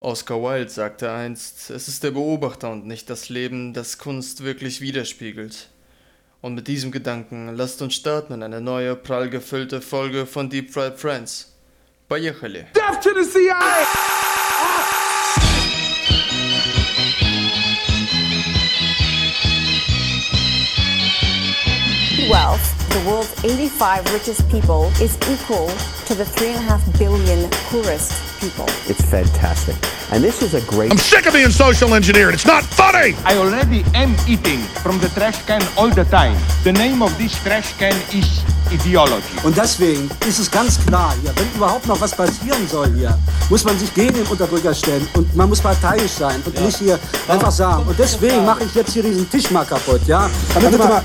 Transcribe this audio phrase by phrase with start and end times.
[0.00, 4.80] Oscar Wilde sagte einst, es ist der Beobachter und nicht das Leben, das Kunst wirklich
[4.80, 5.70] widerspiegelt.
[6.40, 10.72] Und mit diesem Gedanken lasst uns starten in eine neue, prall gefüllte Folge von Deep
[10.72, 11.52] Fried Friends.
[12.08, 12.66] Поехали!
[12.74, 13.56] Death to the CIA!
[22.30, 25.66] Wealth, the world's 85 richest people, is equal
[26.06, 28.66] to the 3.5 billion poorest people.
[28.88, 29.76] It's fantastic.
[30.10, 30.90] And this is a great.
[30.92, 32.34] I'm sick of being social engineered.
[32.34, 33.14] It's not funny.
[33.24, 36.36] I already am eating from the trash can all the time.
[36.64, 39.22] The name of this trash can is Ideology.
[39.44, 43.64] Und deswegen ist es ganz klar hier, wenn überhaupt noch was passieren soll hier, muss
[43.64, 46.60] man sich gegen den Unterdrücker stellen und man muss parteiisch sein und ja.
[46.60, 46.98] nicht hier
[47.28, 47.86] einfach sagen.
[47.86, 50.28] Und deswegen mache ich jetzt hier diesen Tisch mal kaputt, ja?
[50.54, 51.02] Damit, Damit mal.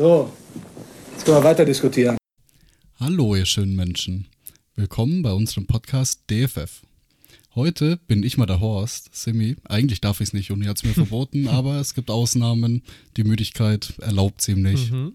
[0.00, 0.32] So,
[1.12, 2.16] jetzt können wir weiter diskutieren.
[2.98, 4.28] Hallo, ihr schönen Menschen.
[4.74, 6.80] Willkommen bei unserem Podcast DFF.
[7.54, 9.56] Heute bin ich mal der Horst, Simi.
[9.64, 12.82] Eigentlich darf ich es nicht und ihr hat es mir verboten, aber es gibt Ausnahmen.
[13.18, 14.90] Die Müdigkeit erlaubt ziemlich.
[14.90, 15.12] Mhm.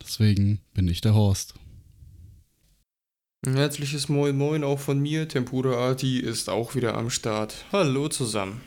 [0.00, 1.54] Deswegen bin ich der Horst.
[3.44, 5.26] Ein herzliches Moin Moin auch von mir.
[5.26, 7.64] Tempura Arti ist auch wieder am Start.
[7.72, 8.60] Hallo zusammen.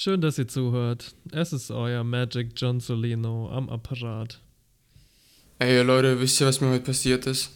[0.00, 1.16] Schön, dass ihr zuhört.
[1.32, 4.40] Es ist euer Magic John Solino am Apparat.
[5.58, 7.50] Ey Leute, wisst ihr, was mir heute passiert ist?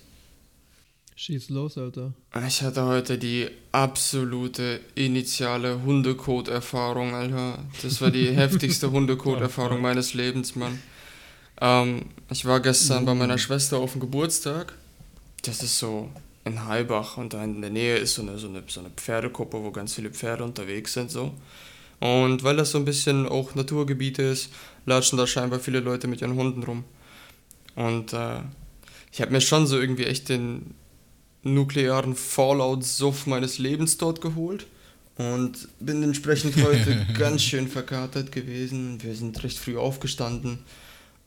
[1.14, 2.14] Schieß los, Alter.
[2.44, 7.60] Ich hatte heute die absolute initiale Hundekot-Erfahrung, Alter.
[7.80, 10.82] Das war die heftigste Hundekot-Erfahrung meines Lebens, Mann.
[11.60, 14.76] Ähm, ich war gestern bei meiner Schwester auf dem Geburtstag.
[15.42, 16.10] Das ist so
[16.44, 19.62] in Heilbach und da in der Nähe ist so eine, so eine, so eine Pferdekuppe,
[19.62, 21.34] wo ganz viele Pferde unterwegs sind, so.
[22.02, 24.50] Und weil das so ein bisschen auch Naturgebiet ist,
[24.86, 26.82] latschen da scheinbar viele Leute mit ihren Hunden rum.
[27.76, 28.40] Und äh,
[29.12, 30.74] ich habe mir schon so irgendwie echt den
[31.44, 34.66] nuklearen Fallout-Suff meines Lebens dort geholt.
[35.16, 39.00] Und bin entsprechend heute ganz schön verkatert gewesen.
[39.00, 40.58] Wir sind recht früh aufgestanden.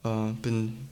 [0.04, 0.90] Äh, bin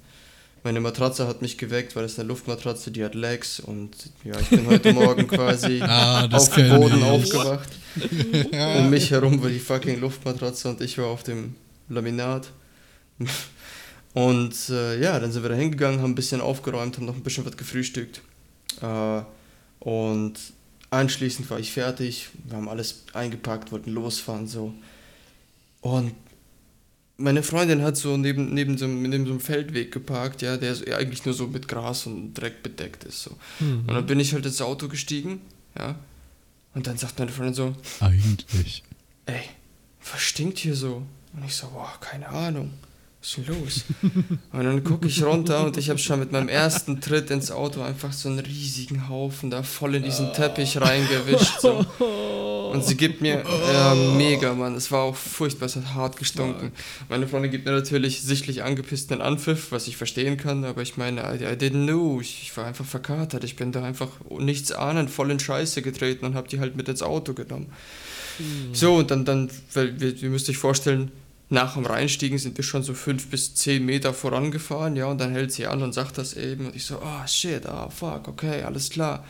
[0.63, 3.91] meine Matratze hat mich geweckt, weil es eine Luftmatratze, die hat Legs und
[4.23, 7.03] ja, ich bin heute Morgen quasi ah, auf dem Boden ich.
[7.03, 7.69] aufgewacht.
[8.77, 11.55] um mich herum war die fucking Luftmatratze und ich war auf dem
[11.89, 12.49] Laminat.
[14.13, 17.23] Und äh, ja, dann sind wir da hingegangen, haben ein bisschen aufgeräumt, haben noch ein
[17.23, 18.21] bisschen was gefrühstückt.
[18.79, 19.21] Äh,
[19.79, 20.33] und
[20.91, 24.71] anschließend war ich fertig, wir haben alles eingepackt, wollten losfahren so.
[25.81, 26.13] Und
[27.23, 31.25] meine Freundin hat so neben, neben, so, neben so einem Feldweg geparkt, ja, der eigentlich
[31.25, 33.23] nur so mit Gras und Dreck bedeckt ist.
[33.23, 33.31] So.
[33.59, 33.85] Mhm.
[33.87, 35.41] Und dann bin ich halt ins Auto gestiegen,
[35.77, 35.95] ja.
[36.75, 38.83] Und dann sagt meine Freundin so: Eigentlich.
[39.25, 39.43] Ey,
[40.11, 41.03] was stinkt hier so?
[41.33, 42.71] Und ich so: Boah, keine Ahnung
[43.23, 43.85] was ist denn los?
[44.51, 47.81] Und dann gucke ich runter und ich habe schon mit meinem ersten Tritt ins Auto
[47.81, 51.61] einfach so einen riesigen Haufen da voll in diesen Teppich reingewischt.
[51.61, 51.85] So.
[52.73, 54.75] Und sie gibt mir, ja, mega, Mann.
[54.75, 56.73] Es war auch furchtbar, es hat hart gestunken.
[57.07, 61.21] Meine Freundin gibt mir natürlich sichtlich angepissten Anpfiff, was ich verstehen kann, aber ich meine,
[61.21, 62.19] I, I didn't know.
[62.19, 63.45] Ich, ich, war einfach verkatert.
[63.45, 66.89] Ich bin da einfach nichts ahnend voll in Scheiße getreten und habe die halt mit
[66.89, 67.67] ins Auto genommen.
[68.39, 68.73] Mhm.
[68.73, 71.11] So, und dann, dann weil, ihr müsst euch vorstellen,
[71.49, 75.31] nach dem Reinstiegen sind wir schon so fünf bis zehn Meter vorangefahren, ja, und dann
[75.31, 76.67] hält sie an und sagt das eben.
[76.67, 79.23] Und ich so, oh shit, ah oh, fuck, okay, alles klar.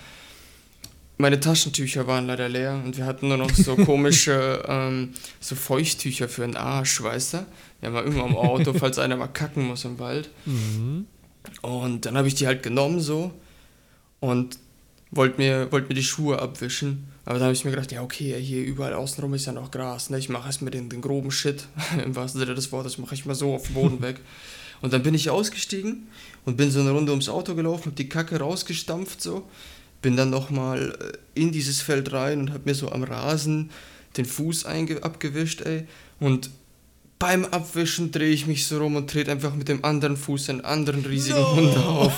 [1.18, 6.28] Meine Taschentücher waren leider leer und wir hatten nur noch so komische, ähm, so Feuchttücher
[6.28, 7.46] für den Arsch, weißt du?
[7.82, 10.30] Haben wir immer im Auto, falls einer mal kacken muss im Wald.
[10.46, 11.06] Mhm.
[11.62, 13.32] Und dann habe ich die halt genommen so
[14.20, 14.58] und
[15.12, 17.13] wollte mir, wollt mir die Schuhe abwischen.
[17.26, 20.10] Aber dann habe ich mir gedacht, ja, okay, hier überall außenrum ist ja noch Gras.
[20.10, 20.18] Ne?
[20.18, 21.68] Ich mache erstmal den, den groben Shit,
[22.04, 24.20] im wahrsten Sinne des Wortes, mache ich mal so auf den Boden weg.
[24.82, 26.08] Und dann bin ich ausgestiegen
[26.44, 29.48] und bin so eine Runde ums Auto gelaufen, habe die Kacke rausgestampft so.
[30.02, 33.70] Bin dann nochmal äh, in dieses Feld rein und habe mir so am Rasen
[34.18, 35.88] den Fuß abgewischt, ey.
[36.20, 36.50] Und
[37.20, 40.62] beim Abwischen drehe ich mich so rum und trete einfach mit dem anderen Fuß einen
[40.62, 41.56] anderen riesigen no.
[41.56, 42.12] Hund auf.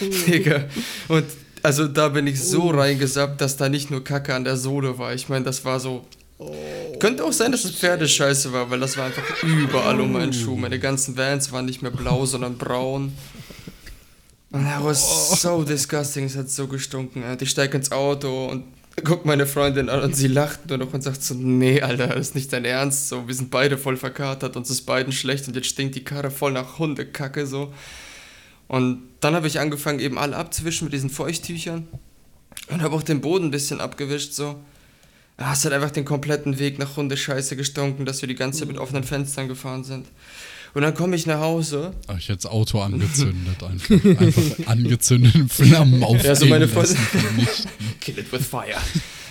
[0.26, 0.64] Digga.
[1.08, 1.26] Und
[1.62, 2.70] also da bin ich so oh.
[2.70, 5.14] reingesappt, dass da nicht nur Kacke an der Sohle war.
[5.14, 6.04] Ich meine, das war so.
[6.38, 6.54] Oh.
[6.98, 10.56] Könnte auch sein, dass es Pferdescheiße war, weil das war einfach überall um meinen Schuh.
[10.56, 13.12] Meine ganzen Vans waren nicht mehr blau, sondern braun.
[14.50, 16.24] Und that was so disgusting.
[16.24, 17.24] Es hat so gestunken.
[17.40, 18.64] Ich steige ins Auto und
[19.04, 22.28] guckt meine Freundin an und sie lacht nur noch und sagt so, nee, Alter, das
[22.28, 23.08] ist nicht dein Ernst.
[23.08, 26.30] So, wir sind beide voll verkatert, uns ist beiden schlecht und jetzt stinkt die Karre
[26.30, 27.72] voll nach Hundekacke so.
[28.68, 31.86] Und dann habe ich angefangen, eben alle abzuwischen mit diesen Feuchttüchern
[32.68, 34.56] und habe auch den Boden ein bisschen abgewischt so.
[35.36, 38.68] Ah, es hat einfach den kompletten Weg nach Hundescheiße gestunken, dass wir die ganze Zeit
[38.68, 40.06] mit offenen Fenstern gefahren sind.
[40.74, 41.92] Und dann komme ich nach Hause.
[42.06, 44.20] Ach, ich hätte das Auto angezündet einfach.
[44.20, 46.22] Einfach angezündet in Flammen auf.
[46.22, 46.96] Ja, so meine Freundin.
[48.00, 48.78] Kill it with fire.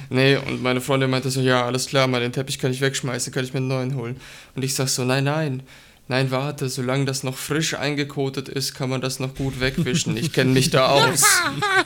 [0.10, 3.32] Nee, und meine Freundin meinte so, ja, alles klar, mal den Teppich kann ich wegschmeißen,
[3.34, 4.18] kann ich mir einen neuen holen.
[4.56, 5.64] Und ich sag so, nein, nein,
[6.12, 10.18] nein, warte, solange das noch frisch eingekotet ist, kann man das noch gut wegwischen.
[10.18, 11.24] Ich kenne mich da aus.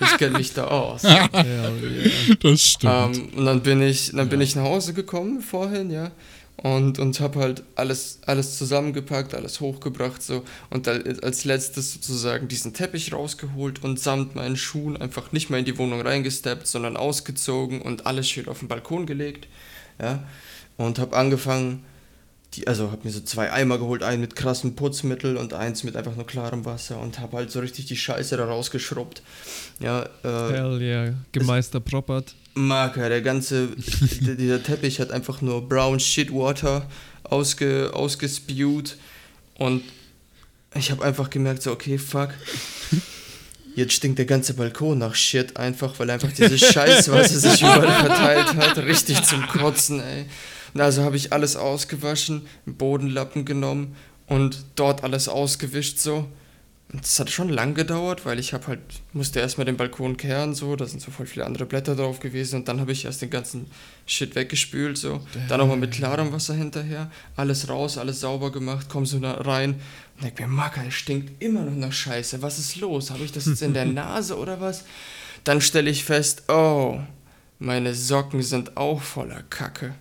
[0.01, 1.04] Ich kenne mich da aus.
[1.04, 3.18] Das stimmt.
[3.18, 6.12] Ähm, und dann bin ich, dann bin ich nach Hause gekommen vorhin, ja.
[6.57, 12.48] Und, und habe halt alles, alles zusammengepackt, alles hochgebracht so und al- als letztes sozusagen
[12.48, 16.98] diesen Teppich rausgeholt und samt meinen Schuhen einfach nicht mehr in die Wohnung reingesteppt, sondern
[16.98, 19.48] ausgezogen und alles schön auf den Balkon gelegt,
[20.01, 20.24] ja.
[20.77, 21.83] Und habe angefangen,
[22.56, 25.96] die, also habe mir so zwei Eimer geholt, einen mit krassem Putzmittel und eins mit
[25.96, 29.22] einfach nur klarem Wasser und habe halt so richtig die Scheiße da rausgeschrubbt.
[29.80, 32.36] Ja, äh, Hell yeah, gemeister Proppert.
[32.54, 36.88] Marker, der ganze, dieser Teppich hat einfach nur brown shit water
[37.24, 38.98] ausge, ausgespewt
[39.58, 39.84] und
[40.75, 42.30] ich habe einfach gemerkt, so, okay, fuck.
[43.75, 48.56] Jetzt stinkt der ganze Balkon nach Shit einfach, weil einfach dieses Scheißwasser sich überall verteilt
[48.56, 48.78] hat.
[48.78, 50.25] Richtig zum Kotzen, ey.
[50.77, 53.95] Also habe ich alles ausgewaschen, einen Bodenlappen genommen
[54.27, 56.27] und dort alles ausgewischt so.
[56.94, 58.80] Und das hat schon lang gedauert, weil ich habe halt,
[59.12, 62.57] musste erstmal den Balkon kehren, so, da sind so voll viele andere Blätter drauf gewesen
[62.57, 63.66] und dann habe ich erst den ganzen
[64.06, 65.19] Shit weggespült, so.
[65.50, 69.81] Dann nochmal mit klarem Wasser hinterher, alles raus, alles sauber gemacht, komm so da rein
[70.16, 73.10] und denk mir, Macker, es stinkt immer noch nach Scheiße, was ist los?
[73.10, 74.86] Habe ich das jetzt in der Nase oder was?
[75.44, 77.00] Dann stelle ich fest, oh,
[77.57, 79.95] meine Socken sind auch voller Kacke.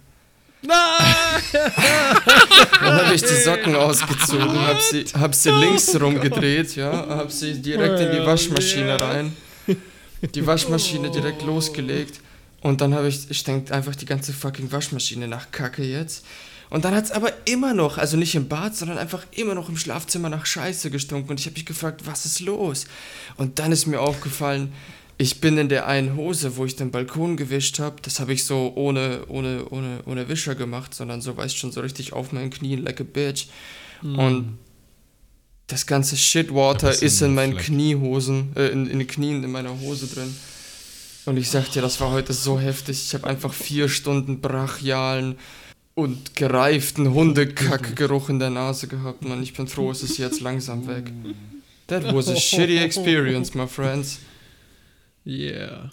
[2.80, 7.60] Dann habe ich die Socken ausgezogen, habe sie, hab sie links rumgedreht, ja, habe sie
[7.60, 9.36] direkt in die Waschmaschine rein,
[10.34, 12.20] die Waschmaschine direkt losgelegt.
[12.60, 16.24] Und dann habe ich, ich denke einfach die ganze fucking Waschmaschine nach Kacke jetzt.
[16.70, 19.68] Und dann hat es aber immer noch, also nicht im Bad, sondern einfach immer noch
[19.68, 21.30] im Schlafzimmer nach Scheiße gestunken.
[21.30, 22.86] Und ich habe mich gefragt, was ist los?
[23.36, 24.72] Und dann ist mir aufgefallen,
[25.16, 28.44] ich bin in der einen Hose, wo ich den Balkon gewischt habe, das habe ich
[28.44, 32.50] so ohne, ohne, ohne, ohne Wischer gemacht, sondern so, weißt schon, so richtig auf meinen
[32.50, 33.46] Knien, like a bitch.
[34.02, 34.58] Und
[35.66, 37.66] das ganze Shitwater du ist in meinen Fleck.
[37.66, 40.34] Kniehosen, äh, in, in den Knien in meiner Hose drin.
[41.26, 43.02] Und ich sag dir, das war heute so heftig.
[43.06, 45.36] Ich habe einfach vier Stunden brachialen
[45.94, 49.42] und gereiften Hundekackgeruch in der Nase gehabt, Mann.
[49.42, 51.10] Ich bin froh, es ist jetzt langsam weg.
[51.86, 54.18] That was a shitty experience, my friends.
[55.26, 55.92] Yeah.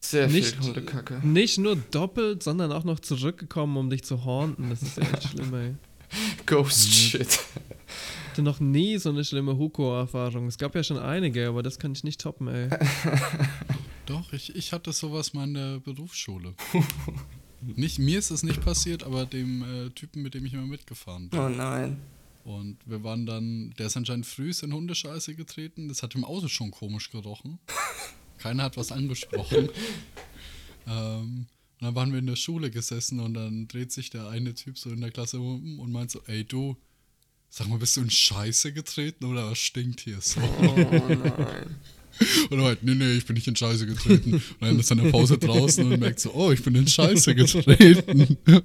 [0.00, 1.20] Sehr Nicht- viel Hundekacke.
[1.22, 4.70] Nicht nur doppelt, sondern auch noch zurückgekommen, um dich zu haunten.
[4.70, 5.74] Das ist echt schlimm, ey.
[6.46, 7.20] Ghost shit.
[7.28, 10.46] Ich hatte noch nie so eine schlimme Huko-Erfahrung.
[10.46, 12.68] Es gab ja schon einige, aber das kann ich nicht toppen, ey.
[14.06, 16.54] Doch, ich, ich hatte sowas mal in der Berufsschule.
[17.76, 21.28] nicht, mir ist es nicht passiert, aber dem äh, Typen, mit dem ich immer mitgefahren
[21.28, 21.38] bin.
[21.38, 21.98] Oh nein.
[22.44, 25.88] Und wir waren dann, der ist anscheinend früh in Hundescheiße getreten.
[25.88, 27.58] Das hat im Auto schon komisch gerochen.
[28.40, 29.68] Keiner hat was angesprochen.
[30.86, 31.46] ähm,
[31.80, 34.78] und dann waren wir in der Schule gesessen und dann dreht sich der eine Typ
[34.78, 36.76] so in der Klasse um und meint so, ey du,
[37.48, 40.40] sag mal, bist du in Scheiße getreten oder was stinkt hier so?
[40.40, 41.76] Oh nein.
[42.50, 44.34] Und er meint, nee, nee, ich bin nicht in Scheiße getreten.
[44.34, 46.86] Und dann ist er in der Pause draußen und merkt so, oh, ich bin in
[46.86, 48.36] Scheiße getreten.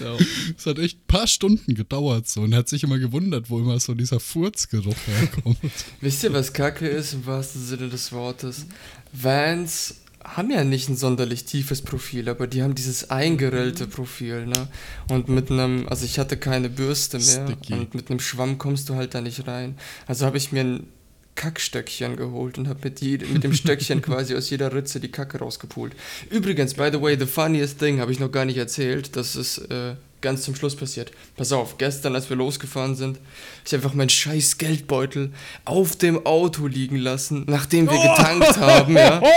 [0.58, 3.58] Es hat echt ein paar Stunden gedauert so und er hat sich immer gewundert, wo
[3.58, 5.58] immer so dieser Furzgeruch herkommt.
[6.00, 8.66] Wisst ihr, was Kacke ist im wahrsten Sinne des Wortes?
[9.12, 14.68] Vans haben ja nicht ein sonderlich tiefes Profil, aber die haben dieses eingerellte Profil, ne?
[15.10, 17.74] Und mit einem, also ich hatte keine Bürste mehr Sticky.
[17.74, 19.76] und mit einem Schwamm kommst du halt da nicht rein.
[20.06, 20.86] Also habe ich mir ein
[21.34, 25.92] Kackstöckchen geholt und habe mit, mit dem Stöckchen quasi aus jeder Ritze die Kacke rausgepult.
[26.30, 29.58] Übrigens, by the way, the funniest thing habe ich noch gar nicht erzählt, das ist
[29.70, 31.12] äh, ganz zum Schluss passiert.
[31.36, 33.20] Pass auf, gestern, als wir losgefahren sind,
[33.64, 35.32] ich einfach meinen scheiß Geldbeutel
[35.64, 39.22] auf dem Auto liegen lassen, nachdem wir getankt haben, ja.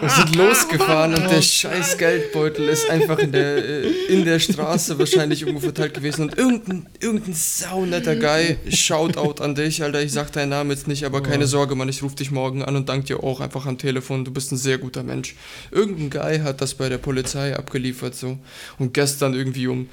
[0.00, 4.98] Wir sind losgefahren und der scheiß Geldbeutel ist einfach in der, äh, in der Straße
[4.98, 6.22] wahrscheinlich irgendwo verteilt gewesen.
[6.22, 11.04] Und irgendein, irgendein saunetter Guy, Shoutout an dich, Alter, ich sag deinen Namen jetzt nicht,
[11.04, 13.78] aber keine Sorge, Mann, ich ruf dich morgen an und dank dir auch einfach am
[13.78, 15.36] Telefon, du bist ein sehr guter Mensch.
[15.70, 18.38] Irgendein Guy hat das bei der Polizei abgeliefert so.
[18.78, 19.88] Und gestern irgendwie um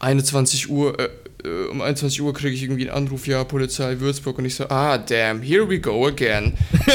[0.00, 1.08] 21 Uhr, äh,
[1.44, 4.68] äh, um 21 Uhr kriege ich irgendwie einen Anruf, ja, Polizei Würzburg und ich so,
[4.68, 6.54] ah, damn, here we go again.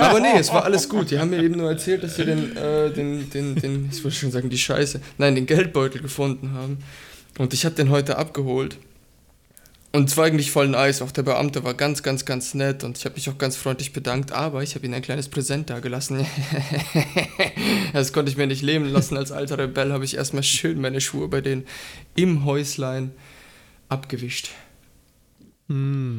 [0.00, 1.10] Aber nee, es war alles gut.
[1.10, 4.16] Die haben mir eben nur erzählt, dass sie den, äh, den, den, den, ich wollte
[4.16, 6.78] schon sagen, die Scheiße, nein, den Geldbeutel gefunden haben.
[7.38, 8.76] Und ich habe den heute abgeholt.
[9.90, 11.00] Und es war eigentlich voll nice.
[11.00, 13.92] Auch der Beamte war ganz, ganz, ganz nett und ich habe mich auch ganz freundlich
[13.92, 14.32] bedankt.
[14.32, 16.26] Aber ich habe ihm ein kleines Präsent da gelassen.
[17.94, 19.16] das konnte ich mir nicht leben lassen.
[19.16, 21.66] Als alter Rebell habe ich erstmal schön meine Schuhe bei denen
[22.14, 23.12] im Häuslein
[23.88, 24.50] abgewischt.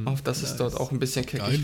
[0.05, 1.61] Auf das es dort auch ein bisschen keckig.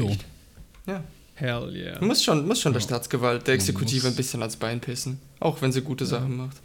[0.88, 1.04] Ja.
[1.36, 2.04] Hell yeah.
[2.04, 5.20] Muss schon, muss schon der Staatsgewalt, der Exekutive ein bisschen ans Bein pissen.
[5.40, 6.58] Auch wenn sie gute Sachen macht.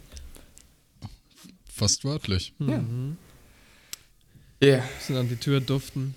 [1.67, 2.53] Fast wörtlich.
[2.59, 2.81] Ja.
[4.63, 4.83] Yeah.
[4.97, 6.15] Bisschen an die Tür duften.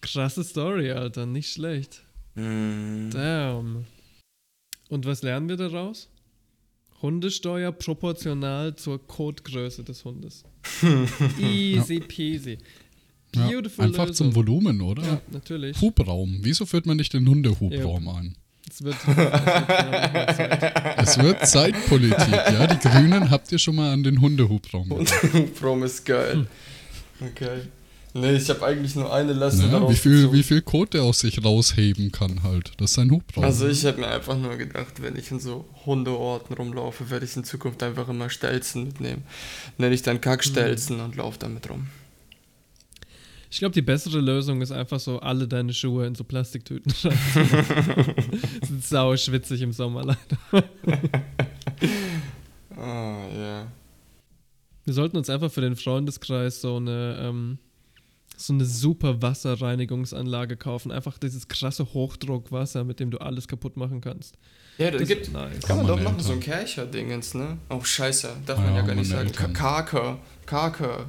[0.00, 1.26] Krasse Story, Alter.
[1.26, 2.02] Nicht schlecht.
[2.34, 3.84] Damn.
[4.88, 6.08] Und was lernen wir daraus?
[7.02, 10.44] Hundesteuer proportional zur Kotgröße des Hundes.
[11.38, 12.58] Easy peasy.
[13.34, 14.32] Ja, Beautiful einfach Lösung.
[14.32, 15.02] zum Volumen, oder?
[15.02, 15.80] Ja, natürlich.
[15.80, 16.40] Hubraum.
[16.42, 18.36] Wieso führt man nicht den Hundehubraum ein?
[18.68, 18.96] Es wird,
[20.96, 22.66] es wird Zeitpolitik, ja.
[22.66, 24.88] Die Grünen habt ihr schon mal an den Hundehubraum.
[24.98, 25.54] gedacht.
[25.58, 26.46] Prom ist geil.
[27.20, 27.60] Okay.
[28.12, 30.34] Nee, ich habe eigentlich nur eine Lesson Ja, daraus wie, viel, gezogen.
[30.36, 32.72] wie viel Code der aus sich rausheben kann halt.
[32.78, 33.44] Das ist sein Hubraum.
[33.44, 37.36] Also ich habe mir einfach nur gedacht, wenn ich in so Hundeorten rumlaufe, werde ich
[37.36, 39.22] in Zukunft einfach immer Stelzen mitnehmen.
[39.78, 41.86] Nenne ich dann Kackstelzen und laufe damit rum.
[43.52, 48.14] Ich glaube, die bessere Lösung ist einfach so, alle deine Schuhe in so Plastiktüten rein.
[48.66, 50.64] Sind sau schwitzig im Sommer leider.
[52.76, 53.66] Ah, ja.
[54.90, 57.58] Wir sollten uns einfach für den Freundeskreis so eine, ähm,
[58.36, 60.90] so eine super Wasserreinigungsanlage kaufen.
[60.90, 64.34] Einfach dieses krasse Hochdruckwasser, mit dem du alles kaputt machen kannst.
[64.78, 65.60] Ja, das Das gibt, ist nice.
[65.62, 66.40] kann man doch machen, so ein.
[66.40, 67.58] Kercher-Dingens, ne?
[67.68, 69.30] Oh, scheiße, darf Ah man ja ja, gar nicht sagen.
[69.30, 69.52] Ka- Eltern.
[69.54, 70.16] Kake,
[70.46, 71.04] Kake.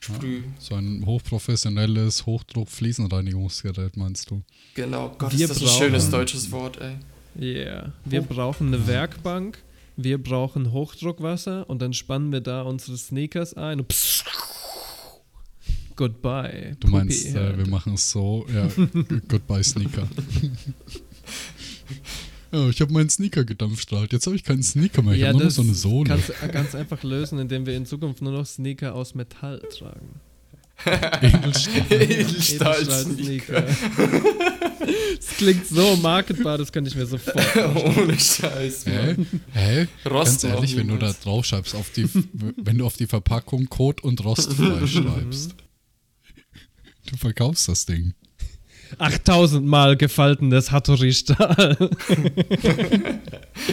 [0.00, 0.44] Sprüh.
[0.58, 4.42] so ein hochprofessionelles Hochdruck-Fliesenreinigungsgerät, meinst du?
[4.74, 6.96] Genau, Gott, Wir ist das ein brauchen- schönes deutsches Wort, ey.
[7.38, 7.92] Yeah.
[8.06, 9.58] Wir brauchen eine Werkbank,
[9.96, 14.24] wir brauchen Hochdruckwasser und dann spannen wir da unsere Sneakers ein und pss,
[15.96, 16.76] Goodbye.
[16.78, 18.68] Du meinst, äh, wir machen es so, ja,
[19.28, 20.06] goodbye Sneaker.
[22.52, 24.12] oh, ich habe meinen Sneaker gedampft halt.
[24.12, 26.10] Jetzt habe ich keinen Sneaker mehr, ich ja, habe nur noch das so eine Sohle.
[26.10, 30.20] kannst du ganz einfach lösen, indem wir in Zukunft nur noch Sneaker aus Metall tragen.
[30.84, 31.82] Edelstahl.
[31.90, 33.64] Edelstahl-Sneaker.
[34.78, 37.76] Das klingt so marketbar, das könnte ich mir sofort vorstellen.
[37.98, 39.14] Ohne Scheiß, Hä?
[39.14, 39.26] Mann.
[39.52, 39.86] Hä?
[40.04, 42.08] Ganz Rosten ehrlich, auch wenn du da drauf schreibst, auf die,
[42.56, 45.54] wenn du auf die Verpackung Kot und Rostfleisch schreibst.
[47.10, 48.14] Du verkaufst das Ding.
[48.98, 51.76] 8000 Mal gefaltenes Hattori-Stahl.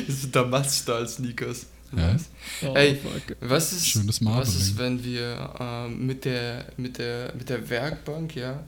[0.07, 1.67] Das sind Damaststahl-Sneakers.
[1.95, 2.15] Ja.
[2.63, 3.37] Oh, Ey, fuck.
[3.41, 8.35] was ist, Schönes was ist, wenn wir ähm, mit, der, mit, der, mit der Werkbank,
[8.35, 8.63] ja,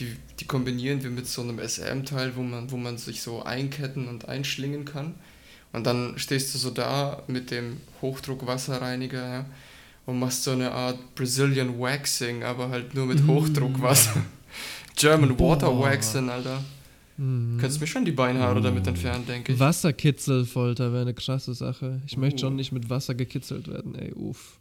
[0.00, 4.08] die, die kombinieren wir mit so einem SM-Teil, wo man, wo man sich so einketten
[4.08, 5.14] und einschlingen kann.
[5.72, 9.44] Und dann stehst du so da mit dem Hochdruckwasserreiniger, ja,
[10.06, 14.16] und machst so eine Art Brazilian Waxing, aber halt nur mit Hochdruckwasser.
[14.96, 16.64] German Water Waxing, Alter.
[17.16, 19.60] Könntest mir schon die Beinhaare damit entfernen, denke ich.
[19.60, 22.00] Wasserkitzelfolter wäre eine krasse Sache.
[22.06, 24.58] Ich möchte schon nicht mit Wasser gekitzelt werden, ey, uff.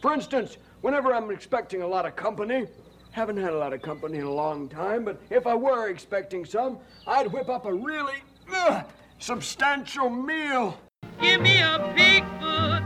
[0.00, 2.68] For instance, whenever I'm expecting a lot of company,
[3.14, 6.44] haven't had a lot of company in a long time, but if I were expecting
[6.44, 8.16] some, I'd whip up a really
[8.52, 8.84] ugh,
[9.20, 10.76] substantial meal.
[11.20, 12.82] Give me a Bigfoot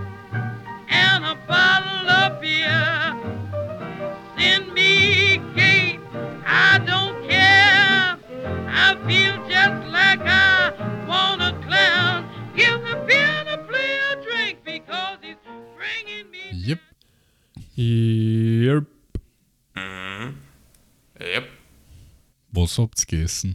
[0.90, 3.16] and a bottle of beer.
[4.36, 5.98] Send me Kate,
[6.44, 8.18] I don't care.
[8.68, 10.74] I feel just like I
[11.08, 12.28] want a clown.
[12.54, 15.36] Give the beer to play a drink because he's
[15.74, 16.50] bringing me.
[16.52, 16.80] Yep.
[17.76, 18.74] Yep.
[18.74, 18.97] Yep.
[22.60, 23.54] Was habt's gegessen?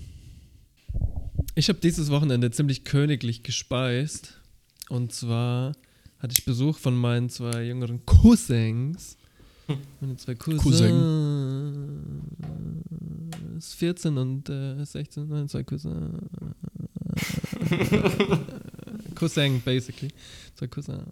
[1.55, 4.39] Ich habe dieses Wochenende ziemlich königlich gespeist.
[4.87, 5.73] Und zwar
[6.19, 9.17] hatte ich Besuch von meinen zwei jüngeren Cousins.
[9.99, 10.79] Meine zwei Cousins.
[13.75, 16.23] 14 und äh, 16, nein, zwei Cousins.
[19.15, 20.11] Cousin, basically.
[20.55, 21.03] Zwei Cousins.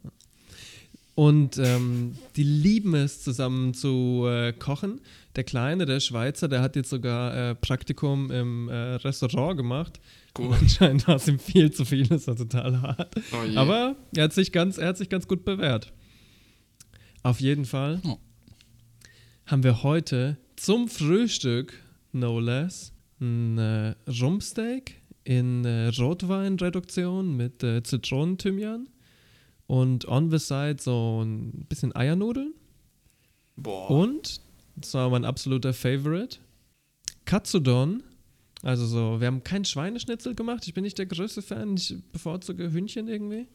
[1.15, 5.01] Und ähm, die lieben es, zusammen zu äh, kochen.
[5.35, 9.99] Der Kleine, der Schweizer, der hat jetzt sogar äh, Praktikum im äh, Restaurant gemacht.
[10.37, 10.53] Cool.
[10.59, 13.15] Anscheinend war es ihm viel zu viel, das war total hart.
[13.31, 13.57] Oh.
[13.57, 15.93] Aber er hat, sich ganz, er hat sich ganz gut bewährt.
[17.23, 18.17] Auf jeden Fall Oh.
[19.45, 21.73] haben wir heute zum Frühstück,
[22.11, 28.89] no less, ein äh, Rumpsteak in äh, Rotweinreduktion mit äh, Zitronenthymian
[29.67, 32.53] und on the side so ein bisschen Eiernudeln.
[33.55, 33.89] Boah.
[33.91, 34.41] Und,
[34.75, 36.37] das war mein absoluter Favorite,
[37.25, 38.03] Katsudon.
[38.63, 40.67] Also so, wir haben keinen Schweineschnitzel gemacht.
[40.67, 41.75] Ich bin nicht der größte Fan.
[41.77, 43.47] Ich bevorzuge Hühnchen irgendwie.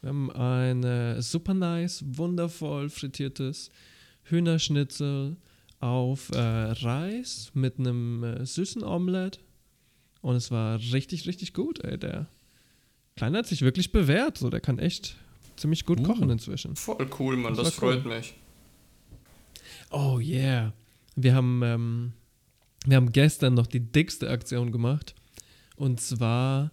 [0.00, 3.70] Wir haben ein super nice, wundervoll frittiertes
[4.24, 5.36] Hühnerschnitzel
[5.80, 9.40] auf äh, Reis mit einem äh, süßen Omelette.
[10.20, 11.98] Und es war richtig, richtig gut, ey.
[11.98, 12.28] Der
[13.16, 14.38] Kleine hat sich wirklich bewährt.
[14.38, 15.16] So, der kann echt
[15.56, 16.04] ziemlich gut Uh.
[16.04, 16.76] kochen inzwischen.
[16.76, 18.00] Voll cool, Mann, Das das, war cool.
[18.00, 18.34] freut mich.
[19.92, 20.72] Oh yeah.
[21.16, 22.12] Wir haben, ähm,
[22.86, 25.14] wir haben gestern noch die dickste Aktion gemacht.
[25.76, 26.70] Und zwar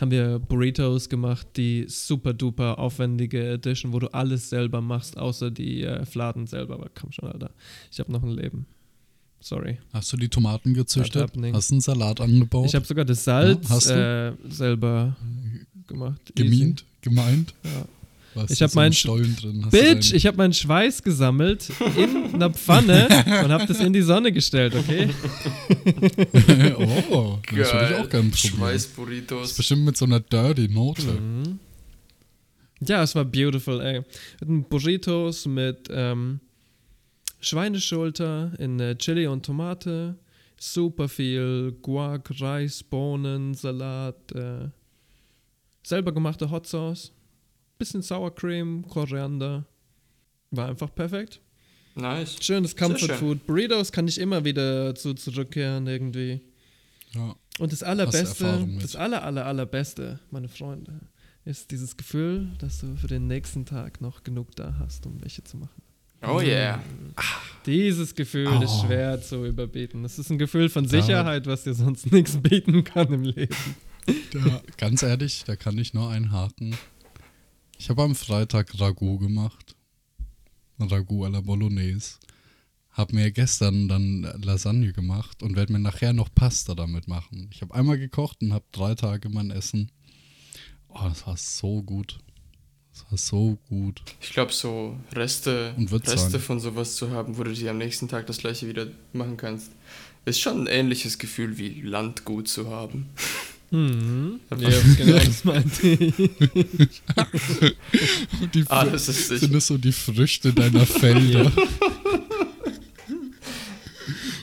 [0.00, 5.50] haben wir Burritos gemacht, die super duper aufwendige Edition, wo du alles selber machst, außer
[5.50, 6.74] die äh, Fladen selber.
[6.74, 7.50] Aber komm schon, Alter.
[7.92, 8.66] Ich habe noch ein Leben.
[9.40, 9.78] Sorry.
[9.92, 11.30] Hast du die Tomaten gezüchtet?
[11.52, 12.66] Hast du einen Salat angebaut?
[12.66, 15.16] Ich habe sogar das Salz Ja, äh, selber
[15.86, 16.32] gemacht.
[16.34, 16.48] Easy.
[16.48, 16.84] Gemient?
[17.02, 17.54] Gemeint?
[17.62, 17.84] Ja.
[18.34, 19.62] Was Ich habe so meinen Stollen drin?
[19.64, 23.06] Hast Bitch, ich habe meinen Schweiß gesammelt in einer Pfanne
[23.44, 25.08] und habe das in die Sonne gestellt, okay?
[27.10, 27.94] oh, das würde ich Geil.
[27.94, 28.30] auch gerne probieren.
[28.30, 29.40] Schweißburritos.
[29.40, 31.02] Das ist bestimmt mit so einer dirty Note.
[31.02, 31.58] Mhm.
[32.80, 34.02] Ja, es war beautiful, ey.
[34.40, 36.40] Hatten Burritos mit ähm,
[37.40, 40.16] Schweineschulter in äh, Chili und Tomate,
[40.58, 44.68] super viel Guac, Reis, Bohnen, Salat, äh,
[45.82, 47.12] selber gemachte Hot Sauce,
[47.78, 49.64] bisschen Sour Cream, Koriander.
[50.50, 51.40] War einfach perfekt.
[51.96, 52.36] Nice.
[52.40, 53.16] Schönes Comfort schön.
[53.16, 53.46] Food.
[53.46, 56.40] Burritos kann ich immer wieder zu zurückkehren irgendwie.
[57.12, 57.34] Ja.
[57.58, 61.00] Und das allerbeste, das aller, aller, allerbeste, meine Freunde,
[61.44, 65.44] ist dieses Gefühl, dass du für den nächsten Tag noch genug da hast, um welche
[65.44, 65.82] zu machen.
[66.26, 66.82] Oh yeah.
[67.66, 68.86] Dieses Gefühl ist Oh.
[68.86, 70.02] schwer zu überbieten.
[70.02, 73.54] Das ist ein Gefühl von Sicherheit, was dir sonst nichts bieten kann im Leben.
[74.32, 76.74] Ja, ganz ehrlich, da kann ich nur einhaken.
[77.78, 79.74] Ich habe am Freitag Ragout gemacht.
[80.78, 82.18] Ragout à la Bolognese.
[82.90, 87.50] Hab mir gestern dann Lasagne gemacht und werde mir nachher noch Pasta damit machen.
[87.52, 89.90] Ich habe einmal gekocht und habe drei Tage mein Essen.
[90.88, 92.20] Oh, das war so gut.
[92.92, 94.00] Das war so gut.
[94.20, 96.40] Ich glaube, so Reste, Reste sein.
[96.40, 99.72] von sowas zu haben, wo du dir am nächsten Tag das gleiche wieder machen kannst,
[100.24, 103.10] ist schon ein ähnliches Gefühl wie Landgut zu haben.
[103.74, 104.38] Mhm.
[104.56, 106.14] Ja, genau, das meinte ich.
[108.54, 111.50] Die Ah, das ist sind das so die Früchte deiner Felder?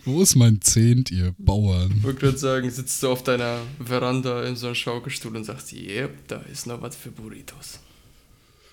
[0.04, 1.94] Wo ist mein Zehnt, ihr Bauern?
[1.98, 5.72] Ich wollte gerade sagen, sitzt du auf deiner Veranda in so einem Schaukelstuhl und sagst,
[5.72, 7.80] yep, da ist noch was für Burritos.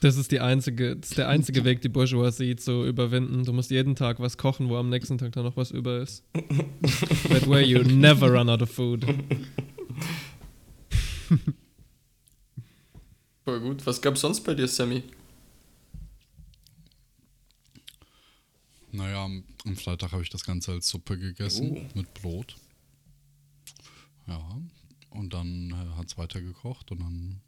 [0.00, 3.44] Das ist, die einzige, das ist der einzige Weg, die Bourgeoisie zu überwinden.
[3.44, 6.24] Du musst jeden Tag was kochen, wo am nächsten Tag dann noch was über ist.
[7.28, 9.06] That way you never run out of food.
[13.44, 13.86] Voll gut.
[13.86, 15.02] Was gab's sonst bei dir, Sammy?
[18.92, 21.86] Naja, am, am Freitag habe ich das Ganze als Suppe gegessen Oh.
[21.98, 22.56] mit Brot.
[24.26, 24.60] Ja,
[25.10, 27.40] und dann äh, hat es weitergekocht und dann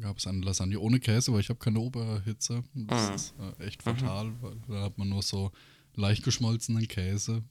[0.00, 2.64] gab es eine Lasagne ohne Käse, weil ich habe keine Oberhitze.
[2.74, 3.14] Das Ah.
[3.14, 5.52] ist äh, echt fatal, weil da hat man nur so
[5.94, 7.42] leicht geschmolzenen Käse.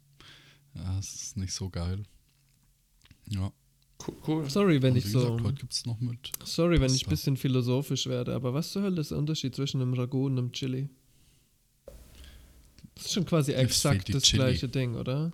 [0.74, 2.04] Ja, das ist nicht so geil.
[3.30, 3.52] Ja.
[4.28, 4.50] Cool.
[4.50, 5.20] Sorry, wenn und ich so.
[5.22, 6.32] gesagt, heute gibt es noch mit.
[6.44, 7.10] Sorry, wenn ich ein Pasta.
[7.12, 10.52] bisschen philosophisch werde, aber was zur Hölle ist der Unterschied zwischen einem Ragout und einem
[10.52, 10.90] Chili?
[12.96, 14.44] Das ist schon quasi Es exakt das Chili.
[14.44, 15.32] gleiche Ding, oder?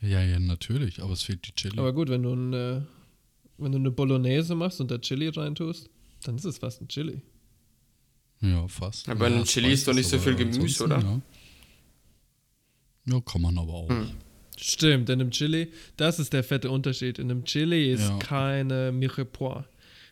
[0.00, 1.78] Ja, ja, natürlich, aber es fehlt die Chili.
[1.78, 2.86] Aber gut, wenn du, eine,
[3.58, 5.90] wenn du eine Bolognese machst und da Chili reintust,
[6.24, 7.20] dann ist es fast ein Chili.
[8.40, 9.08] ja, fast.
[9.08, 11.00] Aber ja, einem Chili ist doch nicht so viel Gemüse, oder?
[11.00, 11.20] Ja.
[13.14, 13.88] ja, kann man aber auch.
[13.88, 14.10] Hm.
[14.60, 17.18] Stimmt, in einem Chili, das ist der fette Unterschied.
[17.18, 18.18] In einem Chili ist Ja.
[18.18, 19.64] keine Mirepoix.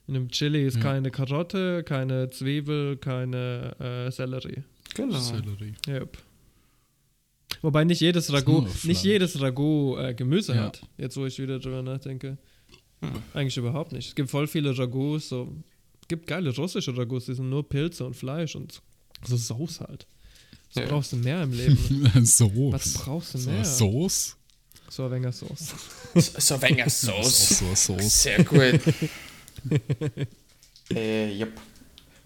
[0.07, 0.83] In einem Chili ist Ja.
[0.83, 4.63] keine Karotte, keine Zwiebel, keine äh, Sellerie.
[4.95, 5.19] Genau.
[5.19, 5.75] Sellerie.
[5.87, 6.17] Yep.
[7.63, 10.63] Wobei nicht jedes Ragout, nicht jedes Ragout äh, Gemüse Ja.
[10.65, 10.81] hat.
[10.97, 12.39] Jetzt wo ich wieder drüber nachdenke.
[13.01, 13.11] Hm.
[13.35, 14.09] Eigentlich überhaupt nicht.
[14.09, 15.53] Es gibt voll viele Ragouts, so
[16.09, 18.81] gibt geile russische Ragouts, die sind nur Pilze und Fleisch und
[19.25, 20.07] so Sauce halt.
[20.73, 20.89] Was Ja.
[20.89, 21.77] brauchst du mehr im Leben?
[22.25, 22.73] Soße.
[22.73, 23.65] Was brauchst du So, mehr?
[23.65, 24.35] Soße?
[24.90, 25.74] So ein wenig Sauce.
[26.14, 27.87] So wenger Das ist auch Sauce.
[27.87, 28.09] Soße.
[28.09, 28.81] Sehr gut.
[30.94, 31.53] äh, yep.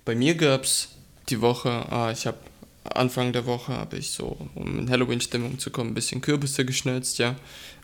[0.05, 0.91] Bei mir gab's
[1.29, 2.39] die Woche, ah, ich habe
[2.85, 7.19] Anfang der Woche habe ich so, um in Halloween-Stimmung zu kommen, ein bisschen Kürbisse geschnitzt,
[7.19, 7.37] ja.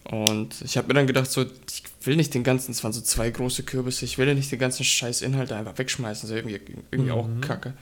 [0.04, 3.00] Und ich habe mir dann gedacht, so, ich will nicht den ganzen, es waren so
[3.00, 6.60] zwei große Kürbisse, ich will ja nicht den ganzen scheiß Inhalt einfach wegschmeißen, so irgendwie,
[6.90, 7.74] irgendwie auch kacke.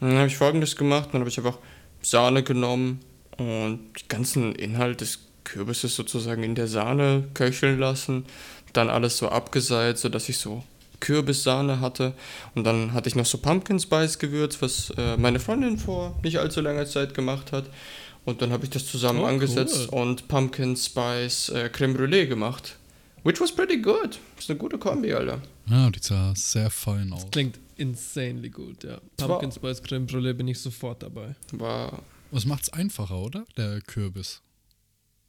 [0.00, 1.58] Und dann habe ich folgendes gemacht, dann habe ich einfach
[2.02, 3.00] Sahne genommen
[3.36, 8.24] und den ganzen Inhalt des Kürbisses sozusagen in der Sahne köcheln lassen,
[8.72, 10.64] dann alles so abgeseilt, sodass ich so
[11.00, 12.14] Kürbissahne hatte
[12.54, 16.38] und dann hatte ich noch so Pumpkin Spice Gewürz, was äh, meine Freundin vor nicht
[16.38, 17.66] allzu langer Zeit gemacht hat
[18.24, 20.00] und dann habe ich das zusammen Oh, angesetzt cool.
[20.00, 22.76] und Pumpkin Spice äh, Creme Brûlée gemacht.
[23.22, 24.18] Which was pretty good.
[24.38, 25.40] Ist eine gute Kombi, Alter.
[25.66, 27.26] Ja, die sah sehr fein aus.
[27.30, 28.98] Klingt insanely gut, ja.
[29.16, 31.34] Pumpkin Spice Creme Brûlée bin ich sofort dabei.
[31.52, 33.44] War Was macht's einfacher, oder?
[33.56, 34.40] Der Kürbis.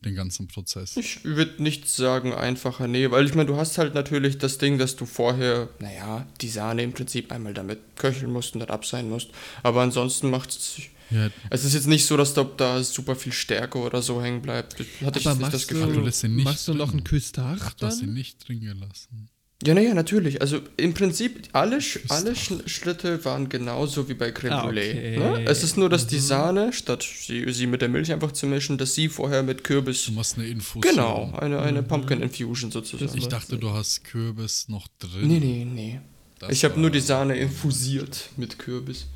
[0.06, 0.96] Den ganzen Prozess.
[0.98, 4.78] Ich würde nicht sagen einfacher, nee, weil ich meine, du hast halt natürlich das Ding,
[4.78, 8.86] dass du vorher, naja, die Sahne im Prinzip einmal damit köcheln musst und dann ab
[8.86, 9.30] sein musst.
[9.64, 10.78] Aber ansonsten macht es.
[11.12, 11.30] Ja.
[11.52, 14.76] Es ist jetzt nicht so, dass da, da super viel Stärke oder so hängen bleibt.
[15.04, 15.94] Hatte ich Aber nicht das Gefühl.
[16.12, 18.16] du machst du noch einen Küstach Ach, du hast ihn dann?
[18.16, 19.30] nicht drin gelassen.
[19.64, 20.42] Ja, naja, natürlich.
[20.42, 24.90] Also im Prinzip, alle, Sch alle Sch Schritte waren genauso wie bei Creme Ah, Brûlée.
[24.92, 25.18] okay.
[25.18, 25.46] Ne?
[25.46, 28.78] Es ist nur, dass die Sahne, statt sie, sie mit der Milch einfach zu mischen,
[28.78, 30.06] dass sie vorher mit Kürbis.
[30.06, 30.94] Du machst eine Infusion.
[30.94, 33.18] Genau, eine, eine Pumpkin Infusion sozusagen.
[33.18, 35.28] Ich dachte, du hast Kürbis noch drin.
[35.28, 36.02] Nee, nee, nee.
[36.40, 39.08] Das ich habe nur die Sahne infusiert mit Kürbis.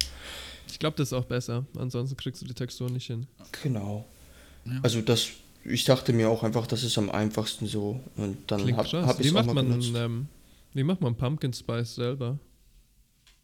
[0.72, 1.66] Ich glaube, das ist auch besser.
[1.78, 3.28] Ansonsten kriegst du die Textur nicht hin.
[3.62, 4.08] Genau.
[4.84, 5.28] Also das,
[5.64, 8.00] ich dachte mir auch einfach, das ist am einfachsten so.
[8.18, 9.06] Und dann Klingt habe krass.
[9.06, 9.92] hab ich auch macht mal man benutzt.
[9.96, 10.28] ähm,
[10.74, 12.38] Wie macht man Pumpkin Spice selber?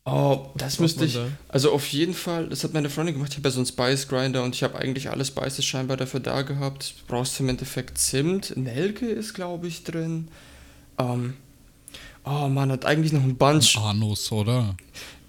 [0.07, 1.15] Oh, das müsste ich.
[1.15, 1.27] da?
[1.47, 3.31] Also auf jeden Fall, das hat meine Freundin gemacht.
[3.31, 6.19] Ich habe ja so einen Spice Grinder und ich habe eigentlich alle Spices scheinbar dafür
[6.19, 6.93] da gehabt.
[6.99, 10.27] Du brauchst im Endeffekt Zimt, Nelke ist glaube ich drin.
[10.99, 11.33] Ähm,
[12.23, 13.77] oh man, hat eigentlich noch ein Bunch.
[13.77, 14.75] Anus, oder?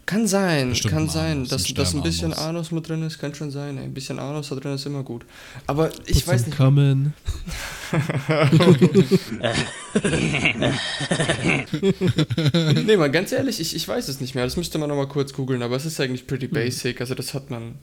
[0.06, 2.32] Kann sein, Bestimmt kann ein sein, Anus, dass, ein dass ein bisschen.
[2.32, 3.76] Anus mit drin ist, kann schon sein.
[3.76, 5.26] Ein bisschen Anus da drin ist immer gut.
[5.66, 6.56] Aber ich Put weiß nicht.
[6.56, 7.12] Kommen.
[12.86, 14.44] nee, mal ganz ehrlich, ich, ich weiß es nicht mehr.
[14.44, 17.00] Das müsste man nochmal kurz googeln, aber es ist eigentlich pretty basic.
[17.00, 17.74] Also das hat man.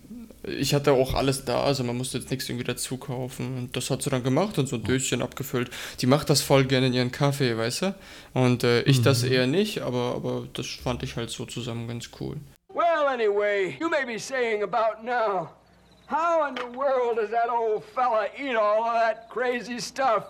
[0.46, 3.58] Ich hatte auch alles da, also man musste jetzt nichts irgendwie dazu kaufen.
[3.58, 5.72] Und das hat sie dann gemacht und so ein Döschen abgefüllt.
[6.02, 7.96] Die macht das voll gerne in ihren Kaffee, weißt du?
[8.34, 9.04] Und äh, ich Mhm.
[9.04, 12.36] das eher nicht, aber, aber das fand ich halt so zusammen ganz cool.
[12.74, 15.50] Well, anyway, you may be saying about now,
[16.10, 20.26] how in the world does that old fella eat all of that crazy stuff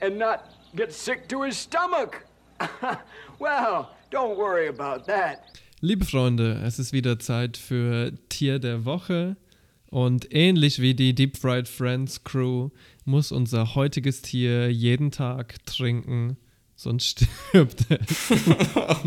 [0.00, 0.40] and not
[0.76, 2.24] get sick to his stomach?
[3.40, 5.44] well, don't worry about that.
[5.82, 9.38] Liebe Freunde, es ist wieder Zeit für Tier der Woche.
[9.86, 12.68] Und ähnlich wie die Deep Fried Friends Crew
[13.06, 16.36] muss unser heutiges Tier jeden Tag trinken,
[16.76, 18.30] sonst stirbt es.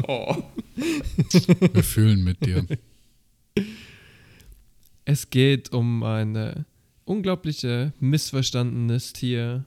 [0.08, 0.44] Oh.
[1.74, 2.66] Wir fühlen mit dir.
[5.06, 6.56] Es geht um ein äh,
[7.06, 9.64] unglaubliche missverstandenes Tier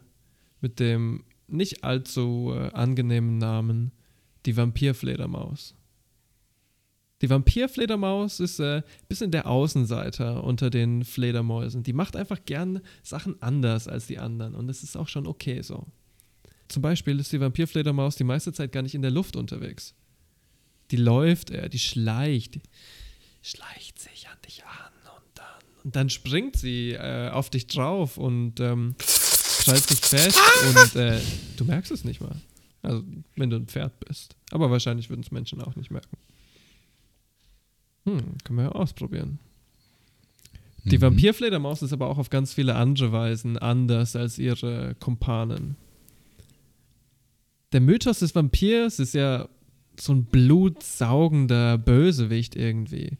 [0.60, 3.92] mit dem nicht allzu äh, angenehmen Namen,
[4.44, 5.76] die Vampirfledermaus.
[7.22, 11.82] Die Vampirfledermaus ist ein äh, bisschen der Außenseiter unter den Fledermäusen.
[11.82, 15.62] Die macht einfach gern Sachen anders als die anderen und das ist auch schon okay
[15.62, 15.86] so.
[16.68, 19.94] Zum Beispiel ist die Vampirfledermaus die meiste Zeit gar nicht in der Luft unterwegs.
[20.90, 22.60] Die läuft, äh, die schleicht,
[23.42, 28.18] schleicht sich an dich an und dann, und dann springt sie äh, auf dich drauf
[28.18, 31.18] und ähm, krallt sich fest und äh,
[31.56, 32.36] du merkst es nicht mal.
[32.82, 33.02] Also,
[33.36, 34.36] wenn du ein Pferd bist.
[34.50, 36.16] Aber wahrscheinlich würden es Menschen auch nicht merken.
[38.06, 39.38] Hm, können wir ja ausprobieren.
[40.84, 45.76] Die Vampirfledermaus ist aber auch auf ganz viele andere Weisen anders als ihre Kumpanen.
[47.72, 49.48] Der Mythos des Vampirs ist ja
[49.98, 53.18] so ein blutsaugender Bösewicht irgendwie.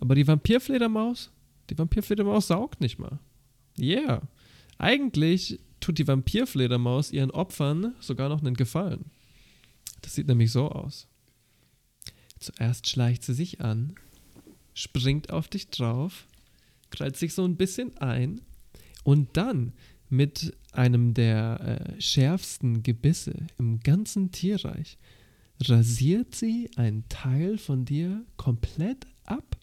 [0.00, 1.30] Aber die Vampirfledermaus,
[1.68, 3.18] die Vampirfledermaus saugt nicht mal.
[3.78, 4.22] Yeah.
[4.78, 9.10] Eigentlich tut die Vampirfledermaus ihren Opfern sogar noch einen Gefallen.
[10.00, 11.06] Das sieht nämlich so aus.
[12.40, 13.94] Zuerst schleicht sie sich an,
[14.74, 16.26] springt auf dich drauf,
[16.90, 18.40] krallt sich so ein bisschen ein
[19.04, 19.72] und dann
[20.10, 24.98] mit einem der äh, schärfsten Gebisse im ganzen Tierreich
[25.60, 29.56] rasiert sie einen Teil von dir komplett ab.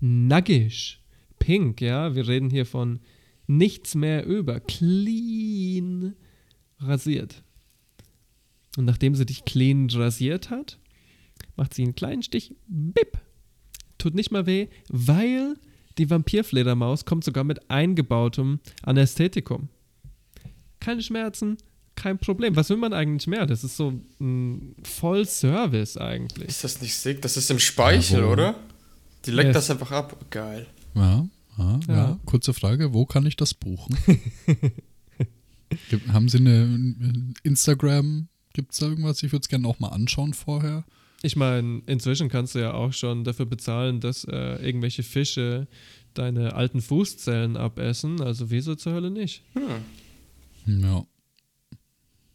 [0.00, 1.00] Nagisch.
[1.38, 2.14] Pink, ja.
[2.14, 3.00] Wir reden hier von
[3.46, 4.60] nichts mehr über.
[4.60, 6.14] Clean
[6.78, 7.42] rasiert.
[8.76, 10.78] Und nachdem sie dich clean rasiert hat,
[11.56, 12.54] macht sie einen kleinen Stich.
[12.66, 13.18] Bip.
[14.06, 15.56] Tut nicht mal weh, weil
[15.98, 19.68] die Vampirfledermaus kommt sogar mit eingebautem Anästhetikum.
[20.78, 21.56] Keine Schmerzen,
[21.96, 22.54] kein Problem.
[22.54, 23.46] Was will man eigentlich mehr?
[23.46, 26.46] Das ist so ein Vollservice eigentlich.
[26.50, 27.20] Ist das nicht sick?
[27.20, 28.54] Das ist im Speichel, Ja, oder?
[29.24, 29.54] Die leckt Yes.
[29.54, 30.16] das einfach ab.
[30.30, 30.68] Geil.
[30.94, 31.26] Ja,
[31.58, 32.20] ja, ja.
[32.26, 33.96] Kurze Frage, wo kann ich das buchen?
[36.12, 38.28] Haben Sie eine Instagram?
[38.52, 39.20] Gibt es da irgendwas?
[39.24, 40.84] Ich würde es gerne auch mal anschauen vorher.
[41.26, 45.66] Ich meine, inzwischen kannst du ja auch schon dafür bezahlen, dass äh, irgendwelche Fische
[46.14, 48.20] deine alten Fußzellen abessen.
[48.22, 49.42] Also wieso zur Hölle nicht?
[50.66, 51.04] Ja.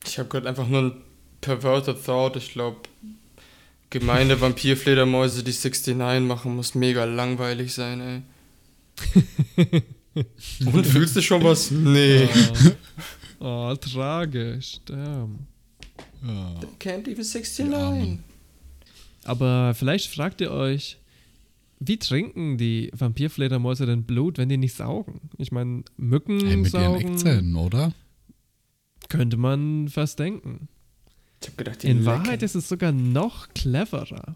[0.05, 0.91] Ich habe gerade einfach nur ein
[1.39, 2.35] perverted thought.
[2.35, 2.81] Ich glaube,
[3.89, 5.95] gemeine Vampirfledermäuse, die 69
[6.27, 9.83] machen, muss mega langweilig sein, ey.
[10.65, 11.71] Und fühlst du schon was?
[11.71, 12.27] Nee.
[13.39, 14.81] Oh, tragisch.
[14.83, 15.47] Damn.
[16.23, 16.59] ja.
[16.77, 18.19] Can't even 69.
[19.23, 20.97] Aber vielleicht fragt ihr euch,
[21.79, 25.29] wie trinken die Vampirfledermäuse denn Blut, wenn die nicht saugen?
[25.37, 27.13] Ich meine, Mücken Hey, mit ihren saugen.
[27.13, 27.93] Eckzähnen, oder?
[29.09, 30.67] Könnte man fast denken.
[31.41, 32.05] Ich hab gedacht, die In lecken.
[32.05, 34.35] Wahrheit ist es sogar noch cleverer.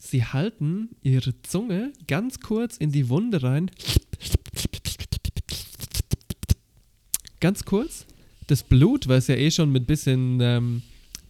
[0.00, 3.70] Sie halten ihre Zunge ganz kurz in die Wunde rein.
[7.40, 8.06] Ganz kurz.
[8.48, 10.82] Das Blut, was ja eh schon mit bisschen, ähm,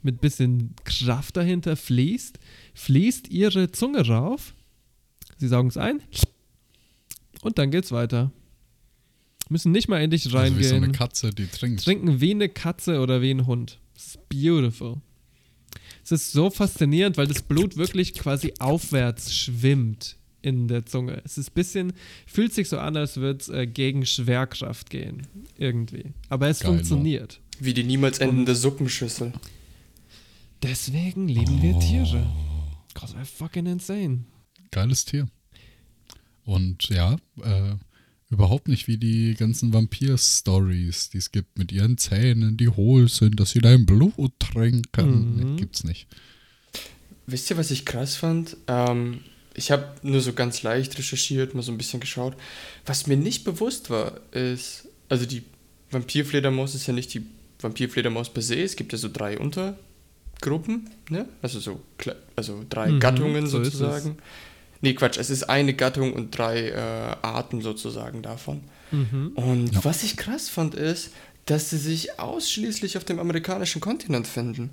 [0.02, 2.38] mit bisschen Kraft dahinter fließt,
[2.74, 4.54] fließt ihre Zunge rauf.
[5.38, 6.02] Sie saugen es ein.
[7.42, 8.32] Und dann geht's weiter.
[9.48, 11.84] Müssen nicht mal in dich Also wie reingehen so eine Katze, die trinkt.
[11.84, 13.78] trinken wie eine Katze oder wie ein Hund.
[13.94, 14.96] Das ist beautiful.
[16.04, 21.20] Es ist so faszinierend, weil das Blut wirklich quasi aufwärts schwimmt in der Zunge.
[21.24, 21.92] Es ist ein bisschen,
[22.26, 25.26] fühlt sich so an, als würde es äh, gegen Schwerkraft gehen.
[25.56, 26.12] Irgendwie.
[26.28, 27.40] Aber es Geil, funktioniert.
[27.58, 29.32] Wie die niemals endende Suppenschüssel.
[30.62, 32.26] Deswegen lieben wir Tiere.
[32.94, 34.24] Cause we're fucking insane.
[34.70, 35.28] Geiles Tier.
[36.44, 37.76] Und ja, äh,
[38.30, 43.38] überhaupt nicht wie die ganzen Vampir-Stories, die es gibt mit ihren Zähnen, die hohl sind,
[43.38, 45.36] dass sie dein Blut trinken.
[45.36, 45.36] Mhm.
[45.36, 46.08] Nee, gibt's nicht.
[47.26, 48.56] Wisst ihr, was ich krass fand?
[48.66, 49.20] Ähm,
[49.54, 52.36] ich habe nur so ganz leicht recherchiert, mal so ein bisschen geschaut.
[52.86, 55.42] Was mir nicht bewusst war, ist, also die
[55.90, 57.26] Vampirfledermaus ist ja nicht die
[57.60, 58.62] Vampirfledermaus per se.
[58.62, 59.38] Es gibt ja so drei
[60.40, 61.26] Untergruppen, ne?
[61.42, 61.80] Also so,
[62.36, 64.18] also drei Mhm, Gattungen so sozusagen.
[64.80, 66.74] Nee, Quatsch, es ist eine Gattung und drei äh,
[67.22, 68.60] Arten sozusagen davon.
[68.92, 69.32] Mhm.
[69.34, 69.84] Und Ja.
[69.84, 71.10] was ich krass fand, ist,
[71.46, 74.70] dass sie sich ausschließlich auf dem amerikanischen Kontinent finden.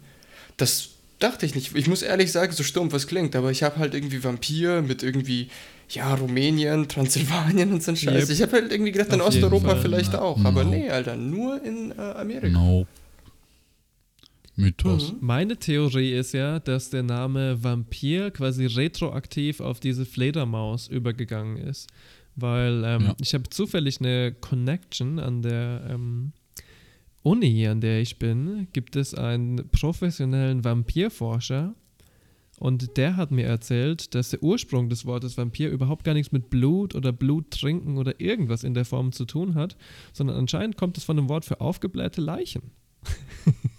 [0.58, 1.76] Das dachte ich nicht.
[1.76, 5.02] Ich muss ehrlich sagen, so stumpf es klingt, aber ich habe halt irgendwie Vampir mit
[5.02, 5.50] irgendwie,
[5.90, 8.24] ja, Rumänien, Transsilvanien und so ein Scheiß.
[8.24, 8.30] Yep.
[8.30, 9.82] Ich habe halt irgendwie gedacht, in Auf Osteuropa Fall.
[9.82, 10.44] vielleicht Na, auch.
[10.46, 10.70] Aber no.
[10.70, 12.50] nee, Alter, nur in äh, Amerika.
[12.50, 12.86] No.
[14.56, 15.14] Mythos.
[15.14, 15.18] Mhm.
[15.22, 21.90] Meine Theorie ist ja, dass der Name Vampir quasi retroaktiv auf diese Fledermaus übergegangen ist.
[22.36, 23.16] Weil ähm, Ja.
[23.22, 26.32] ich habe zufällig eine Connection an der ähm,
[27.24, 31.74] Uni, an der ich bin, gibt es einen professionellen Vampirforscher.
[32.58, 36.50] Und der hat mir erzählt, dass der Ursprung des Wortes Vampir überhaupt gar nichts mit
[36.50, 39.76] Blut oder Blut trinken oder irgendwas in der Form zu tun hat,
[40.14, 42.72] sondern anscheinend kommt es von dem Wort für aufgeblähte Leichen.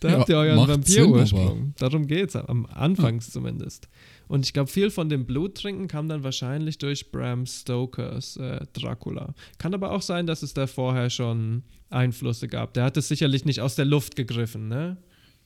[0.00, 1.74] da Ja, habt ihr euren Vampirursprung.
[1.78, 3.88] Darum geht es, am Anfangs zumindest.
[4.28, 9.34] Und ich glaube, viel von dem Bluttrinken kam dann wahrscheinlich durch Bram Stokers äh, Dracula.
[9.58, 12.74] Kann aber auch sein, dass es da vorher schon Einflüsse gab.
[12.74, 14.96] Der hat es sicherlich nicht aus der Luft gegriffen, ne?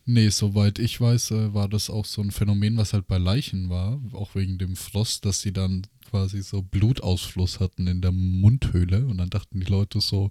[0.06, 3.70] Nee, soweit ich weiß, äh, war das auch so ein Phänomen, was halt bei Leichen
[3.70, 9.06] war, auch wegen dem Frost, dass sie dann quasi so Blutausfluss hatten in der Mundhöhle
[9.06, 10.30] und dann dachten die Leute so,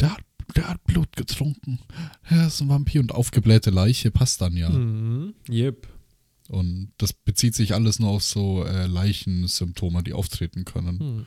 [0.00, 0.22] der hat,
[0.54, 1.80] der hat Blut getrunken,
[2.24, 4.70] er ist ein Vampir und aufgeblähte Leiche passt dann ja.
[4.70, 5.34] Mhm.
[5.50, 5.88] Yep.
[6.48, 11.00] Und das bezieht sich alles nur auf so äh, Leichensymptome, die auftreten können.
[11.00, 11.26] Hm.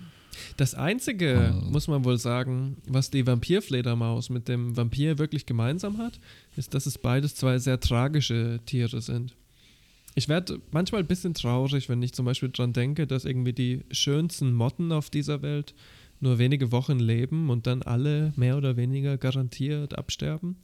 [0.55, 1.69] Das Einzige, Ah.
[1.69, 6.19] muss man wohl sagen, was die Vampirfledermaus mit dem Vampir wirklich gemeinsam hat,
[6.55, 9.35] ist, dass es beides zwei sehr tragische Tiere sind.
[10.15, 13.81] Ich werde manchmal ein bisschen traurig, wenn ich zum Beispiel dran denke, dass irgendwie die
[13.91, 15.73] schönsten Motten auf dieser Welt
[16.19, 20.57] nur wenige Wochen leben und dann alle mehr oder weniger garantiert absterben.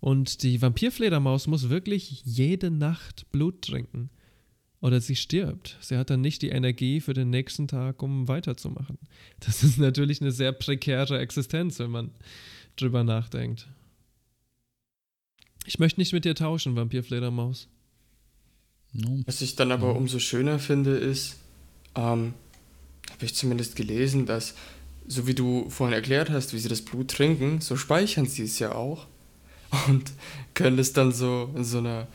[0.00, 4.10] Und die Vampirfledermaus muss wirklich jede Nacht Blut trinken.
[4.80, 5.76] Oder sie stirbt.
[5.80, 8.98] Sie hat dann nicht die Energie für den nächsten Tag, um weiterzumachen.
[9.40, 12.10] Das ist natürlich eine sehr prekäre Existenz, wenn man
[12.76, 13.68] drüber nachdenkt.
[15.66, 17.68] Ich möchte nicht mit dir tauschen, Vampirfledermaus.
[18.92, 19.22] No.
[19.26, 21.38] Was ich dann aber umso schöner finde, ist,
[21.94, 22.34] ähm,
[23.10, 24.54] habe ich zumindest gelesen, dass,
[25.06, 28.58] so wie du vorhin erklärt hast, wie sie das Blut trinken, so speichern sie es
[28.58, 29.06] ja auch.
[29.88, 30.12] Und
[30.54, 32.08] können es dann so in so einer,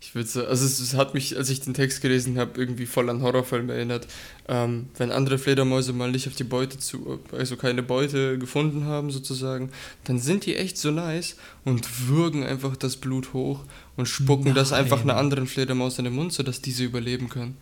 [0.00, 2.86] ich würde so, also es, es hat mich, als ich den Text gelesen habe, irgendwie
[2.86, 4.06] voll an Horrorfilme erinnert.
[4.48, 9.10] Ähm, wenn andere Fledermäuse mal nicht auf die Beute zu, also keine Beute gefunden haben
[9.10, 9.70] sozusagen,
[10.04, 13.64] dann sind die echt so nice und würgen einfach das Blut hoch
[13.96, 15.24] und spucken das einfach einer Nein.
[15.24, 17.56] anderen Fledermaus in den Mund, sodass diese überleben können.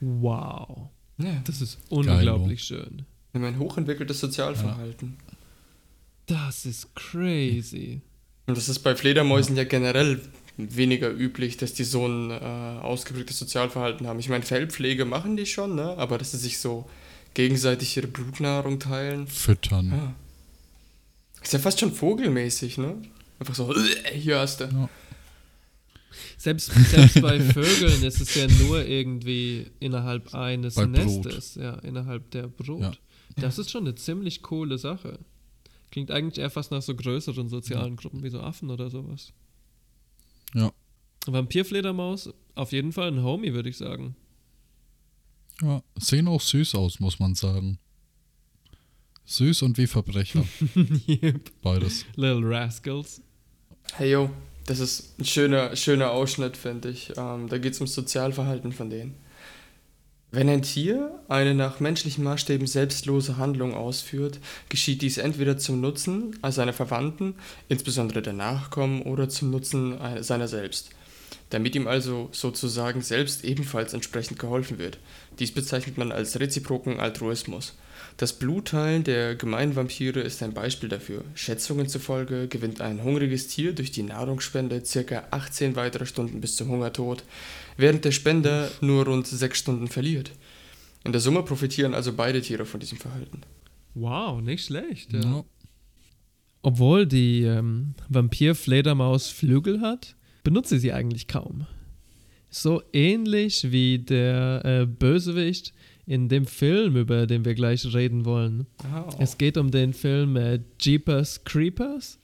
[0.00, 0.90] Wow.
[1.18, 3.04] Ja, Das ist unglaublich schön.
[3.32, 5.16] ein hochentwickeltes Sozialverhalten.
[6.26, 8.00] Das ist crazy.
[8.46, 10.20] Und das ist bei Fledermäusen ja generell
[10.56, 14.18] weniger üblich, dass die so ein äh, ausgeprägtes Sozialverhalten haben.
[14.18, 15.94] Ich meine, Fellpflege machen die schon, ne?
[15.98, 16.88] aber dass sie sich so
[17.34, 19.26] gegenseitig ihre Blutnahrung teilen.
[19.26, 19.90] Füttern.
[19.90, 20.14] Ja.
[21.42, 22.96] Ist ja fast schon vogelmäßig, ne?
[23.38, 24.64] Einfach so, "Äh, hier hast du.
[24.64, 24.88] Ja.
[26.36, 30.86] Selbst, selbst bei Vögeln ist es ja nur irgendwie innerhalb eines Bei.
[30.86, 32.82] Nestes, ja, innerhalb der Brut.
[32.82, 32.92] Ja.
[33.36, 35.18] Das ist schon eine ziemlich coole Sache.
[35.90, 39.32] Klingt eigentlich eher fast nach so größeren sozialen Gruppen wie so Affen oder sowas.
[40.54, 40.72] Ja.
[41.26, 44.16] Vampirfledermaus, auf jeden Fall ein Homie, würde ich sagen.
[45.62, 47.78] Ja, sehen auch süß aus, muss man sagen.
[49.24, 50.44] Süß und wie Verbrecher.
[51.08, 51.50] Yep.
[51.62, 52.04] Beides.
[52.14, 53.22] Little Rascals.
[53.94, 54.30] Hey yo,
[54.66, 57.12] das ist ein schöner, schöner Ausschnitt, finde ich.
[57.16, 59.14] Ähm, da geht es ums Sozialverhalten von denen.
[60.32, 66.38] Wenn ein Tier eine nach menschlichen Maßstäben selbstlose Handlung ausführt, geschieht dies entweder zum Nutzen
[66.48, 67.36] seiner Verwandten,
[67.68, 70.90] insbesondere der Nachkommen, oder zum Nutzen äh, seiner selbst.
[71.50, 74.98] Damit ihm also sozusagen selbst ebenfalls entsprechend geholfen wird.
[75.38, 77.76] Dies bezeichnet man als reziproken Altruismus.
[78.16, 81.22] Das Blutteilen der gemeinen Vampire ist ein Beispiel dafür.
[81.34, 85.24] Schätzungen zufolge gewinnt ein hungriges Tier durch die Nahrungsspende ca.
[85.30, 87.24] 18 weitere Stunden bis zum Hungertod,
[87.76, 90.30] während der Spender nur rund 6 Stunden verliert.
[91.04, 93.42] In der Summe profitieren also beide Tiere von diesem Verhalten.
[93.94, 95.12] Wow, nicht schlecht.
[95.12, 95.20] Ja.
[95.20, 95.44] Ja.
[96.62, 101.66] Obwohl die ähm, Vampir-Fledermaus Flügel hat, benutzt sie sie eigentlich kaum.
[102.48, 105.74] So ähnlich wie der äh, Bösewicht
[106.06, 108.66] in dem Film, über den wir gleich reden wollen.
[108.84, 109.10] Oh.
[109.18, 112.20] Es geht um den Film äh, Jeepers Creepers.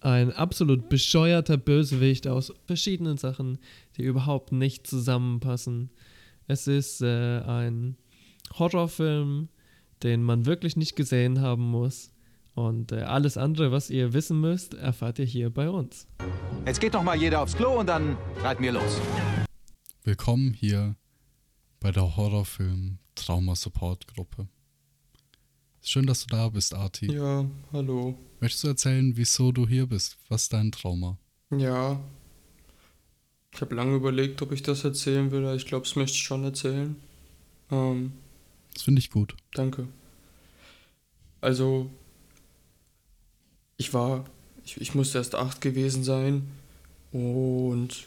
[0.00, 3.58] Ein absolut bescheuerter Bösewicht aus verschiedenen Sachen,
[3.96, 5.90] die überhaupt nicht zusammenpassen.
[6.46, 7.96] Es ist äh, ein
[8.58, 9.48] Horrorfilm,
[10.02, 12.12] den man wirklich nicht gesehen haben muss.
[12.54, 16.06] Und äh, alles andere, was ihr wissen müsst, erfahrt ihr hier bei uns.
[16.64, 19.00] Jetzt geht doch mal jeder aufs Klo und dann reiten wir los.
[20.04, 20.96] Willkommen hier
[21.80, 24.48] bei der Horrorfilm Trauma Support Gruppe.
[25.82, 27.12] Schön, dass du da bist, Arti.
[27.12, 28.18] Ja, hallo.
[28.40, 30.18] Möchtest du erzählen, wieso du hier bist?
[30.28, 31.18] Was ist dein Trauma?
[31.50, 32.00] Ja.
[33.52, 35.44] Ich habe lange überlegt, ob ich das erzählen will.
[35.44, 36.96] aber Ich glaube, das möchte ich schon erzählen.
[37.70, 38.12] Ähm,
[38.74, 39.34] Das finde ich gut.
[39.54, 39.88] Danke.
[41.40, 41.90] Also,
[43.78, 44.24] ich war,
[44.64, 46.48] ich, ich musste erst acht gewesen sein
[47.12, 48.06] und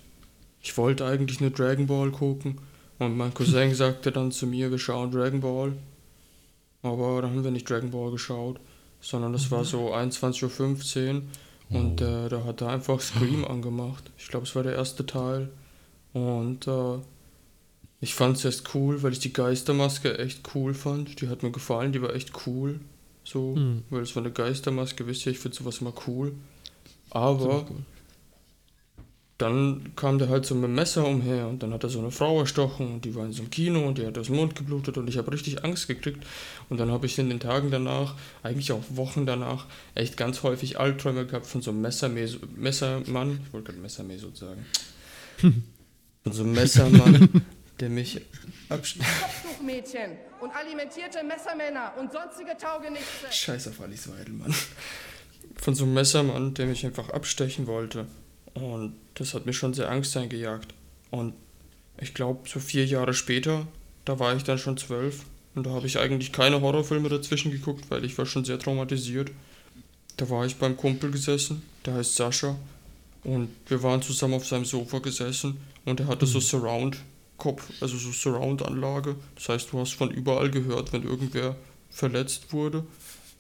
[0.62, 2.60] ich wollte eigentlich nur Dragon Ball gucken
[3.00, 5.74] und mein Cousin sagte dann zu mir, wir schauen Dragon Ball.
[6.82, 8.60] Aber dann haben wir nicht Dragon Ball geschaut,
[9.02, 11.22] sondern das war so 21.15 Uhr
[11.70, 14.12] und äh, da hat er einfach Scream angemacht.
[14.18, 15.50] Ich glaube, es war der erste Teil.
[16.12, 17.00] Und äh,
[18.02, 21.22] ich fand es erst cool, weil ich die Geistermaske echt cool fand.
[21.22, 22.80] Die hat mir gefallen, die war echt cool.
[23.24, 23.84] So, Hm.
[23.90, 26.34] weil es war eine Geistermaske, wisst ihr, ich finde sowas immer cool.
[27.10, 27.66] Aber
[29.38, 32.12] dann kam der halt so mit dem Messer umher und dann hat er so eine
[32.12, 34.56] Frau erstochen und die war in so einem Kino und die hat aus dem Mund
[34.56, 36.24] geblutet und ich habe richtig Angst gekriegt.
[36.70, 39.66] Und dann habe ich in den Tagen danach, eigentlich auch Wochen danach,
[39.96, 44.66] echt ganz häufig Albträume gehabt von so einem Messermeso, Messermann, ich wollte gerade Messermeso sagen,
[45.42, 47.46] von so einem Messermann,
[47.80, 48.22] der mich
[48.70, 49.14] abschneidet.
[49.64, 53.32] Kopftuchmädchen und alimentierte Messermänner und sonstige Taugenichtse.
[53.32, 54.54] Scheiß auf Alice Weidelmann.
[55.56, 58.06] Von so einem Messermann, der mich einfach abstechen wollte.
[58.54, 60.74] Und das hat mir schon sehr Angst eingejagt.
[61.12, 61.34] Und
[62.00, 63.68] ich glaube, so vier Jahre später,
[64.06, 65.24] da war ich dann schon zwölf.
[65.56, 69.32] Und da habe ich eigentlich keine Horrorfilme dazwischen geguckt, weil ich war schon sehr traumatisiert.
[70.18, 72.56] Da war ich beim Kumpel gesessen, der heißt Sascha.
[73.24, 78.12] Und wir waren zusammen auf seinem Sofa gesessen und er hatte so Surround-Kopf, also so
[78.12, 79.16] Surround-Anlage.
[79.36, 81.56] Das heißt, du hast von überall gehört, wenn irgendwer
[81.90, 82.84] verletzt wurde.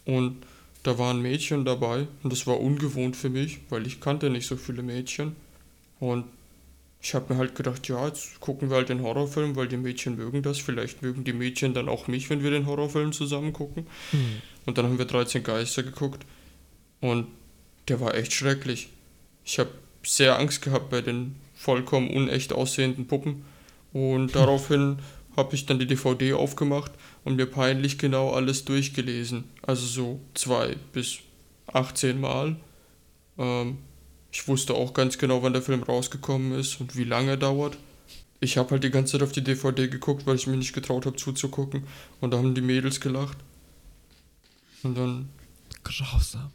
[0.05, 0.37] Und
[0.83, 4.57] da waren Mädchen dabei und das war ungewohnt für mich, weil ich kannte nicht so
[4.57, 5.35] viele Mädchen.
[5.99, 6.25] Und
[7.01, 10.15] ich habe mir halt gedacht, ja, jetzt gucken wir halt den Horrorfilm, weil die Mädchen
[10.15, 10.59] mögen das.
[10.59, 13.87] Vielleicht mögen die Mädchen dann auch mich, wenn wir den Horrorfilm zusammen gucken.
[14.65, 16.25] Und dann haben wir 13 Geister geguckt
[17.01, 17.27] und
[17.89, 18.89] der war echt schrecklich.
[19.43, 19.71] Ich habe
[20.03, 23.43] sehr Angst gehabt bei den vollkommen unecht aussehenden Puppen
[23.91, 24.97] und daraufhin
[25.35, 26.91] habe ich dann die DVD aufgemacht
[27.23, 29.45] und mir peinlich genau alles durchgelesen.
[29.61, 31.19] Also so zwei bis
[31.67, 32.57] 18 Mal.
[33.37, 33.79] Ähm,
[34.31, 37.77] ich wusste auch ganz genau, wann der Film rausgekommen ist und wie lange er dauert.
[38.39, 41.05] Ich habe halt die ganze Zeit auf die DVD geguckt, weil ich mich nicht getraut
[41.05, 41.83] habe zuzugucken.
[42.19, 43.37] Und da haben die Mädels gelacht.
[44.83, 45.29] Und dann
[45.83, 46.51] Grausam.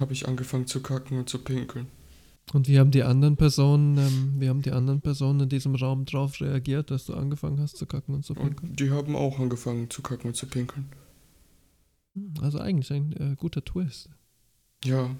[0.00, 1.88] habe ich angefangen zu kacken und zu pinkeln.
[2.52, 6.04] Und wie haben die anderen Personen, ähm, wie haben die anderen Personen in diesem Raum
[6.04, 8.70] drauf reagiert, dass du angefangen hast zu kacken und zu pinkeln?
[8.70, 10.86] Und die haben auch angefangen zu kacken und zu pinkeln.
[12.40, 14.10] Also eigentlich ein äh, guter Twist.
[14.84, 15.14] Ja.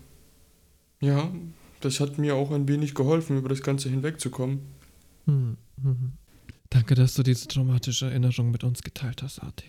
[1.00, 1.32] Ja,
[1.80, 4.60] das hat mir auch ein wenig geholfen, über das Ganze hinwegzukommen.
[5.26, 6.12] Hm, mhm.
[6.68, 9.66] Danke, dass du diese traumatische Erinnerung mit uns geteilt hast, Arti.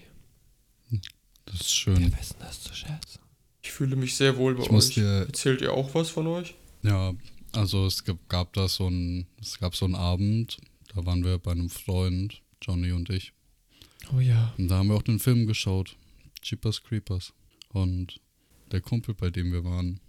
[1.45, 1.97] Das ist schön.
[1.97, 3.19] Wir wissen das zu schätzen.
[3.61, 4.95] Ich fühle mich sehr wohl bei Ich muss euch.
[4.95, 6.55] dir- Erzählt ihr auch was von euch?
[6.83, 7.13] Ja,
[7.53, 10.57] also es gab, gab da so ein, es gab so einen Abend,
[10.93, 13.33] da waren wir bei einem Freund, Johnny und ich.
[14.13, 14.53] Oh ja.
[14.57, 15.95] Und da haben wir auch den Film geschaut,
[16.43, 17.33] Jeepers Creepers.
[17.69, 18.19] Und
[18.71, 19.99] der Kumpel, bei dem wir waren,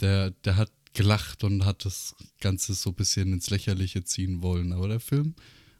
[0.00, 4.72] der, der hat gelacht und hat das Ganze so ein bisschen ins Lächerliche ziehen wollen.
[4.72, 5.34] Aber der Film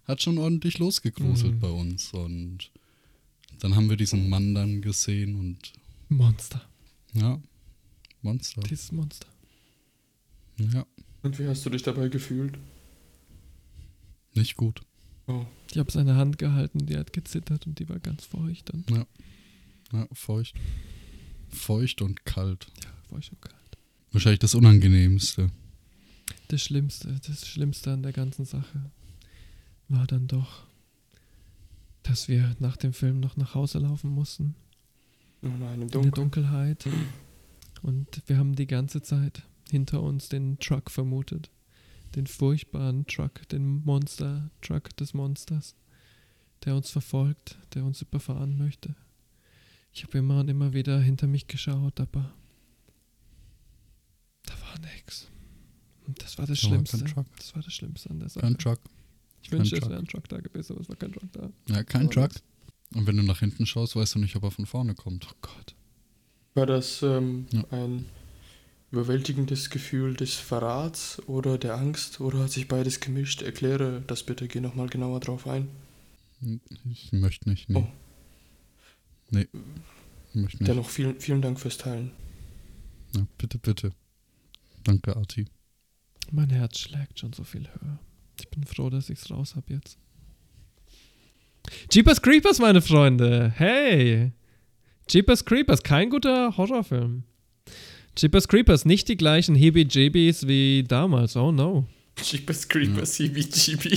[0.04, 1.60] hat schon ordentlich losgegruselt Mhm.
[1.60, 2.12] bei uns.
[2.12, 2.70] Und
[3.60, 5.72] Dann haben wir diesen Mann dann gesehen und
[6.08, 6.64] Monster.
[7.12, 7.40] ja,
[8.22, 8.60] Monster.
[8.62, 9.26] Dieses Monster.
[10.58, 10.84] Ja,
[11.22, 12.58] Und wie hast du dich dabei gefühlt?
[14.34, 14.82] nicht gut.
[15.26, 15.44] Oh.
[15.70, 18.70] Ich habe seine Hand gehalten, die hat gezittert und die war ganz feucht.
[18.70, 19.04] Und Ja.
[19.92, 20.54] Ja, feucht.
[21.48, 22.68] Feucht und kalt.
[22.84, 23.78] ja, feucht und kalt.
[24.12, 25.50] Wahrscheinlich das Unangenehmste.
[26.48, 28.90] Das Schlimmste, das Schlimmste an der ganzen Sache
[29.88, 30.66] war dann doch,
[32.04, 34.54] dass wir nach dem Film noch nach Hause laufen mussten.
[35.42, 36.12] Oh nein, im In der Dunkeln.
[36.14, 36.86] Dunkelheit.
[37.82, 41.50] Und wir haben die ganze Zeit hinter uns den Truck vermutet.
[42.14, 45.74] Den furchtbaren Truck, den Monster-Truck des Monsters,
[46.64, 48.94] der uns verfolgt, der uns überfahren möchte.
[49.92, 52.32] Ich habe immer und immer wieder hinter mich geschaut, aber
[54.44, 55.28] da war nix.
[56.06, 56.98] Und das war das Da Schlimmste.
[57.36, 58.40] Das war das Schlimmste an der Sache.
[58.46, 58.80] Kein Truck.
[59.42, 61.50] Ich wünschte, es wäre ein Truck da gewesen, aber es war kein Truck da.
[61.68, 62.28] Ja, kein Truck.
[62.28, 62.42] nix.
[62.94, 65.26] Und wenn du nach hinten schaust, weißt du nicht, ob er von vorne kommt.
[65.30, 65.74] Oh Gott.
[66.54, 67.64] War das ähm, Ja.
[67.70, 68.06] ein
[68.90, 73.42] überwältigendes Gefühl des Verrats oder der Angst oder hat sich beides gemischt?
[73.42, 75.68] Erkläre das bitte, geh nochmal genauer drauf ein.
[76.90, 77.78] Ich möchte nicht, nee.
[77.78, 77.86] Oh.
[79.30, 79.48] Nee.
[80.30, 80.68] Ich möchte nicht.
[80.68, 82.12] Dennoch vielen, vielen Dank fürs Teilen.
[83.14, 83.92] Ja, bitte, bitte.
[84.84, 85.46] Danke, Arti.
[86.30, 87.98] Mein Herz schlägt schon so viel höher.
[88.38, 89.98] Ich bin froh, dass ich's raus hab jetzt.
[91.90, 93.52] Jeepers Creepers, meine Freunde.
[93.56, 94.32] Hey.
[95.08, 97.24] Jeepers Creepers, kein guter Horrorfilm.
[98.20, 101.36] Jeepers Creepers, nicht die gleichen Heebie-Jeebies wie damals.
[101.36, 101.86] Oh no.
[102.20, 103.96] Jeepers Creepers, CBGB.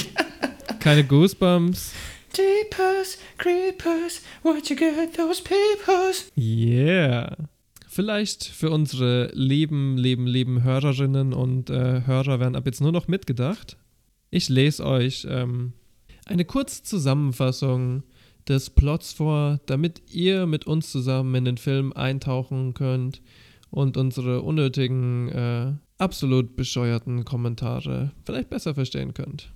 [0.79, 1.91] Keine Goosebumps.
[2.31, 6.31] Jeepers Creepers, what you get those peepers?
[6.37, 7.35] Yeah.
[7.87, 13.07] Vielleicht für unsere lieben, lieben, lieben Hörerinnen und äh, Hörer werden ab jetzt nur noch
[13.07, 13.75] mitgedacht.
[14.29, 15.73] Ich lese euch ähm,
[16.27, 18.03] eine kurze Zusammenfassung
[18.47, 23.19] des Plots vor, damit ihr mit uns zusammen in den Film eintauchen könnt
[23.71, 29.51] und unsere unnötigen, äh, absolut bescheuerten Kommentare vielleicht besser verstehen könnt.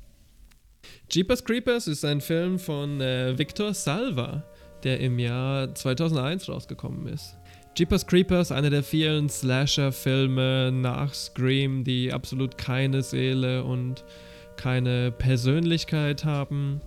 [1.10, 4.44] Jeepers Creepers ist ein Film von äh, Victor Salva,
[4.84, 7.36] der im Jahr 2001 rausgekommen ist.
[7.78, 14.06] Jeepers Creepers, einer der vielen Slasher-Filme nach Scream, die absolut keine Seele und
[14.56, 16.80] keine Persönlichkeit haben,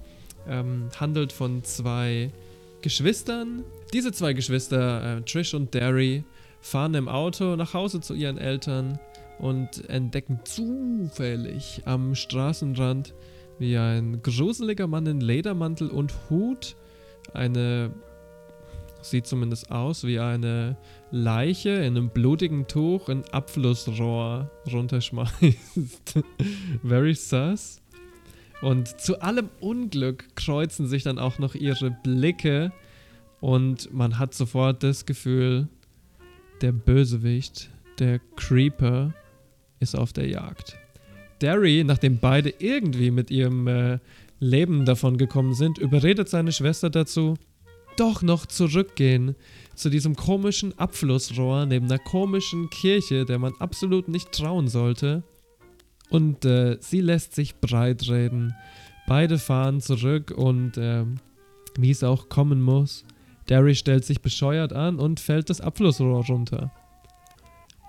[0.49, 2.33] ähm, handelt von zwei
[2.81, 3.64] Geschwistern.
[3.93, 6.24] Diese zwei Geschwister, äh, Trish und Derry,
[6.61, 8.98] fahren im Auto nach Hause zu ihren Eltern
[9.38, 13.14] und entdecken zufällig am Straßenrand,
[13.59, 16.76] wie ein gruseliger Mann in Ledermantel und Hut
[17.34, 17.90] eine
[19.00, 20.76] sieht zumindest aus wie eine
[21.11, 25.34] Leiche in einem blutigen Tuch ein Abflussrohr runterschmeißt.
[26.82, 27.80] Very sus.
[28.61, 32.72] Und zu allem Unglück kreuzen sich dann auch noch ihre Blicke
[33.40, 35.68] und man hat sofort das Gefühl,
[36.61, 39.14] der Bösewicht, der Creeper,
[39.80, 40.76] ist auf der Jagd.
[41.40, 43.98] Derry, nachdem beide irgendwie mit ihrem äh,
[44.40, 47.34] Leben davon gekommen sind, überredet seine Schwester dazu,
[47.96, 49.34] doch noch zurückgehen
[49.74, 55.22] zu diesem komischen Abflussrohr neben einer komischen Kirche, der man absolut nicht trauen sollte.
[56.11, 58.54] Und äh, sie lässt sich breitreden.
[59.06, 61.04] Beide fahren zurück und äh,
[61.78, 63.04] wie es auch kommen muss,
[63.49, 66.70] Derry stellt sich bescheuert an und fällt das Abflussrohr runter.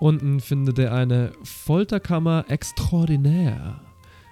[0.00, 3.80] Unten findet er eine Folterkammer extraordinaire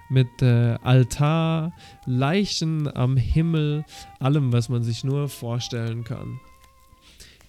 [0.09, 1.71] mit äh, Altar,
[2.05, 3.85] Leichen am Himmel,
[4.19, 6.39] allem, was man sich nur vorstellen kann.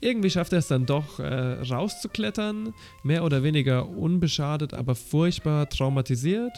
[0.00, 6.52] Irgendwie schafft er es dann doch äh, rauszuklettern, mehr oder weniger unbeschadet, aber furchtbar traumatisiert.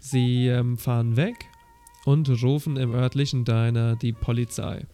[0.00, 1.46] Sie ähm, fahren weg
[2.04, 4.86] und rufen im örtlichen Diner die Polizei.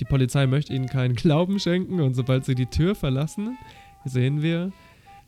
[0.00, 3.56] Die Polizei möchte ihnen keinen Glauben schenken und sobald sie die Tür verlassen,
[4.04, 4.72] sehen wir,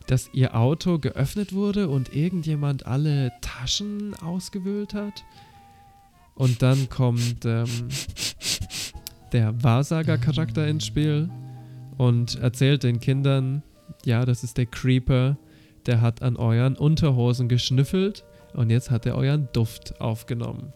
[0.07, 5.23] dass ihr Auto geöffnet wurde und irgendjemand alle Taschen ausgewühlt hat.
[6.35, 7.89] Und dann kommt ähm,
[9.33, 11.29] der Wahrsager-Charakter ins Spiel
[11.97, 13.61] und erzählt den Kindern,
[14.05, 15.37] ja, das ist der Creeper,
[15.85, 20.73] der hat an euren Unterhosen geschnüffelt und jetzt hat er euren Duft aufgenommen.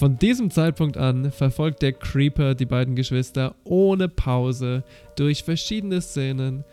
[0.00, 4.82] Von diesem Zeitpunkt an verfolgt der Creeper die beiden Geschwister ohne Pause
[5.14, 6.64] durch verschiedene Szenen.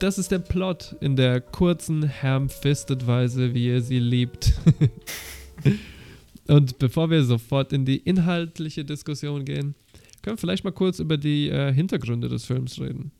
[0.00, 4.54] Das ist der Plot in der kurzen, ham-fisted Weise, wie ihr sie liebt.
[6.48, 9.76] Und bevor wir sofort in die inhaltliche Diskussion gehen,
[10.22, 13.12] können wir vielleicht mal kurz über die äh, Hintergründe des Films reden.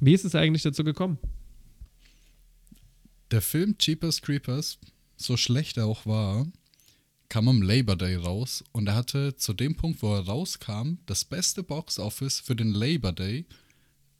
[0.00, 1.18] Wie ist es eigentlich dazu gekommen?
[3.32, 4.78] Der Film Jeepers Creepers,
[5.18, 6.46] so schlecht er auch war,
[7.28, 11.24] kam am Labor Day raus und er hatte zu dem Punkt, wo er rauskam, das
[11.24, 13.46] beste Box Office für den Labor Day.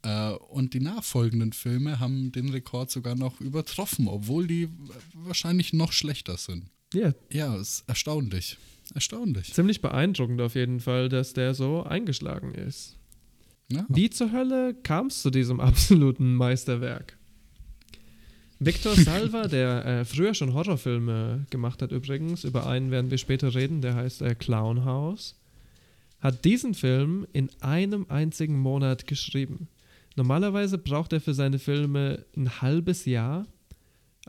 [0.01, 4.69] Äh, und die nachfolgenden Filme haben den Rekord sogar noch übertroffen, obwohl die
[5.13, 6.69] wahrscheinlich noch schlechter sind.
[6.93, 7.13] Ja.
[7.31, 8.57] Ja, ist erstaunlich.
[8.95, 9.53] Erstaunlich.
[9.53, 12.97] Ziemlich beeindruckend auf jeden Fall, dass der so eingeschlagen ist.
[13.71, 13.85] Ja.
[13.87, 17.18] Wie zur Hölle kam es zu diesem absoluten Meisterwerk?
[18.61, 23.55] Victor Salva, der äh, früher schon Horrorfilme gemacht hat übrigens, über einen werden wir später
[23.55, 25.39] reden, der heißt äh, Clown House,
[26.19, 29.69] hat diesen Film in einem einzigen Monat geschrieben.
[30.17, 33.47] Normalerweise braucht er für seine Filme ein halbes Jahr.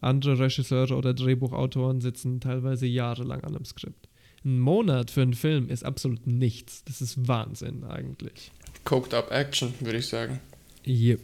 [0.00, 4.08] Andere Regisseure oder Drehbuchautoren sitzen teilweise jahrelang an einem Skript.
[4.44, 6.84] Ein Monat für einen Film ist absolut nichts.
[6.84, 8.52] Das ist Wahnsinn eigentlich.
[8.84, 10.40] Coked Up Action, würde ich sagen.
[10.86, 11.20] Yep.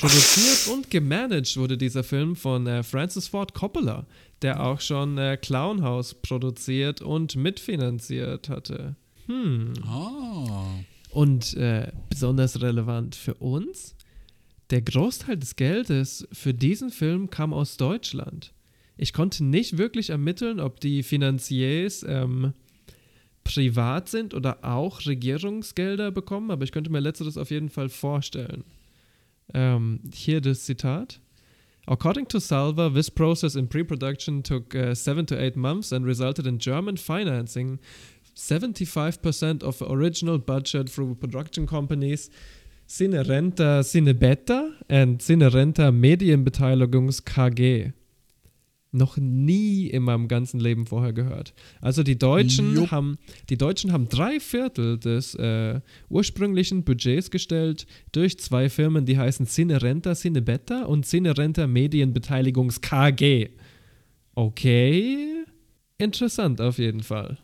[0.00, 4.06] Produziert und gemanagt wurde dieser Film von äh, Francis Ford Coppola,
[4.42, 8.94] der auch schon äh, Clown House produziert und mitfinanziert hatte.
[9.26, 9.72] Hm.
[9.84, 10.66] Ah.
[11.10, 13.96] Und äh, besonders relevant für uns,
[14.70, 18.52] der Großteil des Geldes für diesen Film kam aus Deutschland.
[18.96, 22.52] Ich konnte nicht wirklich ermitteln, ob die Finanziers ähm,
[23.48, 28.62] privat sind oder auch Regierungsgelder bekommen, aber ich könnte mir letzteres auf jeden Fall vorstellen.
[29.54, 31.20] Um, hier das Zitat.
[31.86, 36.46] According to Salva, this process in pre-production took uh, seven to eight months and resulted
[36.46, 37.78] in German financing
[38.36, 42.28] 75% of original budget through production companies
[42.86, 47.92] Cinerenta Cinebetta and Cinerenta Medienbeteiligungs KG.
[48.90, 51.52] Noch nie in meinem ganzen Leben vorher gehört.
[51.82, 53.18] Also die Deutschen haben
[53.50, 59.46] die Deutschen haben drei Viertel des äh, ursprünglichen Budgets gestellt durch zwei Firmen, die heißen
[59.46, 63.50] Cinerenta Cinebetta und Cinerenta Medienbeteiligungs KG.
[64.34, 65.44] Okay,
[65.98, 67.36] interessant auf jeden Fall.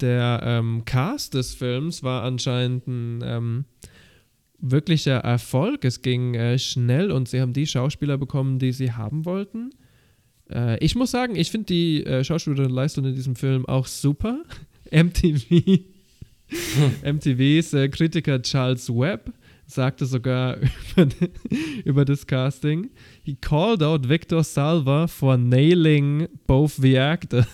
[0.00, 3.64] Der ähm, Cast des Films war anscheinend ein ähm,
[4.58, 5.84] wirklicher Erfolg.
[5.84, 9.70] Es ging äh, schnell und sie haben die Schauspieler bekommen, die sie haben wollten.
[10.50, 14.42] Äh, ich muss sagen, ich finde die äh, Schauspielerleistung in diesem Film auch super.
[14.90, 15.80] MTV,
[17.04, 19.32] MTVs äh, Kritiker Charles Webb
[19.66, 20.56] sagte sogar
[20.96, 21.08] über,
[21.84, 22.90] über das Casting,
[23.22, 27.46] he called out Victor Salva for nailing both the actors.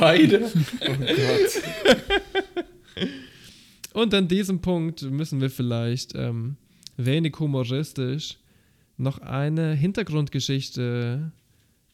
[0.00, 0.50] Beide?
[0.80, 1.62] Oh Gott.
[3.92, 6.56] Und an diesem Punkt müssen wir vielleicht ähm,
[6.96, 8.38] wenig humoristisch
[8.98, 11.32] noch eine Hintergrundgeschichte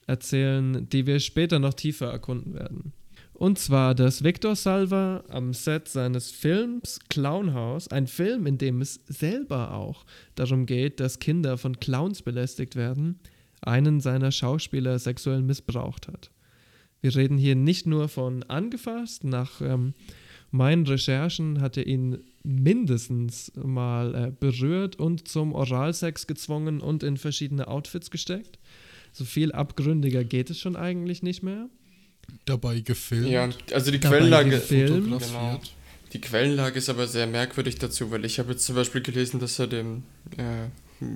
[0.07, 2.93] erzählen, die wir später noch tiefer erkunden werden.
[3.33, 8.81] Und zwar, dass Victor Salva am Set seines Films Clown House, ein Film, in dem
[8.81, 13.19] es selber auch darum geht, dass Kinder von Clowns belästigt werden,
[13.61, 16.31] einen seiner Schauspieler sexuell missbraucht hat.
[17.01, 19.93] Wir reden hier nicht nur von angefasst, nach ähm,
[20.51, 27.17] meinen Recherchen hat er ihn mindestens mal äh, berührt und zum Oralsex gezwungen und in
[27.17, 28.59] verschiedene Outfits gesteckt.
[29.11, 31.67] So viel abgründiger geht es schon eigentlich nicht mehr.
[32.45, 33.29] Dabei gefilmt.
[33.29, 34.49] Ja, also die Dabei Quellenlage.
[34.49, 35.19] gefilmt.
[35.19, 35.59] Genau.
[36.13, 39.59] Die Quellenlage ist aber sehr merkwürdig dazu, weil ich habe jetzt zum Beispiel gelesen, dass
[39.59, 40.03] er dem
[40.37, 40.67] äh,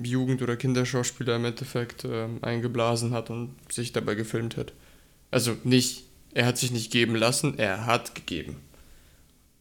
[0.06, 4.72] Jugend- oder Kinderschauspieler im Endeffekt äh, eingeblasen hat und sich dabei gefilmt hat.
[5.30, 6.04] Also nicht,
[6.34, 8.56] er hat sich nicht geben lassen, er hat gegeben.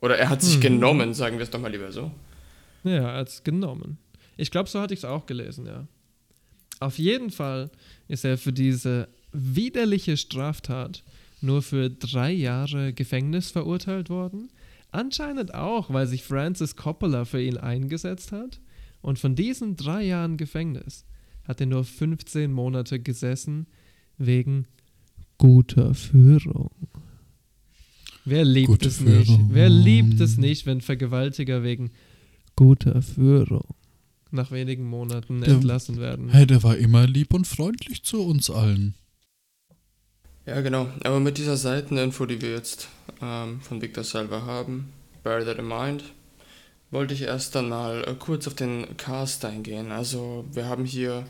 [0.01, 0.61] Oder er hat sich Mhm.
[0.61, 2.11] genommen, sagen wir es doch mal lieber so.
[2.83, 3.97] Ja, als genommen.
[4.37, 5.87] Ich glaube, so hatte ich es auch gelesen, ja.
[6.79, 7.69] Auf jeden Fall
[8.07, 11.03] ist er für diese widerliche Straftat
[11.41, 14.49] nur für drei Jahre Gefängnis verurteilt worden.
[14.91, 18.59] Anscheinend auch, weil sich Francis Coppola für ihn eingesetzt hat.
[19.01, 21.05] Und von diesen drei Jahren Gefängnis
[21.47, 23.67] hat er nur 15 Monate gesessen
[24.17, 24.65] wegen
[25.37, 26.71] guter Führung.
[28.25, 29.27] Wer liebt Gute es nicht?
[29.27, 29.49] Führung.
[29.51, 31.91] Wer liebt es nicht, wenn Vergewaltiger wegen
[32.55, 33.63] guter Führung
[34.31, 36.29] nach wenigen Monaten Der- entlassen werden?
[36.29, 38.95] Hey, der war immer lieb und freundlich zu uns allen.
[40.45, 40.89] Ja, genau.
[41.03, 42.87] Aber mit dieser Seiteninfo, die wir jetzt
[43.21, 44.89] ähm, von Victor Salva haben,
[45.23, 46.03] bear that in mind,
[46.91, 49.91] wollte ich erst dann mal äh, kurz auf den Cast eingehen.
[49.91, 51.27] Also wir haben hier,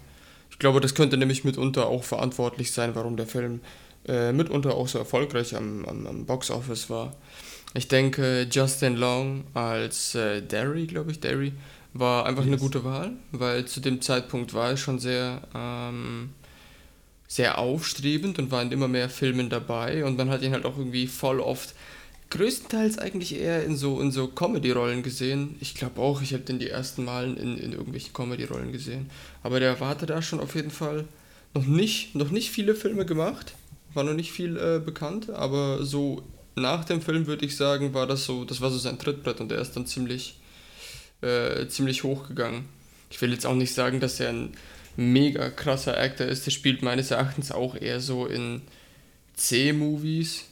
[0.50, 3.60] ich glaube, das könnte nämlich mitunter auch verantwortlich sein, warum der Film
[4.08, 7.16] äh, mitunter auch so erfolgreich am, am, am Boxoffice war.
[7.74, 11.54] Ich denke, Justin Long als äh, Derry, glaube ich, Derry,
[11.94, 12.62] war einfach eine Yes.
[12.62, 16.32] gute Wahl, weil zu dem Zeitpunkt war er schon sehr, ähm,
[17.28, 20.78] sehr aufstrebend und war in immer mehr Filmen dabei und man hat ihn halt auch
[20.78, 21.74] irgendwie voll oft
[22.32, 25.56] größtenteils eigentlich eher in so in so Comedy-Rollen gesehen.
[25.62, 29.10] Ich glaube auch, ich habe den die ersten Malen in, in irgendwelchen Comedy-Rollen gesehen.
[29.44, 31.06] Aber der hatte da schon auf jeden Fall
[31.56, 33.54] noch nicht, noch nicht viele Filme gemacht.
[33.94, 36.24] War noch nicht viel äh, bekannt, aber so
[36.56, 39.52] nach dem Film würde ich sagen, war das so, das war so sein Trittbrett und
[39.52, 40.40] er ist dann ziemlich,
[41.22, 42.66] äh, ziemlich hochgegangen.
[43.10, 44.52] Ich will jetzt auch nicht sagen, dass er ein
[44.96, 46.46] mega krasser Actor ist.
[46.46, 48.62] Der spielt meines Erachtens auch eher so in
[49.36, 50.46] C-Movies.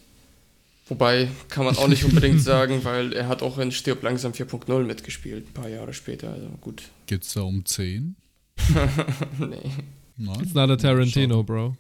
[0.88, 4.84] Wobei kann man auch nicht unbedingt sagen, weil er hat auch in Stirb langsam 4.0
[4.84, 6.32] mitgespielt, ein paar Jahre später.
[6.32, 6.84] Also gut.
[7.08, 8.16] Geht's da um 10?
[9.40, 9.72] nee.
[10.18, 10.42] Nein?
[10.42, 11.76] It's not a Tarantino, bro.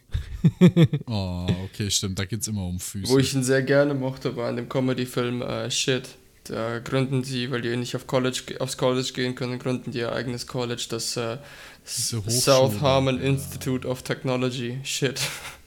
[1.07, 2.19] oh, okay, stimmt.
[2.19, 3.11] Da geht's immer um Füße.
[3.11, 6.09] Wo ich ihn sehr gerne mochte, war in dem Comedy-Film äh, Shit.
[6.43, 10.11] Da gründen sie, weil die nicht auf College, aufs College gehen können, gründen die ihr
[10.13, 11.37] eigenes College, das äh,
[11.83, 13.23] South Harmon ja.
[13.23, 14.79] Institute of Technology.
[14.83, 15.19] Shit.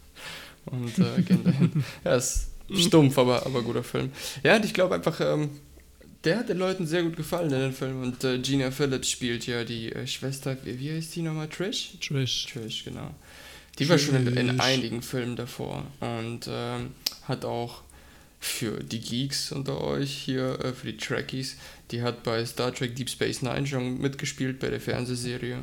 [0.66, 1.85] Und äh, gehen dahin.
[2.05, 4.12] ja, ist stumpf, aber, aber guter Film.
[4.45, 5.51] Ja, und ich glaube einfach, ähm,
[6.25, 8.03] der hat den Leuten sehr gut gefallen in dem Film.
[8.03, 11.49] Und äh, Gina Phillips spielt ja die äh, Schwester, wie, wie heißt die nochmal?
[11.49, 11.93] Trish?
[12.01, 12.47] Trish.
[12.53, 13.14] Trish, genau.
[13.79, 13.89] Die Trish.
[13.91, 16.91] war schon in, in, einigen Filmen davor und ähm,
[17.25, 17.83] hat auch
[18.39, 21.57] für die Geeks unter euch hier, äh, für die Trekkies,
[21.91, 25.59] die hat bei Star Trek Deep Space Nine schon mitgespielt bei der Fernsehserie.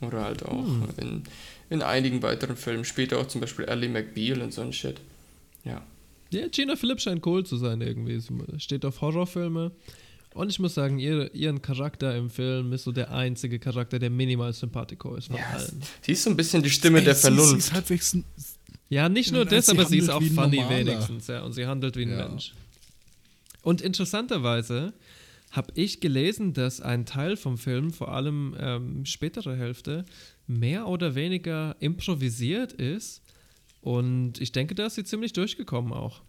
[0.00, 0.88] Oder halt auch hm.
[0.96, 1.22] in,
[1.68, 2.84] in einigen weiteren Filmen.
[2.84, 4.98] Später auch zum Beispiel Ellie McBeal und so ein Shit.
[5.64, 5.82] Ja.
[6.30, 8.18] Ja, Gina Phillips scheint cool zu sein irgendwie.
[8.20, 9.72] Sie steht auf Horrorfilme.
[10.32, 14.10] Und ich muss sagen, ihr, ihren Charakter im Film ist so der einzige Charakter, der
[14.10, 15.82] minimal sympathico ist von ja, allen.
[16.02, 17.72] Sie ist so ein bisschen die Stimme der Vernunft.
[17.86, 18.16] Sie ist
[18.88, 21.42] ja, nicht nur das, aber sie ist auch funny wenigstens, ja.
[21.42, 22.28] Und sie handelt wie ein ja.
[22.28, 22.54] Mensch.
[23.62, 24.92] Und interessanterweise
[25.50, 30.04] habe ich gelesen, dass ein Teil vom Film, vor allem ähm, spätere Hälfte,
[30.46, 33.22] mehr oder weniger improvisiert ist.
[33.80, 36.22] Und ich denke, da ist sie ziemlich durchgekommen auch.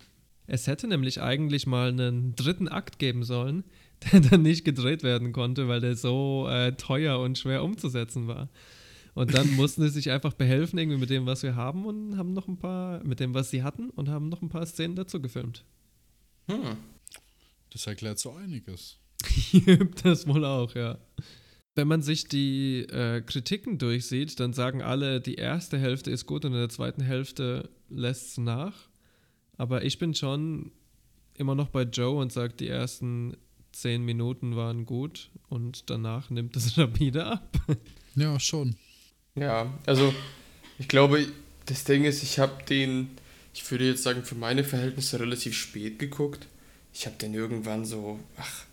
[0.47, 3.63] Es hätte nämlich eigentlich mal einen dritten Akt geben sollen,
[4.11, 8.49] der dann nicht gedreht werden konnte, weil der so äh, teuer und schwer umzusetzen war.
[9.13, 12.33] Und dann mussten sie sich einfach behelfen irgendwie mit dem, was wir haben und haben
[12.33, 15.21] noch ein paar, mit dem, was sie hatten und haben noch ein paar Szenen dazu
[15.21, 15.63] gefilmt.
[16.47, 16.77] Hm.
[17.69, 18.97] Das erklärt so einiges.
[20.03, 20.97] das wohl auch, ja.
[21.75, 26.43] Wenn man sich die äh, Kritiken durchsieht, dann sagen alle, die erste Hälfte ist gut
[26.43, 28.89] und in der zweiten Hälfte lässt es nach.
[29.57, 30.71] Aber ich bin schon
[31.35, 33.37] immer noch bei Joe und sage, die ersten
[33.71, 37.57] zehn Minuten waren gut und danach nimmt es rapide ab.
[38.15, 38.75] Ja, schon.
[39.35, 40.13] Ja, also
[40.77, 41.25] ich glaube,
[41.67, 43.11] das Ding ist, ich habe den,
[43.53, 46.47] ich würde jetzt sagen, für meine Verhältnisse relativ spät geguckt.
[46.93, 48.65] Ich habe den irgendwann so, ach,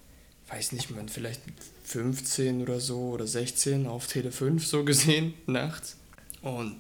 [0.48, 1.42] weiß nicht, man vielleicht
[1.88, 5.96] 15 oder so oder 16 auf Tele 5 so gesehen, nachts.
[6.42, 6.76] Und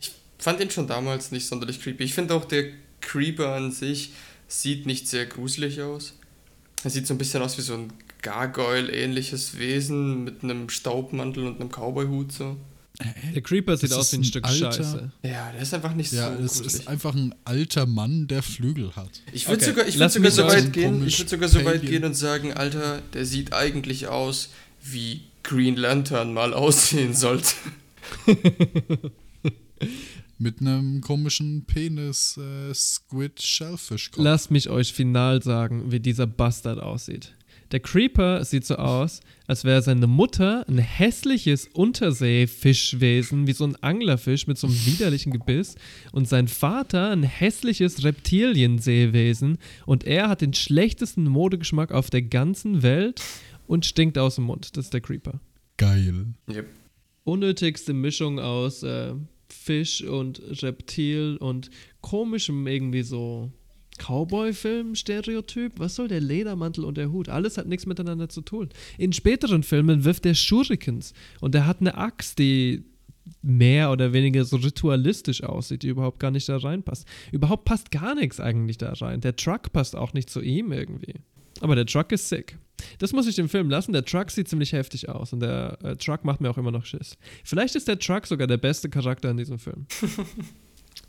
[0.00, 2.04] ich fand den schon damals nicht sonderlich creepy.
[2.04, 2.66] Ich finde auch, der
[3.00, 4.12] Creeper an sich
[4.48, 6.14] sieht nicht sehr gruselig aus.
[6.84, 7.92] Er sieht so ein bisschen aus wie so ein
[8.22, 12.56] Gargoyle-ähnliches Wesen mit einem Staubmantel und einem Cowboy-Hut so.
[13.34, 15.12] Der Creeper sieht aus wie ein, Stück alter, Scheiße.
[15.22, 16.44] Ja, der ist einfach nicht ja, so.
[16.44, 19.22] es ist einfach ein alter Mann, der Flügel hat.
[19.32, 19.70] Ich würde okay.
[19.70, 22.52] sogar, ich würd sogar so weit gehen, ich würde sogar so weit gehen und sagen,
[22.52, 24.50] Alter, der sieht eigentlich aus,
[24.82, 27.54] wie Green Lantern mal aussehen sollte.
[30.38, 34.10] Mit einem komischen Penis äh, Squid Shellfish.
[34.10, 34.22] -Kopf.
[34.22, 37.32] Lasst mich euch final sagen, wie dieser Bastard aussieht.
[37.72, 43.76] Der Creeper sieht so aus, als wäre seine Mutter ein hässliches Unterseefischwesen, wie so ein
[43.76, 45.76] Anglerfisch mit so einem widerlichen Gebiss.
[46.12, 49.56] Und sein Vater ein hässliches Reptilienseewesen.
[49.86, 53.22] Und er hat den schlechtesten Modegeschmack auf der ganzen Welt
[53.66, 54.76] und stinkt aus dem Mund.
[54.76, 55.40] Das ist der Creeper.
[55.78, 56.26] Geil.
[56.50, 56.66] Yep.
[57.24, 59.14] Unnötigste Mischung aus äh,
[59.48, 61.70] Fisch und Reptil und
[62.02, 63.50] komischem irgendwie so
[63.98, 65.78] Cowboy-Film-Stereotyp?
[65.78, 67.28] Was soll der Ledermantel und der Hut?
[67.28, 68.68] Alles hat nichts miteinander zu tun.
[68.98, 72.84] In späteren Filmen wirft er Shurikens und er hat eine Axt, die
[73.40, 77.06] mehr oder weniger so ritualistisch aussieht, die überhaupt gar nicht da reinpasst.
[77.30, 79.20] Überhaupt passt gar nichts eigentlich da rein.
[79.20, 81.14] Der Truck passt auch nicht zu ihm irgendwie.
[81.60, 82.58] Aber der Truck ist sick.
[82.98, 83.92] Das muss ich dem Film lassen.
[83.92, 86.84] Der Truck sieht ziemlich heftig aus und der äh, Truck macht mir auch immer noch
[86.84, 87.16] Schiss.
[87.44, 89.86] Vielleicht ist der Truck sogar der beste Charakter in diesem Film.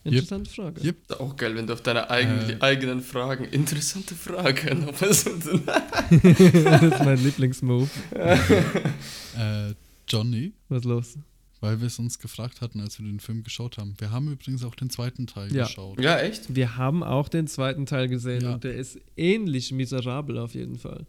[0.04, 0.56] Interessante yep.
[0.56, 0.82] Frage.
[0.82, 1.20] Yep.
[1.20, 2.58] Auch geil, wenn du auf deine eigen, äh.
[2.60, 7.90] eigenen Fragen interessante Fragen Das ist mein Lieblingsmove.
[8.14, 9.74] äh,
[10.08, 10.54] Johnny.
[10.68, 11.18] Was ist los?
[11.62, 13.96] Weil wir es uns gefragt hatten, als wir den Film geschaut haben.
[13.98, 15.64] Wir haben übrigens auch den zweiten Teil ja.
[15.64, 16.02] geschaut.
[16.02, 16.54] Ja, echt?
[16.54, 18.56] Wir haben auch den zweiten Teil gesehen ja.
[18.56, 21.06] und der ist ähnlich miserabel auf jeden Fall.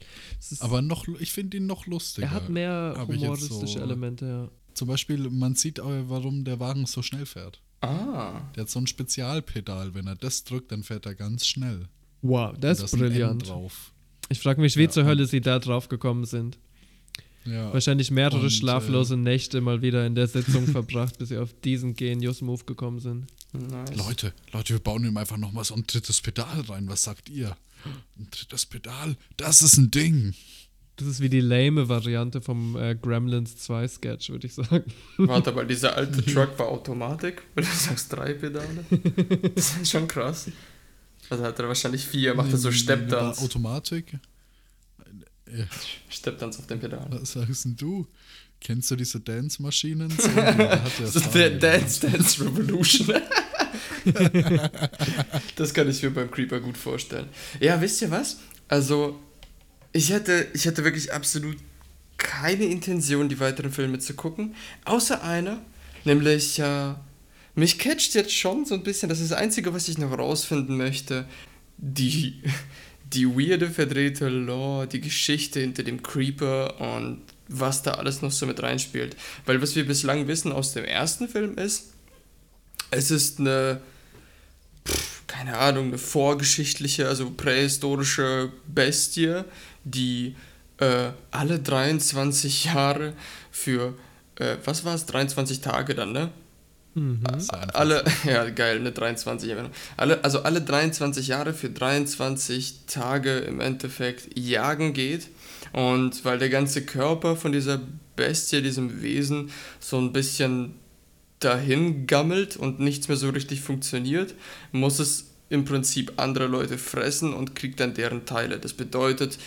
[0.60, 2.28] Aber noch, ich finde ihn noch lustiger.
[2.28, 4.50] Er hat mehr humoristische so, Elemente, ja.
[4.74, 7.60] Zum Beispiel, man sieht, warum der Wagen so schnell fährt.
[7.80, 8.40] Ah.
[8.54, 9.94] Der hat so ein Spezialpedal.
[9.94, 11.88] Wenn er das drückt, dann fährt er ganz schnell.
[12.22, 13.52] Wow, das ist brillant.
[14.30, 16.58] Ich frage mich, wie ja, zur Hölle sie da drauf gekommen sind.
[17.44, 17.72] Ja.
[17.72, 21.52] Wahrscheinlich mehrere Und, äh, schlaflose Nächte mal wieder in der Sitzung verbracht, bis sie auf
[21.62, 23.26] diesen Genius-Move gekommen sind.
[23.52, 23.94] Nice.
[23.96, 26.88] Leute, Leute, wir bauen ihm einfach nochmal so ein drittes Pedal rein.
[26.88, 27.56] Was sagt ihr?
[28.18, 29.16] Ein drittes Pedal?
[29.36, 30.34] Das ist ein Ding.
[30.96, 34.84] Das ist wie die lame Variante vom äh, Gremlins 2 Sketch, würde ich sagen.
[35.16, 38.84] Warte mal, dieser alte Truck war Automatik, weil du sagst drei Pedale.
[39.54, 40.48] Das ist schon krass.
[41.30, 43.42] Also hat er wahrscheinlich vier, macht er so War Steppdance.
[43.42, 44.12] Automatik?
[45.46, 45.64] Ja,
[46.08, 47.06] Steppdance auf dem Pedal.
[47.10, 48.06] was sagst denn du?
[48.60, 50.10] Kennst du diese Dance-Maschinen?
[51.04, 53.20] So, der Dance Dance Revolution.
[55.56, 57.28] das kann ich mir beim Creeper gut vorstellen.
[57.60, 58.38] Ja, wisst ihr was?
[58.68, 59.18] Also,
[59.94, 61.56] ich hätte, ich hätte wirklich absolut
[62.18, 65.62] keine Intention, die weiteren Filme zu gucken, außer einer,
[66.04, 66.94] nämlich, äh,
[67.54, 70.76] mich catcht jetzt schon so ein bisschen, das ist das Einzige, was ich noch rausfinden
[70.76, 71.26] möchte,
[71.78, 72.42] die,
[73.12, 78.46] die weirde, verdrehte Lore, die Geschichte hinter dem Creeper und was da alles noch so
[78.46, 79.16] mit reinspielt.
[79.46, 81.92] Weil was wir bislang wissen aus dem ersten Film ist,
[82.90, 83.80] es ist eine,
[84.88, 89.44] pff, keine Ahnung, eine vorgeschichtliche, also prähistorische Bestie,
[89.84, 90.36] die
[90.78, 93.14] äh, alle 23 Jahre
[93.50, 93.94] für,
[94.36, 96.30] äh, was war es, 23 Tage dann, ne?
[97.72, 99.70] Alle, ja geil, eine 23 Jahre.
[99.96, 105.28] Alle, also alle 23 Jahre für 23 Tage im Endeffekt jagen geht.
[105.72, 107.80] Und weil der ganze Körper von dieser
[108.14, 110.74] Bestie, diesem Wesen, so ein bisschen
[111.40, 114.34] dahin gammelt und nichts mehr so richtig funktioniert,
[114.70, 118.58] muss es im Prinzip andere Leute fressen und kriegt dann deren Teile.
[118.58, 119.38] Das bedeutet,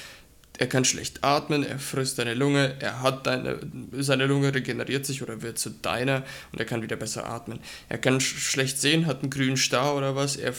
[0.57, 3.59] er kann schlecht atmen, er frisst deine Lunge, er hat deine,
[3.99, 7.59] seine Lunge regeneriert sich oder wird zu deiner und er kann wieder besser atmen.
[7.89, 10.53] Er kann sch schlecht sehen, hat einen grünen Star oder was, er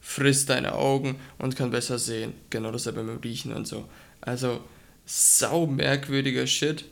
[0.00, 2.32] frisst deine Augen und kann besser sehen.
[2.50, 3.88] Genau dasselbe mit dem Riechen und so.
[4.20, 4.60] Also,
[5.06, 6.84] sau merkwürdiger Shit.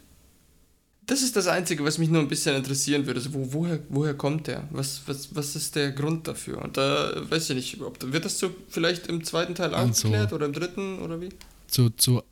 [1.06, 3.20] Das ist das Einzige, was mich nur ein bisschen interessieren würde.
[3.20, 4.68] Also, wo, woher, woher kommt der?
[4.70, 6.60] Was, was, was ist der Grund dafür?
[6.62, 10.32] Und da weiß ich nicht, ob, wird das so vielleicht im zweiten Teil Also- aufgeklärt
[10.34, 11.30] oder im dritten oder wie?
[11.66, 12.22] Zu, zu,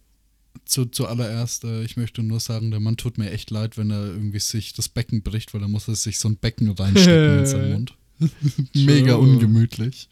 [0.65, 4.07] zu, zuallererst, äh, ich möchte nur sagen, der Mann tut mir echt leid, wenn er
[4.07, 7.47] irgendwie sich das Becken bricht, weil er muss er sich so ein Becken reinstecken in
[7.47, 7.95] seinen Mund.
[8.75, 10.09] Mega ungemütlich.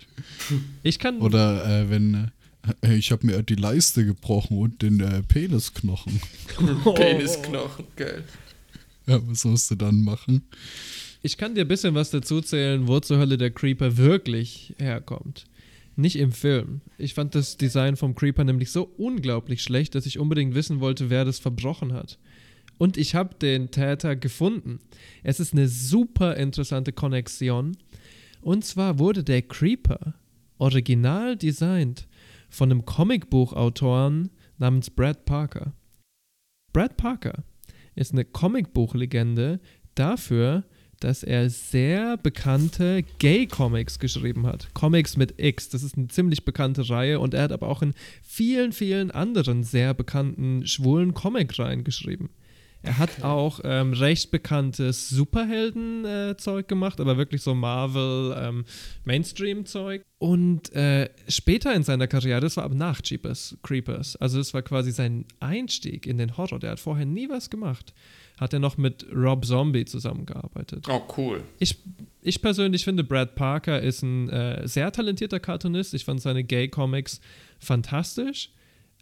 [0.82, 1.20] Ich kann.
[1.20, 2.30] Oder äh, wenn
[2.82, 6.20] äh, ich habe mir die Leiste gebrochen und den äh, Penisknochen.
[6.94, 8.24] Penisknochen, geil.
[9.06, 10.42] Ja, was musst du dann machen?
[11.22, 15.46] Ich kann dir ein bisschen was dazu zählen, wo zur Hölle der Creeper wirklich herkommt.
[15.96, 16.80] Nicht im Film.
[16.98, 21.08] Ich fand das Design vom Creeper nämlich so unglaublich schlecht, dass ich unbedingt wissen wollte,
[21.10, 22.18] wer das verbrochen hat.
[22.78, 24.80] Und ich habe den Täter gefunden.
[25.22, 27.76] Es ist eine super interessante Konnexion.
[28.42, 30.14] Und zwar wurde der Creeper
[30.58, 32.08] original designt
[32.48, 35.72] von einem Comicbuchautoren namens Brad Parker.
[36.72, 37.44] Brad Parker
[37.94, 39.60] ist eine Comicbuchlegende
[39.94, 40.64] dafür,
[41.04, 44.72] dass er sehr bekannte Gay-Comics geschrieben hat.
[44.72, 47.92] Comics mit X, das ist eine ziemlich bekannte Reihe und er hat aber auch in
[48.22, 52.30] vielen, vielen anderen sehr bekannten schwulen Comic-Reihen geschrieben.
[52.84, 58.64] Er hat auch ähm, recht bekanntes Superhelden-Zeug gemacht, aber wirklich so Marvel, ähm,
[59.04, 60.02] Mainstream-Zeug.
[60.18, 64.62] Und äh, später in seiner Karriere, das war aber nach Jeepers Creepers, also das war
[64.62, 66.58] quasi sein Einstieg in den Horror.
[66.58, 67.94] Der hat vorher nie was gemacht.
[68.38, 70.86] Hat er noch mit Rob Zombie zusammengearbeitet.
[70.90, 71.42] Oh, cool.
[71.58, 71.78] Ich,
[72.20, 75.94] ich persönlich finde, Brad Parker ist ein äh, sehr talentierter Cartoonist.
[75.94, 77.20] Ich fand seine Gay-Comics
[77.60, 78.50] fantastisch.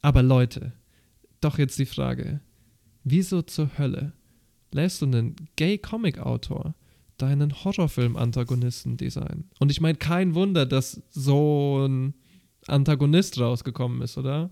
[0.02, 0.72] Aber Leute,
[1.40, 2.40] doch jetzt die Frage:
[3.05, 4.12] Wieso zur Hölle
[4.72, 6.74] lässt du einen Gay-Comic-Autor
[7.18, 9.50] deinen Horrorfilm-Antagonisten designen?
[9.59, 12.14] Und ich meine, kein Wunder, dass so ein
[12.66, 14.50] Antagonist rausgekommen ist, oder?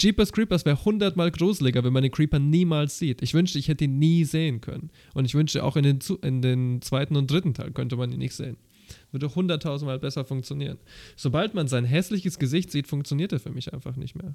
[0.00, 3.22] Jeepers Creepers wäre hundertmal gruseliger, wenn man den Creeper niemals sieht.
[3.22, 4.90] Ich wünschte, ich hätte ihn nie sehen können.
[5.14, 8.18] Und ich wünschte, auch in den, in den zweiten und dritten Teil könnte man ihn
[8.18, 8.56] nicht sehen.
[9.10, 10.78] Würde hunderttausendmal besser funktionieren.
[11.16, 14.34] Sobald man sein hässliches Gesicht sieht, funktioniert er für mich einfach nicht mehr.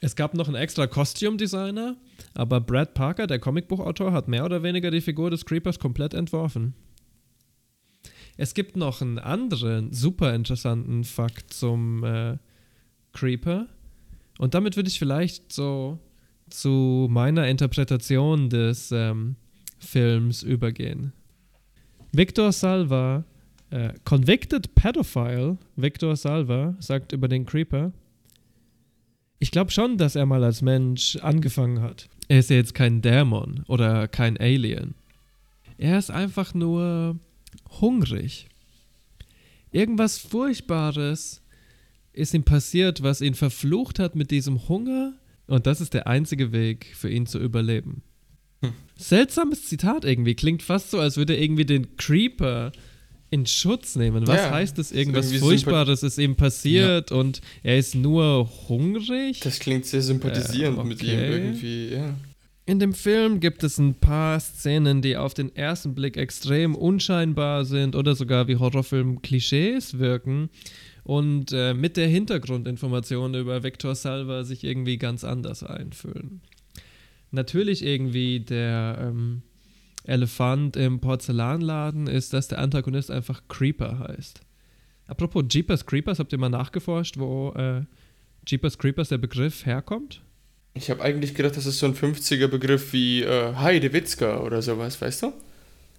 [0.00, 1.96] Es gab noch einen extra Costume-Designer,
[2.34, 6.74] aber Brad Parker, der Comicbuchautor, hat mehr oder weniger die Figur des Creepers komplett entworfen.
[8.36, 12.38] Es gibt noch einen anderen super interessanten Fakt zum äh,
[13.12, 13.66] Creeper.
[14.38, 15.98] Und damit würde ich vielleicht so
[16.48, 19.34] zu meiner Interpretation des ähm,
[19.80, 21.12] Films übergehen.
[22.12, 23.24] Victor Salva,
[23.70, 27.92] äh, Convicted Pedophile, Victor Salva, sagt über den Creeper,
[29.38, 32.08] ich glaube schon, dass er mal als Mensch angefangen hat.
[32.28, 34.94] Er ist ja jetzt kein Dämon oder kein Alien.
[35.78, 37.18] Er ist einfach nur
[37.80, 38.48] hungrig.
[39.70, 41.42] Irgendwas Furchtbares
[42.12, 45.14] ist ihm passiert, was ihn verflucht hat mit diesem Hunger.
[45.46, 48.02] Und das ist der einzige Weg für ihn zu überleben.
[48.96, 50.34] Seltsames Zitat irgendwie.
[50.34, 52.72] Klingt fast so, als würde er irgendwie den Creeper
[53.30, 54.26] in Schutz nehmen.
[54.26, 54.92] Was Ja, heißt das?
[54.92, 59.40] Irgendwas Furchtbares ist ihm passiert und er ist nur hungrig?
[59.40, 61.32] Das klingt sehr sympathisierend Äh, mit ihm okay.
[61.32, 62.14] irgendwie, ja.
[62.64, 67.64] In dem Film gibt es ein paar Szenen, die auf den ersten Blick extrem unscheinbar
[67.64, 70.50] sind oder sogar wie Horrorfilm-Klischees wirken
[71.02, 76.42] und äh, mit der Hintergrundinformation über Victor Salva sich irgendwie ganz anders einfühlen.
[77.30, 79.42] Natürlich irgendwie der ähm,
[80.08, 84.40] Elefant im Porzellanladen ist, dass der Antagonist einfach Creeper heißt.
[85.06, 87.82] Apropos Jeepers Creepers, habt ihr mal nachgeforscht, wo äh,
[88.46, 90.22] Jeepers Creepers der Begriff herkommt?
[90.74, 95.00] Ich habe eigentlich gedacht, das ist so ein 50er-Begriff wie äh, Heide Witzka oder sowas,
[95.00, 95.32] weißt du?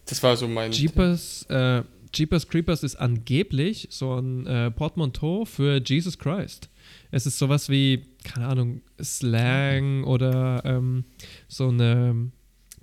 [0.06, 0.72] Das war so mein.
[0.72, 1.84] Jeepers, äh,
[2.14, 6.70] Jeepers Creepers ist angeblich so ein äh, Portmanteau für Jesus Christ.
[7.12, 11.06] Es ist sowas wie, keine Ahnung, Slang oder ähm,
[11.48, 12.32] so eine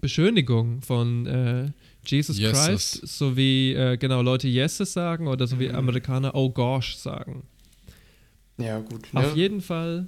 [0.06, 1.72] Beschönigung von äh,
[2.04, 2.66] Jesus Yeses.
[2.66, 5.74] Christ, so wie äh, genau Leute Yeses sagen oder so wie Mhm.
[5.74, 7.42] Amerikaner Oh gosh sagen.
[8.56, 9.08] Ja, gut.
[9.12, 9.36] Auf ne?
[9.36, 10.06] jeden Fall,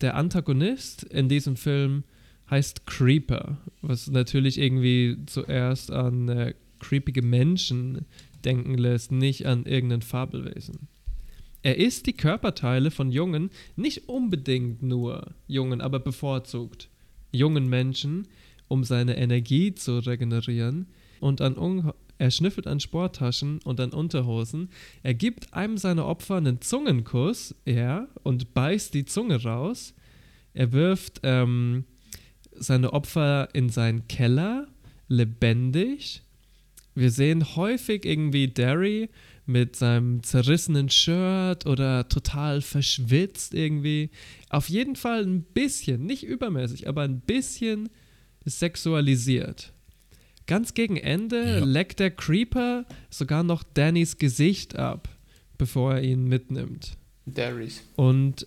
[0.00, 2.04] der Antagonist in diesem Film
[2.48, 8.06] heißt Creeper, was natürlich irgendwie zuerst an äh, creepige Menschen
[8.44, 10.86] denken lässt, nicht an irgendein Fabelwesen.
[11.64, 16.88] Er isst die Körperteile von jungen, nicht unbedingt nur jungen, aber bevorzugt
[17.32, 18.28] jungen Menschen,
[18.68, 20.86] um seine Energie zu regenerieren
[21.20, 24.70] und an Un er schnüffelt an Sporttaschen und an Unterhosen.
[25.02, 29.92] Er gibt einem seiner Opfer einen Zungenkuss, er, und beißt die Zunge raus.
[30.54, 31.84] Er wirft ähm,
[32.54, 34.66] seine Opfer in seinen Keller,
[35.08, 36.22] lebendig.
[36.94, 39.10] Wir sehen häufig irgendwie Derry
[39.44, 44.10] mit seinem zerrissenen Shirt oder total verschwitzt irgendwie.
[44.48, 47.90] Auf jeden Fall ein bisschen, nicht übermäßig, aber ein bisschen
[48.46, 49.72] sexualisiert.
[50.46, 55.08] Ganz gegen Ende leckt der Creeper sogar noch Dannys Gesicht ab,
[55.58, 56.96] bevor er ihn mitnimmt.
[57.26, 57.82] Darys.
[57.96, 58.46] Und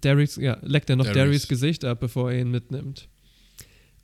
[0.00, 1.10] Darrys, ja, leckt er noch.
[1.12, 3.08] Darrys Gesicht ab, bevor er ihn mitnimmt.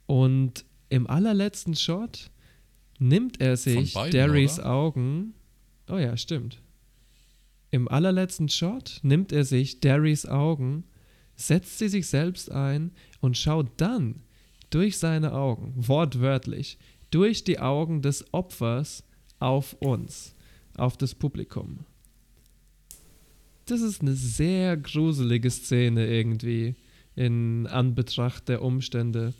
[0.05, 2.29] Und im allerletzten Shot
[2.99, 4.65] nimmt er sich beiden, oder?
[4.65, 5.33] Augen.
[5.89, 6.61] Oh ja, stimmt.
[7.71, 10.83] Im allerletzten Shot nimmt er sich Darrys Augen,
[11.35, 14.21] setzt sie sich selbst ein und schaut dann
[14.71, 16.79] durch seine Augen, wortwörtlich,
[17.11, 19.03] durch die Augen des Opfers
[19.39, 20.33] auf uns,
[20.77, 21.85] auf das Publikum.
[23.65, 26.75] Das ist eine sehr gruselige Szene irgendwie
[27.15, 29.33] in Anbetracht der Umstände.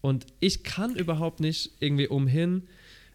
[0.00, 2.62] Und ich kann überhaupt nicht irgendwie umhin,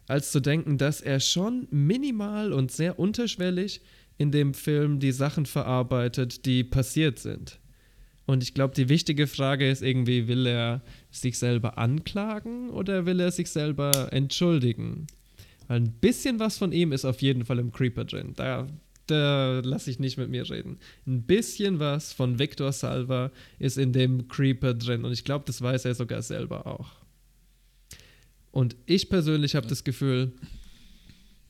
[0.06, 3.80] als zu denken, dass er schon minimal und sehr unterschwellig
[4.18, 7.58] in dem Film die Sachen verarbeitet, die passiert sind.
[8.26, 13.20] Und ich glaube, die wichtige Frage ist irgendwie, will er sich selber anklagen oder will
[13.20, 15.06] er sich selber entschuldigen?
[15.68, 18.32] Weil ein bisschen was von ihm ist auf jeden Fall im Creeper drin.
[18.36, 18.68] Da,
[19.06, 20.78] da lasse ich nicht mit mir reden.
[21.06, 25.04] Ein bisschen was von Victor Salva ist in dem Creeper drin.
[25.04, 26.90] Und ich glaube, das weiß er sogar selber auch.
[28.52, 30.32] Und ich persönlich habe das Gefühl,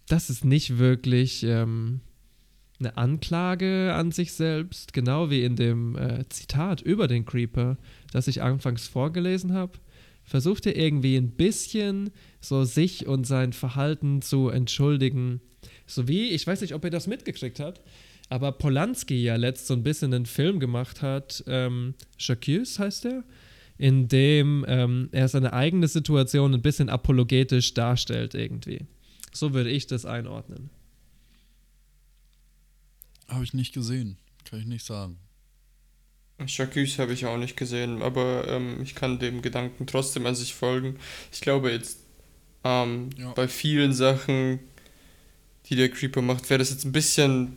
[0.06, 2.00] das ist nicht wirklich ähm,
[2.84, 7.78] eine Anklage an sich selbst, genau wie in dem äh, Zitat über den Creeper,
[8.12, 9.78] das ich anfangs vorgelesen habe,
[10.24, 12.10] versucht er irgendwie ein bisschen
[12.40, 15.40] so sich und sein Verhalten zu entschuldigen.
[15.86, 17.82] So wie, ich weiß nicht, ob ihr das mitgekriegt habt,
[18.28, 23.24] aber Polanski ja letzt so ein bisschen einen Film gemacht hat, ähm, Jacques heißt er,
[23.78, 28.86] in dem ähm, er seine eigene Situation ein bisschen apologetisch darstellt irgendwie.
[29.32, 30.70] So würde ich das einordnen.
[33.32, 34.18] Habe ich nicht gesehen.
[34.44, 35.18] Kann ich nicht sagen.
[36.46, 40.54] Jacques habe ich auch nicht gesehen, aber ähm, ich kann dem Gedanken trotzdem an sich
[40.54, 40.98] folgen.
[41.32, 41.98] Ich glaube jetzt
[42.64, 44.60] ähm, bei vielen Sachen,
[45.66, 47.56] die der Creeper macht, wäre das jetzt ein bisschen,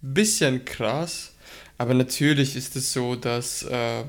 [0.00, 1.34] bisschen krass.
[1.76, 4.04] Aber natürlich ist es so, dass äh,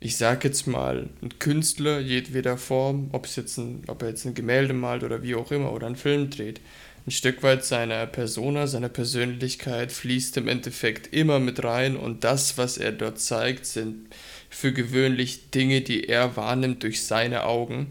[0.00, 4.24] ich sage jetzt mal, ein Künstler jedweder Form, ob es jetzt ein, ob er jetzt
[4.26, 6.60] ein Gemälde malt oder wie auch immer oder einen Film dreht,
[7.08, 12.58] ein Stück weit seiner Persona, seiner Persönlichkeit fließt im Endeffekt immer mit rein und das,
[12.58, 14.14] was er dort zeigt, sind
[14.50, 17.86] für gewöhnlich Dinge, die er wahrnimmt durch seine Augen.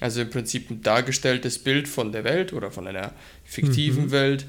[0.00, 3.12] Also im Prinzip ein dargestelltes Bild von der Welt oder von einer
[3.44, 4.10] fiktiven Mhm.
[4.12, 4.46] Welt,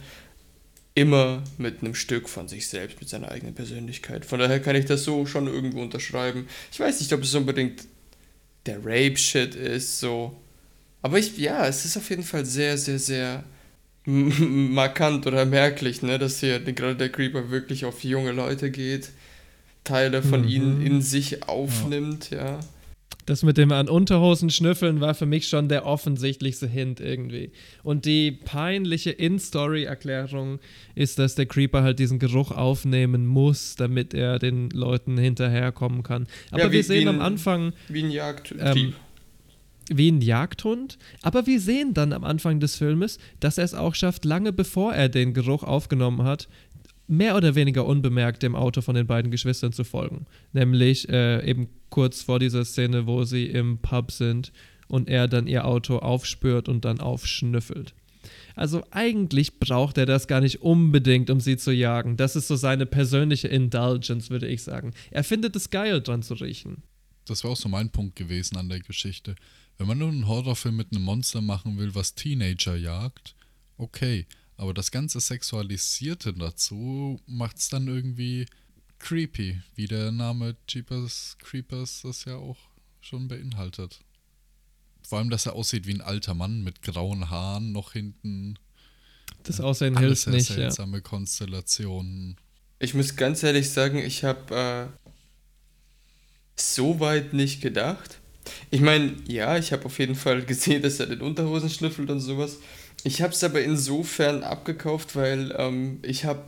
[0.95, 4.23] immer mit einem Stück von sich selbst, mit seiner eigenen Persönlichkeit.
[4.25, 6.47] Von daher kann ich das so schon irgendwo unterschreiben.
[6.71, 7.83] Ich weiß nicht, ob es unbedingt
[8.65, 10.41] der Rape-Shit ist, so.
[11.01, 13.43] Aber ich, ja, es ist auf jeden Fall sehr, sehr, sehr
[14.05, 19.09] markant oder merklich, ne, dass hier gerade der Creeper wirklich auf junge Leute geht,
[19.83, 20.47] Teile von Mhm.
[20.47, 22.59] ihnen in sich aufnimmt, ja.
[23.27, 27.51] Das mit dem an Unterhosen schnüffeln war für mich schon der offensichtlichste Hint irgendwie.
[27.83, 30.59] Und die peinliche In-Story-Erklärung
[30.95, 36.27] ist, dass der Creeper halt diesen Geruch aufnehmen muss, damit er den Leuten hinterherkommen kann.
[36.49, 37.73] Aber Ja, wie- wir sehen wie am ein- Anfang.
[37.89, 38.59] Wie ein Jagdtrieb.
[38.63, 38.93] Ähm,
[39.97, 40.97] wie ein Jagdhund.
[41.21, 44.93] Aber wir sehen dann am Anfang des Filmes, dass er es auch schafft, lange bevor
[44.93, 46.47] er den Geruch aufgenommen hat,
[47.07, 50.25] mehr oder weniger unbemerkt dem Auto von den beiden Geschwistern zu folgen.
[50.53, 54.51] Nämlich äh, eben kurz vor dieser Szene, wo sie im Pub sind
[54.87, 57.93] und er dann ihr Auto aufspürt und dann aufschnüffelt.
[58.55, 62.17] Also eigentlich braucht er das gar nicht unbedingt, um sie zu jagen.
[62.17, 64.91] Das ist so seine persönliche Indulgence, würde ich sagen.
[65.09, 66.83] Er findet es geil, dran zu riechen.
[67.25, 69.35] Das war auch so mein Punkt gewesen an der Geschichte.
[69.82, 73.34] Wenn man nur einen Horrorfilm mit einem Monster machen will, was Teenager jagt,
[73.77, 74.27] okay.
[74.55, 78.45] Aber das ganze Sexualisierte dazu macht es dann irgendwie
[78.99, 82.59] creepy, wie der Name Jeepers Creepers das ja auch
[82.99, 84.01] schon beinhaltet.
[85.01, 88.59] Vor allem, dass er aussieht wie ein alter Mann mit grauen Haaren, noch hinten.
[89.41, 90.55] Das Aussehen Alles hilft sehr nicht, ja.
[90.57, 92.38] seltsame Konstellationen.
[92.77, 95.09] Ich muss ganz ehrlich sagen, ich habe äh,
[96.55, 98.20] so weit nicht gedacht.
[98.69, 102.19] Ich meine, ja, ich habe auf jeden Fall gesehen, dass er den Unterhosen schnüffelt und
[102.19, 102.57] sowas.
[103.03, 106.43] Ich habe es aber insofern abgekauft, weil ähm, ich habe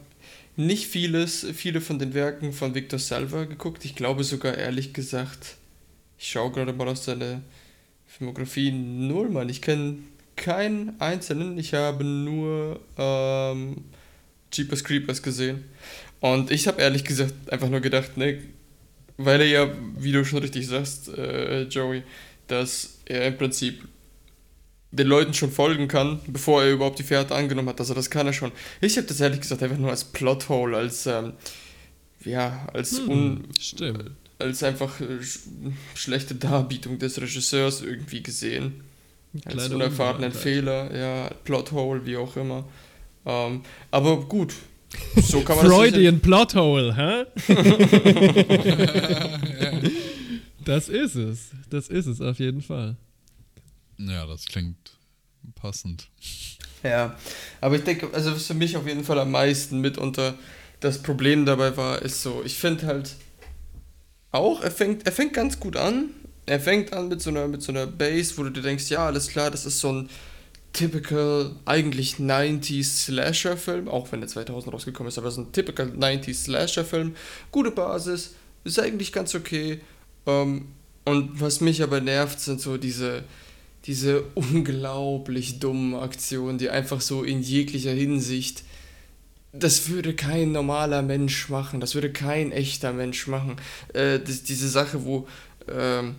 [0.56, 3.86] nicht vieles, viele von den Werken von Victor Salva geguckt.
[3.86, 5.56] Ich glaube sogar ehrlich gesagt,
[6.20, 7.42] ich schaue gerade mal auf seine
[8.06, 9.50] Filmografie null, Mann.
[9.50, 9.98] Ich kenne
[10.36, 11.58] keinen einzelnen.
[11.58, 13.84] Ich habe nur ähm,
[14.52, 15.64] Jeepers Creepers gesehen.
[16.20, 18.42] Und ich habe ehrlich gesagt einfach nur gedacht, ne,
[19.18, 22.04] weil er ja, wie du schon richtig sagst, äh, Joey,
[22.48, 23.84] dass er im Prinzip
[24.92, 27.80] den Leuten schon folgen kann, bevor er überhaupt die Fährte angenommen hat.
[27.80, 28.52] Also das kann er schon.
[28.82, 31.34] Ich habe das ehrlich gesagt einfach nur als Plothole, als ähm,
[32.26, 34.12] ja, als Hm, un stimmt.
[34.40, 35.40] als einfach äh, sch
[35.96, 38.84] schlechte Darbietung des Regisseurs irgendwie gesehen.
[39.46, 40.34] Als unerfahrenen Ungereimtheit.
[40.34, 42.66] Fehler, ja, Plothole, wie auch immer.
[43.26, 44.54] Ähm, aber gut,
[45.22, 47.26] so kann man Freudian Plothole, hä?
[50.66, 51.52] das ist es.
[51.70, 52.96] Das ist es auf jeden Fall.
[53.98, 54.98] Ja, das klingt
[55.56, 56.08] passend.
[56.84, 57.16] Ja,
[57.62, 60.36] aber ich denke, also was für mich auf jeden Fall am meisten mitunter
[60.80, 63.16] das Problem dabei war, ist so, ich finde halt
[64.32, 66.10] auch, er fängt, er fängt ganz gut an.
[66.46, 69.06] Er fängt an mit so einer, mit so einer Base, wo du dir denkst, ja,
[69.06, 70.10] alles klar, das ist so ein
[70.74, 76.46] typical, eigentlich 90s Slasher-Film, auch wenn der 2000 rausgekommen ist, aber so ein typical 90s
[76.46, 77.16] Slasher-Film.
[77.52, 79.82] Gute Basis, ist eigentlich ganz okay.
[80.26, 80.70] Ähm,
[81.06, 83.24] und was mich aber nervt, sind so diese,
[83.86, 88.64] diese unglaublich dummen Aktionen, die einfach so in jeglicher Hinsicht,
[89.52, 93.58] das würde kein normaler Mensch machen, das würde kein echter Mensch machen.
[93.94, 95.28] Äh, das, diese Sache, wo,
[95.72, 96.16] ähm,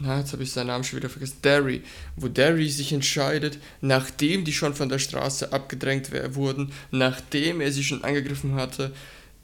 [0.00, 1.82] na, jetzt habe ich seinen Namen schon wieder vergessen, Derry,
[2.16, 7.84] wo Derry sich entscheidet, nachdem die schon von der Straße abgedrängt wurden, nachdem er sie
[7.84, 8.92] schon angegriffen hatte,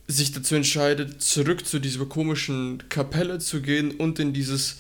[0.09, 4.79] sich dazu entscheidet, zurück zu dieser komischen Kapelle zu gehen und in dieses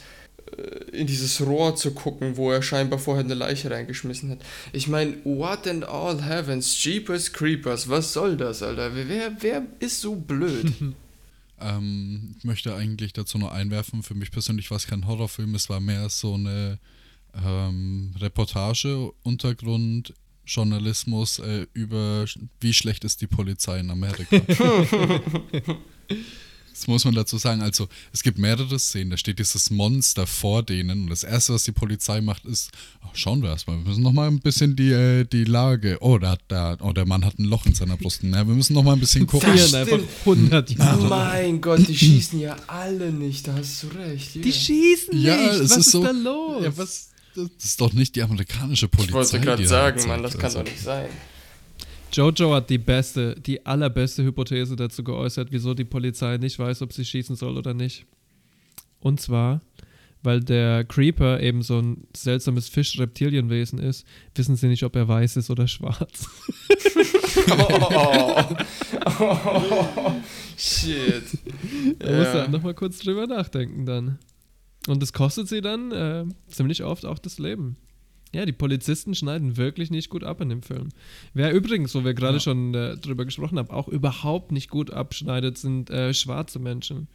[0.56, 4.38] äh, in dieses Rohr zu gucken, wo er scheinbar vorher eine Leiche reingeschmissen hat.
[4.72, 8.92] Ich meine, what in all heavens, Jeepers Creepers, was soll das, Alter?
[8.94, 10.72] Wer, wer ist so blöd?
[11.60, 15.68] Ähm, ich möchte eigentlich dazu nur einwerfen, für mich persönlich war es kein Horrorfilm, es
[15.68, 16.78] war mehr so eine
[17.34, 20.14] ähm, Reportage, Untergrund,
[20.46, 22.24] Journalismus äh, über
[22.60, 24.36] wie schlecht ist die Polizei in Amerika.
[26.78, 27.62] das muss man dazu sagen.
[27.62, 31.64] Also es gibt mehrere Szenen, da steht dieses Monster vor denen und das Erste, was
[31.64, 32.70] die Polizei macht, ist,
[33.02, 36.18] ach, schauen wir erstmal, wir müssen noch mal ein bisschen die, äh, die Lage, oh,
[36.18, 38.74] da hat der, oh, der Mann hat ein Loch in seiner Brust, Na, wir müssen
[38.74, 39.50] noch mal ein bisschen gucken.
[39.56, 40.04] Das stimmt.
[41.08, 44.34] Mein Gott, die schießen ja alle nicht, da hast du recht.
[44.34, 45.52] Die schießen Ja, nicht.
[45.54, 46.64] es was ist ist so- da los?
[46.64, 49.08] Ja, was, das ist doch nicht die amerikanische Polizei.
[49.08, 50.08] Ich wollte gerade da sagen, zeigt.
[50.08, 51.08] Mann, das kann Also, doch nicht sein.
[52.12, 56.92] Jojo hat die beste, die allerbeste Hypothese dazu geäußert, wieso die Polizei nicht weiß, ob
[56.92, 58.06] sie schießen soll oder nicht.
[59.00, 59.60] Und zwar,
[60.22, 65.36] weil der Creeper eben so ein seltsames Fisch-Reptilienwesen ist, wissen sie nicht, ob er weiß
[65.36, 66.28] ist oder schwarz.
[67.48, 68.42] Oh,
[69.20, 70.12] oh,
[70.56, 71.22] shit.
[71.98, 72.34] Da muss Ja.
[72.42, 74.18] er nochmal kurz drüber nachdenken dann.
[74.88, 77.76] Und das kostet sie dann äh, ziemlich oft auch das Leben.
[78.36, 80.90] Ja, die Polizisten schneiden wirklich nicht gut ab in dem Film.
[81.32, 85.56] Wer übrigens, wo wir gerade schon äh, drüber gesprochen haben, auch überhaupt nicht gut abschneidet,
[85.56, 87.08] sind äh, schwarze Menschen.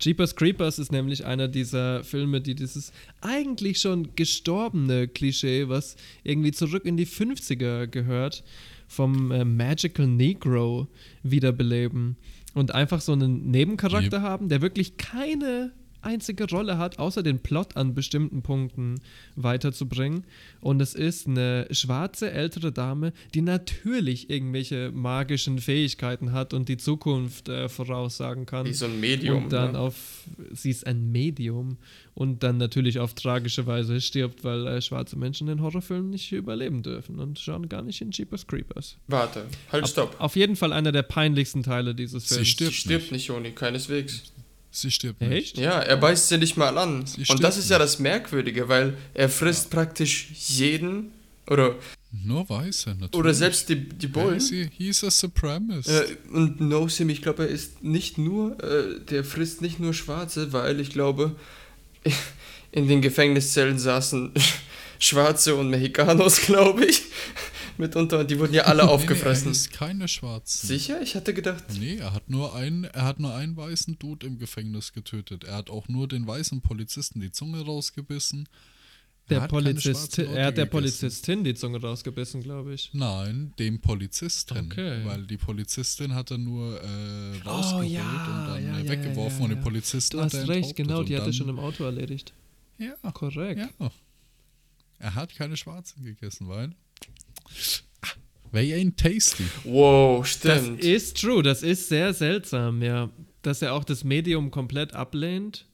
[0.00, 5.94] Jeepers Creepers ist nämlich einer dieser Filme, die dieses eigentlich schon gestorbene Klischee, was
[6.24, 8.42] irgendwie zurück in die 50er gehört,
[8.88, 10.88] vom äh, Magical Negro
[11.22, 12.16] wiederbeleben
[12.54, 15.70] und einfach so einen Nebencharakter haben, der wirklich keine
[16.06, 19.00] einzige Rolle hat, außer den Plot an bestimmten Punkten
[19.34, 20.24] weiterzubringen.
[20.60, 26.76] Und es ist eine schwarze ältere Dame, die natürlich irgendwelche magischen Fähigkeiten hat und die
[26.78, 28.66] Zukunft äh, voraussagen kann.
[28.66, 29.78] Wie so ein Medium, Und dann ne?
[29.78, 31.76] auf, sie ist ein Medium
[32.14, 36.82] und dann natürlich auf tragische Weise stirbt, weil äh, schwarze Menschen in Horrorfilmen nicht überleben
[36.82, 38.96] dürfen und schon gar nicht in Jeepers Creepers.
[39.08, 40.16] Warte, halt, Auf- stopp.
[40.18, 42.48] Auf jeden Fall einer der peinlichsten Teile dieses Sie Films.
[42.48, 44.32] stirbt Sie stirbt nicht, Joni, keineswegs.
[44.76, 45.56] Sie stirbt Echt?
[45.56, 47.06] Ja, er beißt sie nicht mal an.
[47.28, 51.12] Und das ist ja das Merkwürdige, weil er frisst praktisch jeden
[51.48, 51.76] oder,
[52.10, 53.14] Nur Weiße, natürlich.
[53.14, 54.38] oder selbst die, die Bullen.
[54.38, 55.88] He, he's a supremacist.
[55.88, 59.94] Äh, und No Sim, ich glaube, er ist nicht nur, äh, der frisst nicht nur
[59.94, 61.36] Schwarze, weil ich glaube,
[62.70, 64.32] in den Gefängniszellen saßen
[64.98, 67.02] Schwarze und Mexicanos, glaube ich,
[67.78, 68.20] mitunter.
[68.20, 69.46] Und die wurden ja alle Nee, aufgefressen.
[69.46, 70.66] Nee, er ist keine Schwarzen.
[70.66, 71.00] Sicher?
[71.02, 71.64] Ich hatte gedacht.
[71.78, 75.44] Nee, er hat nur einen, er hat nur einen weißen Dude im Gefängnis getötet.
[75.44, 78.48] Er hat auch nur den weißen Polizisten die Zunge rausgebissen.
[79.28, 80.70] Er Der hat keine Polizist, er hat der gegessen.
[80.70, 82.90] Polizistin die Zunge rausgebissen, glaube ich.
[82.92, 84.56] Nein, dem Polizisten.
[84.56, 85.04] Okay.
[85.04, 89.38] Weil die Polizistin hat er nur äh, rausgeholt ja, und dann ja, äh, ja, weggeworfen
[89.38, 89.56] ja, und ja.
[89.56, 92.32] den Polizisten Du hat hast er recht, genau, die hat er schon im Auto erledigt.
[92.78, 93.68] Ja, Korrekt.
[93.80, 93.90] ja.
[95.00, 96.70] Er hat keine Schwarzen gegessen, weil.
[98.02, 98.08] Ah,
[98.52, 99.44] They ain't tasty.
[99.64, 100.80] Wow, Das stimmt.
[100.84, 103.10] ist true, das ist sehr seltsam, ja.
[103.42, 105.66] Dass er auch das Medium komplett ablehnt.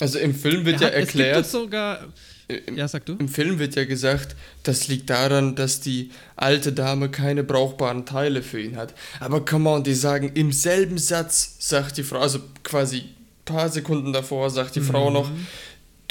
[0.00, 1.46] Also im Film wird Er ja hat- es gibt erklärt.
[1.46, 2.00] sogar.
[2.48, 3.14] Im, Ja, sag du.
[3.14, 8.42] Im Film wird ja gesagt, das liegt daran, dass die alte Dame keine brauchbaren Teile
[8.42, 8.92] für ihn hat.
[9.20, 13.14] Aber come on, die sagen im selben Satz, sagt die Frau, also quasi ein
[13.46, 15.14] paar Sekunden davor, sagt die Frau Mhm.
[15.14, 15.30] noch,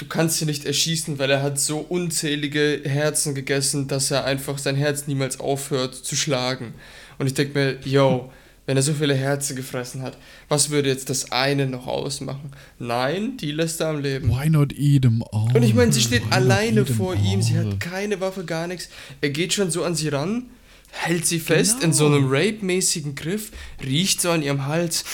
[0.04, 4.58] du kannst ihn nicht erschießen, weil er hat so unzählige Herzen gegessen, dass er einfach
[4.58, 6.74] sein Herz niemals aufhört zu schlagen.
[7.18, 8.30] Und ich denke mir, yo,
[8.66, 10.18] wenn er so viele Herzen gefressen hat,
[10.50, 12.52] was würde jetzt das eine noch ausmachen?
[12.80, 14.30] Nein, die lässt er am Leben.
[14.30, 15.56] Why not eat them all?
[15.56, 18.90] Und ich meine, sie steht Why alleine vor ihm, sie hat keine Waffe, gar nichts.
[19.22, 20.48] Er geht schon so an sie ran,
[20.92, 23.52] hält sie fest in so einem Rape-mäßigen Griff,
[23.82, 25.06] riecht so an ihrem Hals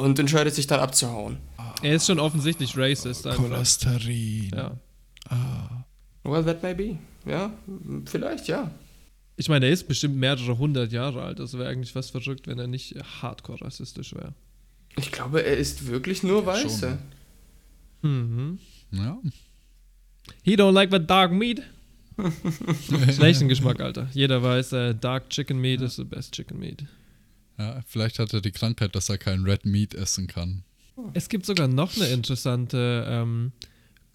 [0.00, 1.38] und entscheidet sich dann abzuhauen.
[1.82, 3.26] Er ist schon offensichtlich racist.
[3.26, 3.42] einfach.
[3.42, 4.50] Cholesterin.
[4.54, 4.76] Ja.
[6.24, 6.98] Well, that may be.
[7.26, 7.52] Ja,
[8.06, 8.70] vielleicht, ja.
[9.36, 11.38] Ich meine, er ist bestimmt mehrere hundert Jahre alt.
[11.38, 14.34] Das wäre eigentlich was verrückt, wenn er nicht hardcore rassistisch wäre.
[14.96, 16.98] Ich glaube, er ist wirklich nur Weiße.
[18.02, 18.58] Mhm.
[18.92, 19.18] Ja.
[20.42, 21.62] He don't like the dark meat.
[23.14, 24.08] Schlechten Geschmack, Alter.
[24.12, 26.84] Jeder weiß, äh, dark chicken meat is the best chicken meat.
[27.58, 27.80] ja.
[27.86, 30.64] Vielleicht hat er die Krankheit, dass er kein Red Meat essen kann.
[31.14, 33.52] Es gibt sogar noch eine interessante ähm,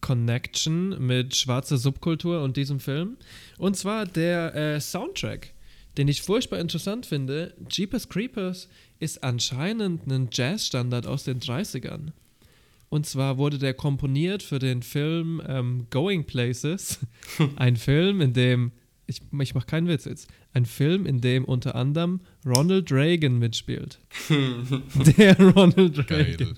[0.02, 3.18] Connection mit schwarzer Subkultur und diesem Film.
[3.58, 5.54] Und zwar der äh, Soundtrack,
[5.98, 7.56] den ich furchtbar interessant finde.
[7.70, 8.70] Jeepers Creepers
[9.00, 12.12] ist anscheinend ein Jazzstandard aus den 30ern.
[12.90, 17.00] Und zwar wurde der komponiert für den Film ähm, Going Places.
[17.56, 18.72] Ein Film, in dem,
[19.08, 24.00] ich, ich mache keinen Witz jetzt, ein Film, in dem unter anderem Ronald Reagan mitspielt.
[25.18, 26.58] der Ronald Reagan.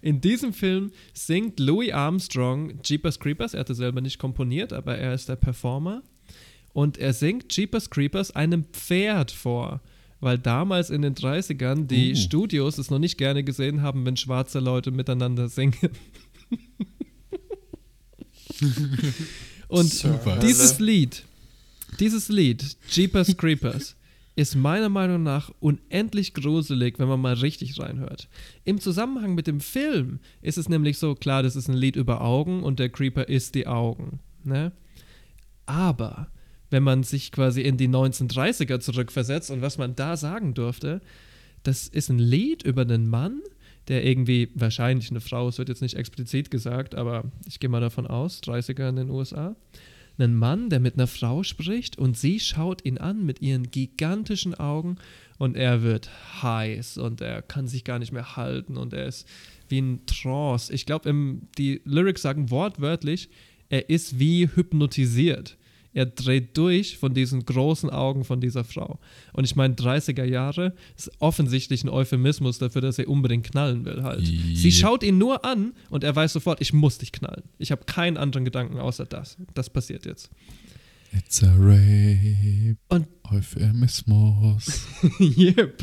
[0.00, 3.54] In diesem Film singt Louis Armstrong Jeepers Creepers.
[3.54, 6.02] Er hatte selber nicht komponiert, aber er ist der Performer.
[6.72, 9.80] Und er singt Jeepers Creepers einem Pferd vor.
[10.20, 12.16] Weil damals in den 30ern die Uh.
[12.16, 15.74] Studios es noch nicht gerne gesehen haben, wenn schwarze Leute miteinander singen.
[19.68, 20.38] Und Super.
[20.38, 21.24] dieses Lied,
[22.00, 23.96] dieses Lied, Jeepers Creepers,
[24.36, 28.28] ist meiner Meinung nach unendlich gruselig, wenn man mal richtig reinhört.
[28.64, 32.20] Im Zusammenhang mit dem Film ist es nämlich so, klar, das ist ein Lied über
[32.20, 34.18] Augen und der Creeper ist die Augen.
[34.42, 34.72] Ne?
[35.66, 36.28] Aber
[36.70, 41.00] wenn man sich quasi in die 1930er zurückversetzt und was man da sagen durfte,
[41.62, 43.40] das ist ein Lied über einen Mann,
[43.86, 47.80] der irgendwie, wahrscheinlich eine Frau, es wird jetzt nicht explizit gesagt, aber ich gehe mal
[47.80, 49.54] davon aus, 30er in den USA,
[50.18, 54.54] einen Mann, der mit einer Frau spricht und sie schaut ihn an mit ihren gigantischen
[54.54, 54.96] Augen
[55.38, 56.10] und er wird
[56.42, 59.28] heiß und er kann sich gar nicht mehr halten und er ist
[59.68, 60.72] wie ein Trance.
[60.72, 61.12] Ich glaube,
[61.58, 63.28] die Lyrics sagen wortwörtlich,
[63.68, 65.56] er ist wie hypnotisiert.
[65.94, 68.98] Er dreht durch von diesen großen Augen von dieser Frau.
[69.32, 74.02] Und ich meine, 30er Jahre ist offensichtlich ein Euphemismus dafür, dass er unbedingt knallen will
[74.02, 74.26] halt.
[74.26, 74.72] Sie Yep.
[74.74, 77.44] schaut ihn nur an und er weiß sofort, ich muss dich knallen.
[77.58, 79.36] Ich habe keinen anderen Gedanken außer das.
[79.54, 80.30] Das passiert jetzt.
[81.16, 82.76] It's a rape.
[82.88, 84.86] Und Euphemismus.
[85.20, 85.82] yep.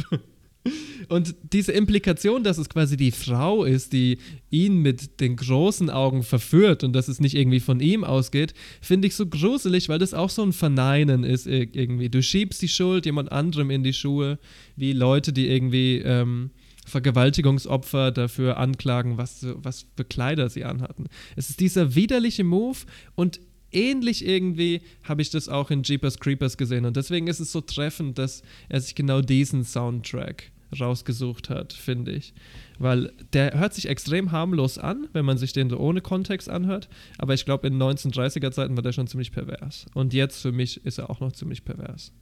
[1.09, 4.19] Und diese Implikation, dass es quasi die Frau ist, die
[4.51, 9.07] ihn mit den großen Augen verführt und dass es nicht irgendwie von ihm ausgeht, finde
[9.07, 12.09] ich so gruselig, weil das auch so ein Verneinen ist ir- irgendwie.
[12.09, 14.37] Du schiebst die Schuld jemand anderem in die Schuhe,
[14.75, 16.51] wie Leute, die irgendwie ähm,
[16.85, 21.05] Vergewaltigungsopfer dafür anklagen, was, was für Kleider sie anhatten.
[21.35, 22.77] Es ist dieser widerliche Move
[23.15, 23.39] und
[23.71, 27.61] ähnlich irgendwie habe ich das auch in Jeepers Creepers gesehen und deswegen ist es so
[27.61, 32.33] treffend, dass er sich genau diesen Soundtrack rausgesucht hat, finde ich.
[32.79, 36.87] Weil der hört sich extrem harmlos an, wenn man sich den so ohne Kontext anhört,
[37.17, 39.85] aber ich glaube, in 1930er Zeiten war der schon ziemlich pervers.
[39.93, 42.13] Und jetzt für mich ist er auch noch ziemlich pervers.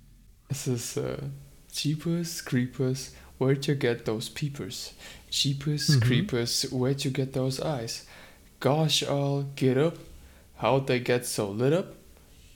[0.48, 1.18] Es ist äh,
[1.72, 4.94] Jeepers Creepers, where'd you get those peepers?
[5.30, 6.00] Jeepers Mhm.
[6.00, 8.08] Creepers, where'd you get those eyes?
[8.60, 9.98] Gosh, all get up,
[10.60, 11.96] how'd they get so lit up?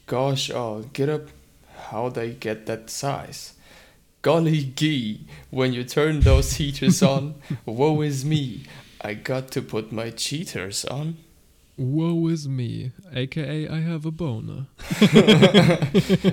[0.05, 1.27] Gosh, all get up,
[1.89, 3.53] how'd they get that size?
[4.21, 7.35] Golly gee, when you turn those heaters on,
[7.65, 8.63] woe is me,
[9.01, 11.17] I got to put my cheaters on.
[11.77, 14.67] Woe is me, aka I have a boner.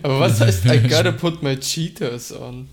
[0.02, 2.68] Aber was heißt, I gotta put my cheaters on?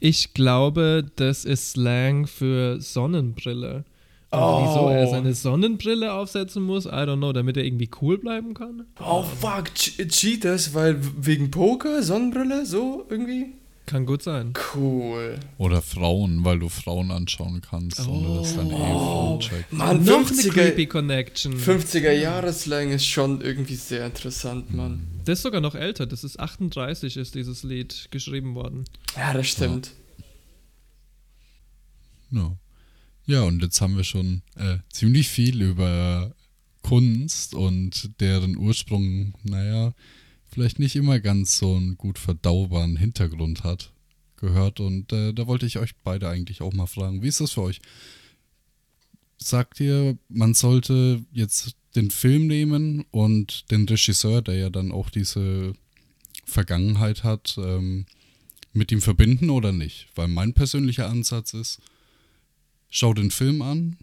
[0.00, 3.84] Ich glaube, das ist Slang für Sonnenbrille.
[4.32, 4.62] Oh.
[4.64, 8.86] wieso er seine Sonnenbrille aufsetzen muss, I don't know, damit er irgendwie cool bleiben kann?
[9.00, 13.54] Oh fuck, Che- Cheaters, weil wegen Poker, Sonnenbrille, so irgendwie?
[13.86, 14.52] Kann gut sein.
[14.76, 15.40] Cool.
[15.58, 19.72] Oder Frauen, weil du Frauen anschauen kannst, ohne dass deine Ehefrau checkt.
[19.72, 21.54] Mann, Noch 50er, eine creepy Connection.
[21.58, 25.00] 50er Jahresslang ist schon irgendwie sehr interessant, Mann.
[25.24, 28.84] Das ist sogar noch älter, das ist 38 ist dieses Lied geschrieben worden.
[29.16, 29.90] Ja, das stimmt.
[32.30, 32.52] Ja.
[33.30, 36.34] Ja, und jetzt haben wir schon äh, ziemlich viel über
[36.82, 39.94] Kunst und deren Ursprung, naja,
[40.50, 43.92] vielleicht nicht immer ganz so einen gut verdaubaren Hintergrund hat,
[44.36, 44.80] gehört.
[44.80, 47.62] Und äh, da wollte ich euch beide eigentlich auch mal fragen, wie ist das für
[47.62, 47.80] euch?
[49.38, 55.08] Sagt ihr, man sollte jetzt den Film nehmen und den Regisseur, der ja dann auch
[55.08, 55.74] diese
[56.44, 58.06] Vergangenheit hat, ähm,
[58.72, 60.08] mit ihm verbinden oder nicht?
[60.14, 61.80] Weil mein persönlicher Ansatz ist,
[62.90, 63.96] schau den Film an,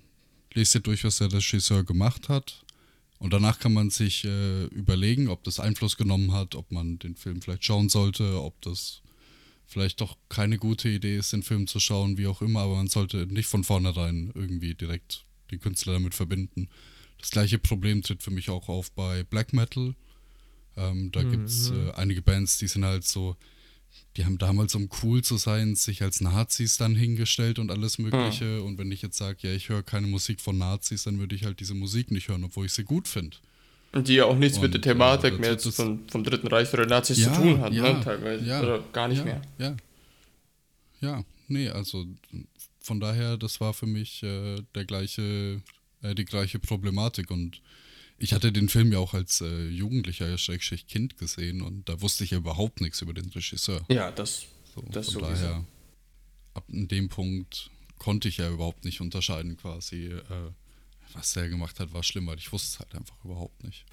[0.53, 2.63] lese dir durch, was der Regisseur gemacht hat.
[3.19, 7.15] Und danach kann man sich äh, überlegen, ob das Einfluss genommen hat, ob man den
[7.15, 9.01] Film vielleicht schauen sollte, ob das
[9.65, 12.87] vielleicht doch keine gute Idee ist, den Film zu schauen, wie auch immer, aber man
[12.87, 16.69] sollte nicht von vornherein irgendwie direkt den Künstler damit verbinden.
[17.17, 19.95] Das gleiche Problem tritt für mich auch auf bei Black Metal.
[20.77, 21.31] Ähm, da Mhm.
[21.31, 23.35] gibt es äh, einige Bands, die sind halt so,
[24.15, 28.63] die haben damals, um cool zu sein, sich als Nazis dann hingestellt und alles Mögliche.
[28.63, 31.45] Und wenn ich jetzt sage, ja, ich höre keine Musik von Nazis, dann würde ich
[31.45, 33.37] halt diese Musik nicht hören, obwohl ich sie gut finde.
[33.93, 36.73] Und die ja auch nichts mit der Und, Thematik äh, mehr von, vom Dritten Reich
[36.73, 38.43] oder Nazis Ja, zu tun hat, ja, ne, teilweise.
[38.43, 39.41] ja, oder gar nicht ja, mehr.
[39.59, 39.77] Ja.
[40.99, 42.05] Ja, nee, also
[42.79, 45.61] von daher, das war für mich äh, der gleiche,
[46.01, 47.61] äh, die gleiche Problematik und
[48.19, 52.23] ich hatte den Film ja auch als äh, Jugendlicher, Schrägstrich Kind gesehen und da wusste
[52.23, 53.81] ich ja überhaupt nichts über den Regisseur.
[53.89, 54.45] Ja, das,
[54.75, 55.43] So, das von sowieso.
[55.43, 55.65] daher,
[56.53, 57.69] ab dem Punkt
[57.99, 60.21] konnte ich ja überhaupt nicht unterscheiden quasi, äh,
[61.13, 63.85] was er gemacht hat, war schlimm, weil ich wusste es halt einfach überhaupt nicht.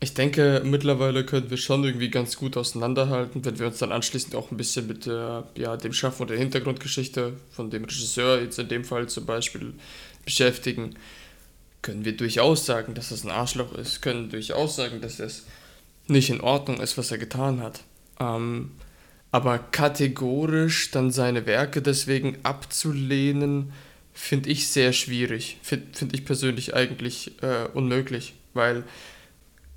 [0.00, 4.36] Ich denke, mittlerweile können wir schon irgendwie ganz gut auseinanderhalten, wenn wir uns dann anschließend
[4.36, 8.60] auch ein bisschen mit der, ja, dem Schaffen und der Hintergrundgeschichte von dem Regisseur, jetzt
[8.60, 9.74] in dem Fall zum Beispiel,
[10.24, 10.94] beschäftigen.
[11.82, 15.44] Können wir durchaus sagen, dass es ein Arschloch ist, können durchaus sagen, dass es
[16.06, 17.80] nicht in Ordnung ist, was er getan hat.
[18.20, 18.72] Ähm,
[19.30, 23.72] aber kategorisch dann seine Werke deswegen abzulehnen,
[24.12, 25.58] finde ich sehr schwierig.
[25.62, 28.84] Finde find ich persönlich eigentlich äh, unmöglich, weil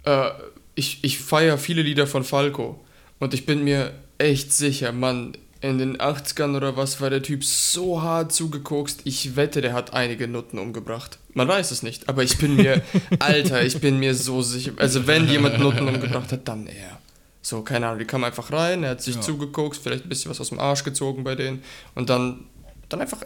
[0.06, 0.30] äh,
[0.76, 2.84] ich, ich feiere viele Lieder von Falco
[3.19, 7.43] und ich bin mir echt sicher, Mann, in den 80ern oder was war der Typ
[7.43, 11.19] so hart zugekokst, ich wette, der hat einige Nutten umgebracht.
[11.33, 12.81] Man weiß es nicht, aber ich bin mir,
[13.19, 16.99] Alter, ich bin mir so sicher, also wenn jemand Nutten umgebracht hat, dann er.
[17.43, 19.21] So, keine Ahnung, die kam einfach rein, er hat sich Ja.
[19.21, 21.63] zugekokst, vielleicht ein bisschen was aus dem Arsch gezogen bei denen
[21.95, 22.45] und dann,
[22.89, 23.19] dann einfach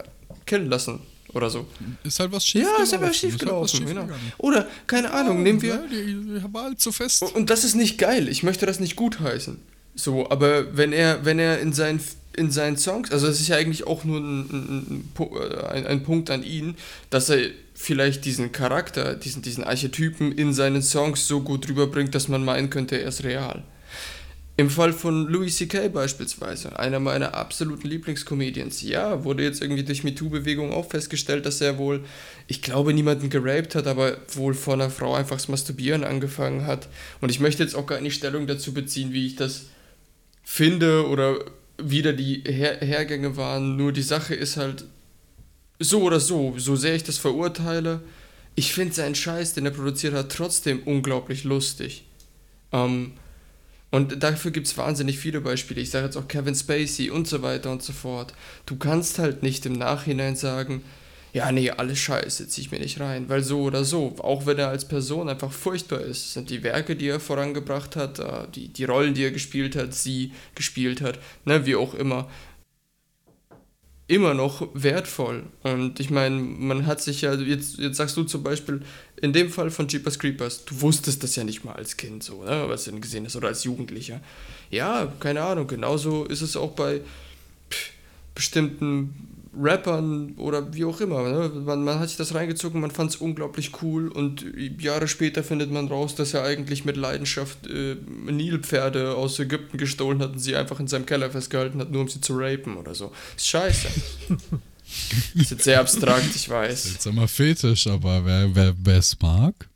[0.44, 1.00] killen lassen
[1.32, 1.66] oder so.
[2.04, 4.00] Ist halt was schief Ja, ist aber gelaufen, schief halt was gelaufen, genau.
[4.02, 4.32] schiefgegangen.
[4.38, 5.74] Oder, keine Ahnung, nehmen wir...
[5.74, 7.22] Ja, die, die war halt zu fest.
[7.34, 8.28] Und das ist nicht geil.
[8.28, 9.58] Ich möchte das nicht gutheißen.
[9.98, 12.00] So, aber wenn er, wenn er in seinen,
[12.36, 16.30] in seinen Songs, also es ist ja eigentlich auch nur ein, äh, ein, ein Punkt
[16.30, 16.76] an ihn,
[17.10, 22.28] dass er vielleicht diesen Charakter, diesen, diesen Archetypen in seinen Songs so gut rüberbringt, dass
[22.28, 23.64] man meinen könnte, er ist real.
[24.58, 25.88] Im Fall von Louis C.K.
[25.88, 31.76] beispielsweise, einer meiner absoluten Lieblingscomedians, ja, wurde jetzt irgendwie durch MeToo-Bewegung auch festgestellt, dass er
[31.76, 32.02] wohl,
[32.46, 36.88] ich glaube, niemanden geraped hat, aber wohl vor einer Frau einfach das Masturbieren angefangen hat.
[37.20, 39.66] Und ich möchte jetzt auch gar nicht Stellung dazu beziehen, wie ich das
[40.42, 41.36] finde oder
[41.78, 43.76] wie da die Her Hergänge waren.
[43.76, 44.84] Nur die Sache ist halt
[45.78, 48.00] so oder so, so sehr ich das verurteile,
[48.54, 52.04] ich finde seinen Scheiß, den er produziert hat, trotzdem unglaublich lustig.
[52.72, 53.12] Ähm,
[53.90, 55.80] Und dafür gibt es wahnsinnig viele Beispiele.
[55.80, 58.34] Ich sage jetzt auch Kevin Spacey und so weiter und so fort.
[58.66, 60.82] Du kannst halt nicht im Nachhinein sagen,
[61.36, 63.28] ja, nee, alles scheiße, zieh ich mir nicht rein.
[63.28, 66.96] Weil so oder so, auch wenn er als Person einfach furchtbar ist, sind die Werke,
[66.96, 71.18] die er vorangebracht hat, äh, die, die Rollen, die er gespielt hat, sie gespielt hat,
[71.44, 72.30] ne, wie auch immer,
[74.08, 75.42] immer noch wertvoll.
[75.62, 78.80] Und ich meine, man hat sich ja, jetzt, jetzt sagst du zum Beispiel,
[79.20, 82.44] in dem Fall von Jeepers Creepers, du wusstest das ja nicht mal als Kind so,
[82.44, 84.22] ne, was du denn gesehen hast, oder als Jugendlicher.
[84.70, 87.02] Ja, keine Ahnung, genauso ist es auch bei
[87.70, 87.90] pff,
[88.34, 91.22] bestimmten Rappern oder wie auch immer.
[91.22, 91.48] Ne?
[91.64, 94.44] Man, man, hat sich das reingezogen, man fand es unglaublich cool und
[94.80, 97.96] Jahre später findet man raus, dass er eigentlich mit Leidenschaft äh,
[98.30, 102.08] Nilpferde aus Ägypten gestohlen hat und sie einfach in seinem Keller festgehalten hat, nur um
[102.08, 103.12] sie zu rapen oder so.
[103.36, 103.88] Ist scheiße.
[105.34, 106.92] ist jetzt sehr abstrakt, ich weiß.
[106.92, 109.68] Jetzt immer fetisch, aber wer, wer, es mag?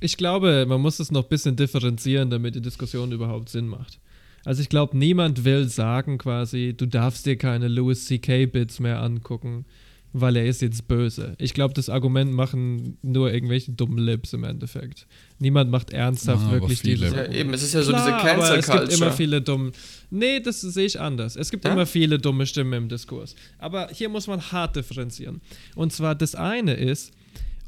[0.00, 3.98] Ich glaube, man muss es noch ein bisschen differenzieren, damit die Diskussion überhaupt Sinn macht.
[4.44, 8.46] Also ich glaube, niemand will sagen quasi, du darfst dir keine Louis C.K.
[8.46, 9.66] Bits mehr angucken,
[10.12, 11.34] weil er ist jetzt böse.
[11.38, 15.06] Ich glaube, das Argument machen nur irgendwelche dummen Lips im Endeffekt.
[15.38, 17.06] Niemand macht ernsthaft ah, wirklich diese.
[17.06, 18.84] Ja, eben, es ist ja so Klar, diese Cancel Culture.
[18.84, 19.72] Es gibt immer viele dumme.
[20.10, 21.36] Nee, das sehe ich anders.
[21.36, 21.72] Es gibt ja?
[21.72, 23.36] immer viele dumme Stimmen im Diskurs.
[23.58, 25.40] Aber hier muss man hart differenzieren.
[25.76, 27.12] Und zwar das eine ist,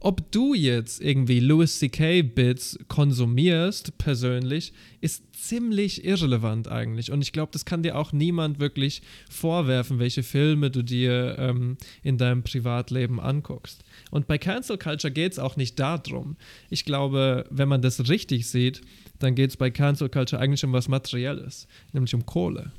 [0.04, 2.22] ob du jetzt irgendwie Louis C.K.
[2.22, 7.12] Bits konsumierst, persönlich, ist ziemlich irrelevant eigentlich.
[7.12, 11.76] Und ich glaube, das kann dir auch niemand wirklich vorwerfen, welche Filme du dir ähm,
[12.02, 13.84] in deinem Privatleben anguckst.
[14.10, 16.36] Und bei Cancel Culture geht es auch nicht darum.
[16.68, 18.80] Ich glaube, wenn man das richtig sieht,
[19.20, 22.72] dann geht es bei Cancel Culture eigentlich um was Materielles, nämlich um Kohle.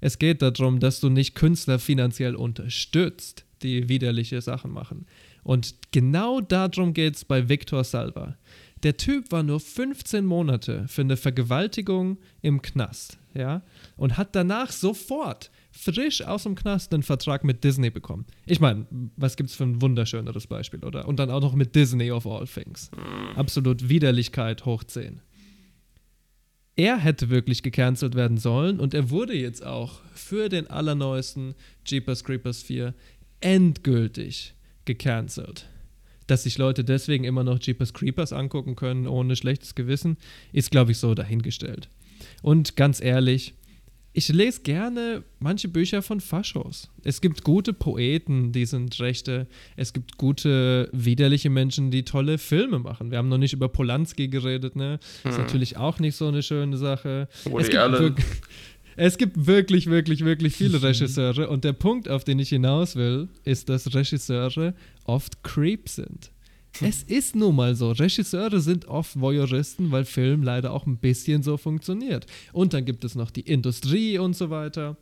[0.00, 5.06] Es geht darum, dass du nicht Künstler finanziell unterstützt, die widerliche Sachen machen.
[5.46, 8.36] Und genau darum geht es bei Victor Salva.
[8.82, 13.62] Der Typ war nur 15 Monate für eine Vergewaltigung im Knast, ja,
[13.96, 18.26] und hat danach sofort frisch aus dem Knast einen Vertrag mit Disney bekommen.
[18.44, 21.06] Ich meine, was gibt es für ein wunderschöneres Beispiel, oder?
[21.06, 22.90] Und dann auch noch mit Disney of all things.
[23.36, 25.20] Absolut Widerlichkeit hoch 10.
[26.74, 31.54] Er hätte wirklich gecancelt werden sollen und er wurde jetzt auch für den allerneuesten
[31.86, 32.94] Jeepers Creepers 4
[33.40, 34.55] endgültig
[34.86, 35.68] gecancelt.
[36.26, 40.16] Dass sich Leute deswegen immer noch Jeepers Creepers angucken können, ohne schlechtes Gewissen,
[40.52, 41.88] ist, glaube ich, so dahingestellt.
[42.42, 43.54] Und ganz ehrlich,
[44.16, 46.88] ich lese gerne manche Bücher von Faschos.
[47.04, 49.46] Es gibt gute Poeten, die sind Rechte.
[49.76, 53.10] Es gibt gute, widerliche Menschen, die tolle Filme machen.
[53.10, 55.00] Wir haben noch nicht über Polanski geredet, ne?
[55.22, 55.30] Hm.
[55.30, 57.28] Ist natürlich auch nicht so eine schöne Sache.
[57.44, 57.68] Woody
[58.14, 58.24] gibt
[58.96, 63.28] es gibt wirklich, wirklich, wirklich viele Regisseure und der Punkt, auf den ich hinaus will,
[63.44, 64.74] ist, dass Regisseure
[65.04, 66.30] oft Creeps sind.
[66.80, 67.92] Es ist nun mal so.
[67.92, 72.26] Regisseure sind oft Voyeuristen, weil Film leider auch ein bisschen so funktioniert.
[72.52, 74.96] Und dann gibt es noch die Industrie und so weiter.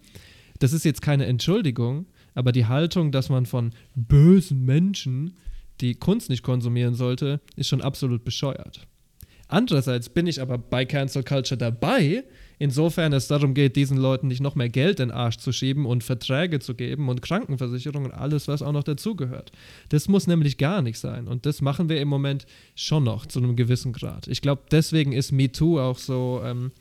[0.61, 5.35] Das ist jetzt keine Entschuldigung, aber die Haltung, dass man von bösen Menschen
[5.81, 8.87] die Kunst nicht konsumieren sollte, ist schon absolut bescheuert.
[9.49, 12.25] Andererseits bin ich aber bei Cancel Culture dabei,
[12.59, 15.87] insofern es darum geht, diesen Leuten nicht noch mehr Geld in den Arsch zu schieben
[15.87, 19.53] und Verträge zu geben und Krankenversicherung und alles, was auch noch dazugehört.
[19.89, 21.29] Das muss nämlich gar nicht sein.
[21.29, 24.29] Und das machen wir im Moment schon noch zu einem gewissen Grad.
[24.29, 26.73] Ich glaube, deswegen ist MeToo auch so ähm,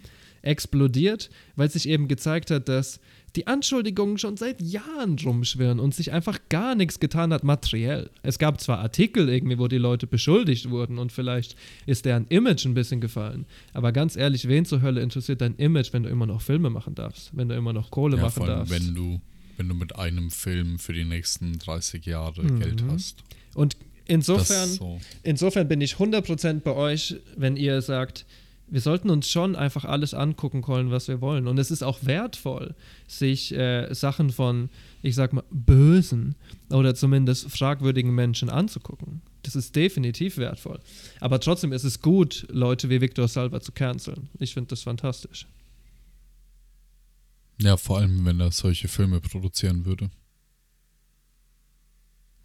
[0.42, 3.00] explodiert, weil sich eben gezeigt hat, dass
[3.36, 8.12] die Anschuldigungen schon seit Jahren rumschwirren und sich einfach gar nichts getan hat materiell.
[8.22, 11.56] Es gab zwar Artikel irgendwie, wo die Leute beschuldigt wurden und vielleicht
[11.86, 15.94] ist deren Image ein bisschen gefallen, aber ganz ehrlich, wen zur Hölle interessiert dein Image,
[15.94, 18.48] wenn du immer noch Filme machen darfst, wenn du immer noch Kohle ja, machen vor
[18.48, 18.74] allem, darfst?
[18.74, 19.20] Wenn du,
[19.58, 22.60] wenn du mit einem Film für die nächsten 30 Jahre mhm.
[22.60, 23.24] Geld hast.
[23.56, 25.00] Und insofern, so.
[25.24, 28.26] insofern bin ich 100% bei euch, wenn ihr sagt,
[28.68, 31.48] wir sollten uns schon einfach alles angucken können, was wir wollen.
[31.48, 32.76] Und es ist auch wertvoll,
[33.08, 34.70] sich äh, Sachen von,
[35.02, 36.36] ich sag mal, bösen
[36.70, 39.22] oder zumindest fragwürdigen Menschen anzugucken.
[39.44, 40.80] Das ist definitiv wertvoll.
[41.20, 44.30] Aber trotzdem ist es gut, Leute wie Victor Salva zu canceln.
[44.40, 45.46] Ich finde das fantastisch.
[47.62, 50.10] Ja, vor allem, wenn er solche Filme produzieren würde.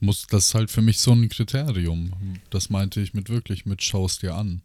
[0.01, 2.13] Muss das halt für mich so ein Kriterium.
[2.51, 4.63] Das meinte ich mit wirklich mit schaust dir an.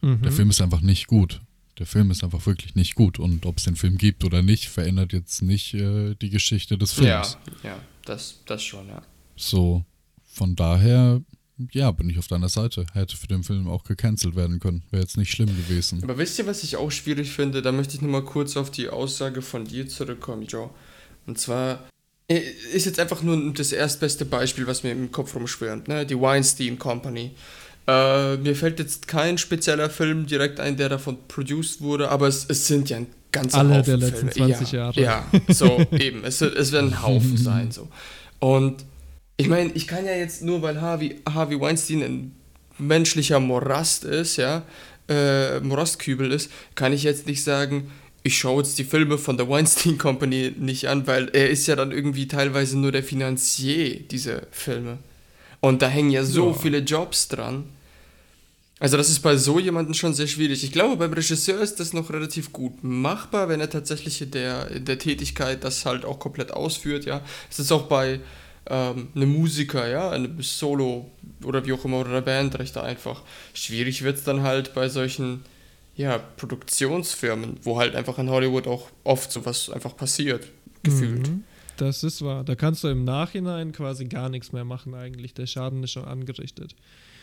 [0.00, 0.22] Mhm.
[0.22, 1.40] Der Film ist einfach nicht gut.
[1.78, 3.18] Der Film ist einfach wirklich nicht gut.
[3.18, 6.92] Und ob es den Film gibt oder nicht, verändert jetzt nicht äh, die Geschichte des
[6.92, 7.38] Films.
[7.62, 9.02] Ja, ja, das, das schon, ja.
[9.36, 9.84] So,
[10.24, 11.22] von daher,
[11.72, 12.86] ja, bin ich auf deiner Seite.
[12.94, 14.82] Hätte für den Film auch gecancelt werden können.
[14.90, 16.02] Wäre jetzt nicht schlimm gewesen.
[16.02, 17.62] Aber wisst ihr, was ich auch schwierig finde?
[17.62, 20.70] Da möchte ich nur mal kurz auf die Aussage von dir zurückkommen, Joe.
[21.26, 21.88] Und zwar
[22.28, 26.04] ist jetzt einfach nur das erstbeste Beispiel, was mir im Kopf rumschwirrt, ne?
[26.04, 27.30] Die Weinstein Company
[27.88, 32.44] Äh, mir fällt jetzt kein spezieller Film direkt ein, der davon produced wurde, aber es,
[32.48, 34.54] es sind ja ein ganzer Alle Haufen der letzten Filme.
[34.54, 35.00] 20 ja, Jahre.
[35.00, 36.22] Ja, so eben.
[36.22, 37.72] Es, es werden ein Haufen sein.
[37.72, 37.88] So.
[38.40, 38.84] Und
[39.38, 42.36] ich meine, ich kann ja jetzt nur, weil Harvey, Harvey Weinstein ein
[42.76, 44.62] menschlicher Morast ist, ja,
[45.08, 47.90] äh, Morastkübel ist, kann ich jetzt nicht sagen,
[48.22, 51.76] ich schaue jetzt die Filme von der Weinstein Company nicht an, weil er ist ja
[51.76, 54.98] dann irgendwie teilweise nur der Finanzier dieser Filme.
[55.60, 56.52] Und da hängen ja so Ja.
[56.52, 57.64] viele Jobs dran.
[58.80, 60.62] Also das ist bei so jemandem schon sehr schwierig.
[60.62, 64.70] Ich glaube, beim Regisseur ist das noch relativ gut machbar, wenn er tatsächlich in der,
[64.70, 67.20] in der Tätigkeit das halt auch komplett ausführt, ja.
[67.50, 68.20] Es ist auch bei
[68.70, 71.10] ähm, einem Musiker, ja, einem Solo
[71.42, 73.22] oder wie auch immer, oder einer Band recht einfach.
[73.54, 75.42] Schwierig wird es dann halt bei solchen,
[75.96, 80.46] ja, Produktionsfirmen, wo halt einfach in Hollywood auch oft sowas einfach passiert,
[80.84, 81.28] gefühlt.
[81.28, 81.44] Mhm,
[81.78, 82.44] Das ist wahr.
[82.44, 85.34] Da kannst du im Nachhinein quasi gar nichts mehr machen eigentlich.
[85.34, 86.74] Der Schaden ist schon angerichtet.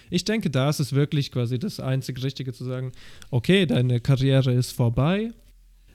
[0.09, 2.91] Ich denke, da ist es wirklich quasi das einzig Richtige zu sagen,
[3.31, 5.31] okay, deine Karriere ist vorbei,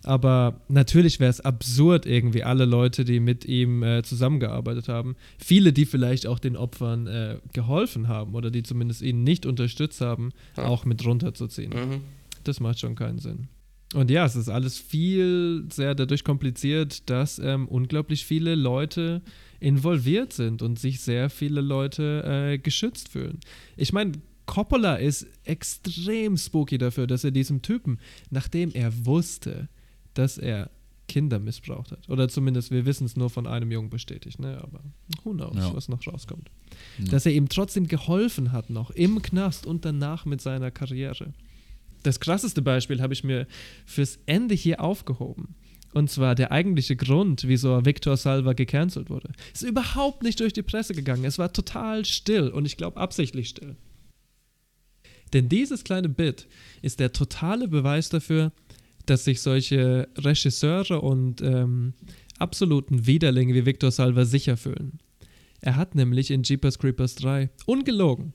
[0.03, 5.73] aber natürlich wäre es absurd irgendwie alle Leute, die mit ihm äh, zusammengearbeitet haben, viele,
[5.73, 10.31] die vielleicht auch den Opfern äh, geholfen haben oder die zumindest ihnen nicht unterstützt haben,
[10.57, 10.65] Ja.
[10.66, 11.70] auch mit runterzuziehen.
[11.73, 12.01] Mhm.
[12.45, 13.49] Das macht schon keinen Sinn.
[13.93, 19.20] Und ja, es ist alles viel sehr dadurch kompliziert, dass ähm, unglaublich viele Leute
[19.61, 23.39] involviert sind und sich sehr viele Leute äh, geschützt fühlen.
[23.77, 24.12] Ich meine,
[24.47, 27.99] Coppola ist extrem spooky dafür, dass er diesem Typen,
[28.31, 29.69] nachdem er wusste,
[30.15, 30.70] dass er
[31.07, 34.59] Kinder missbraucht hat, oder zumindest wir wissen es nur von einem Jungen bestätigt, ne?
[34.62, 34.81] aber
[35.24, 35.74] who knows, Ja.
[35.74, 36.51] was noch rauskommt.
[36.99, 37.05] Ja.
[37.11, 41.32] Dass er ihm trotzdem geholfen hat noch im Knast und danach mit seiner Karriere.
[42.03, 43.47] Das krasseste Beispiel habe ich mir
[43.87, 45.55] fürs Ende hier aufgehoben.
[45.93, 49.33] Und zwar der eigentliche Grund, wieso Victor Salva gecancelt wurde.
[49.53, 51.25] Ist überhaupt nicht durch die Presse gegangen.
[51.25, 53.77] Es war total still und ich glaube absichtlich still.
[55.33, 56.47] Denn dieses kleine Bit
[56.83, 58.53] ist der totale Beweis dafür,
[59.07, 61.95] dass sich solche Regisseure und ähm,
[62.39, 64.99] absoluten Widerlinge wie Victor Salva sicher fühlen.
[65.61, 68.33] Er hat nämlich in Jeepers Creepers 3, ungelogen,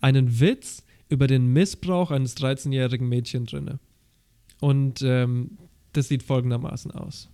[0.00, 3.80] einen Witz über den Missbrauch eines 13-jährigen Mädchen drinne.
[4.60, 5.58] Und ähm,
[5.96, 7.30] das sieht folgendermaßen aus.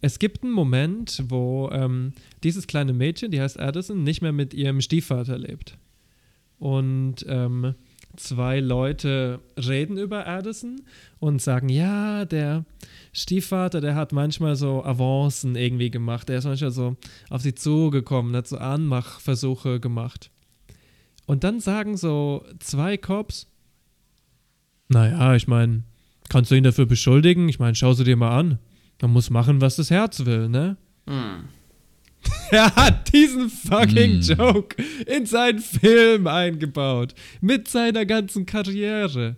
[0.00, 4.52] Es gibt einen Moment, wo ähm, dieses kleine Mädchen, die heißt Addison, nicht mehr mit
[4.52, 5.78] ihrem Stiefvater lebt.
[6.58, 7.74] Und ähm,
[8.16, 10.82] zwei Leute reden über Addison
[11.18, 12.64] und sagen, ja, der
[13.12, 16.28] Stiefvater, der hat manchmal so Avancen irgendwie gemacht.
[16.28, 16.96] Der ist manchmal so
[17.30, 20.30] auf sie zugekommen, hat so Anmachversuche gemacht.
[21.26, 23.48] Und dann sagen so zwei Cops,
[24.88, 25.82] naja, ich meine,
[26.28, 27.48] kannst du ihn dafür beschuldigen?
[27.48, 28.58] Ich meine, schau sie dir mal an.
[29.02, 30.76] Man muss machen, was das Herz will, ne?
[32.50, 34.36] Er hat diesen fucking Hm.
[34.36, 34.76] Joke
[35.06, 37.14] in seinen Film eingebaut.
[37.40, 39.36] Mit seiner ganzen Karriere.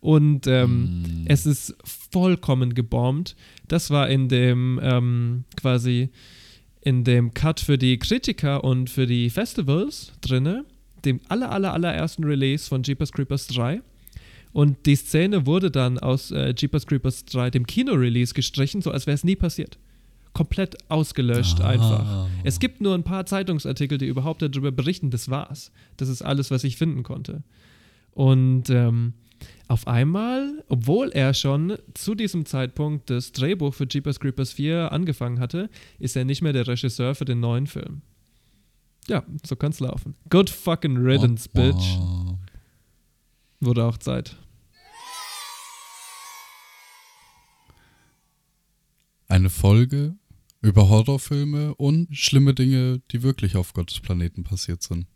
[0.00, 1.76] Und ähm, es ist
[2.10, 3.36] vollkommen gebombt.
[3.68, 6.10] Das war in dem ähm, quasi
[6.80, 10.64] in dem Cut für die Kritiker und für die Festivals drinne,
[11.04, 13.80] dem aller, aller, allerersten Release von Jeepers Creepers 3.
[14.52, 19.06] Und die Szene wurde dann aus äh, Jeepers Creepers 3, dem Kino-Release, gestrichen, so als
[19.06, 19.78] wäre es nie passiert.
[20.34, 21.68] Komplett ausgelöscht Ah.
[21.68, 22.28] einfach.
[22.44, 25.72] Es gibt nur ein paar Zeitungsartikel, die überhaupt darüber berichten, das war's.
[25.96, 27.42] Das ist alles, was ich finden konnte.
[28.12, 29.14] Und ähm,
[29.68, 35.40] auf einmal, obwohl er schon zu diesem Zeitpunkt das Drehbuch für Jeepers Creepers 4 angefangen
[35.40, 38.02] hatte, ist er nicht mehr der Regisseur für den neuen Film.
[39.08, 40.14] Ja, so kann's laufen.
[40.30, 41.98] Good fucking riddance, bitch.
[43.62, 44.36] Wurde auch Zeit.
[49.28, 50.16] Eine Folge
[50.62, 55.06] über Horrorfilme und schlimme Dinge, die wirklich auf Gottes Planeten passiert sind.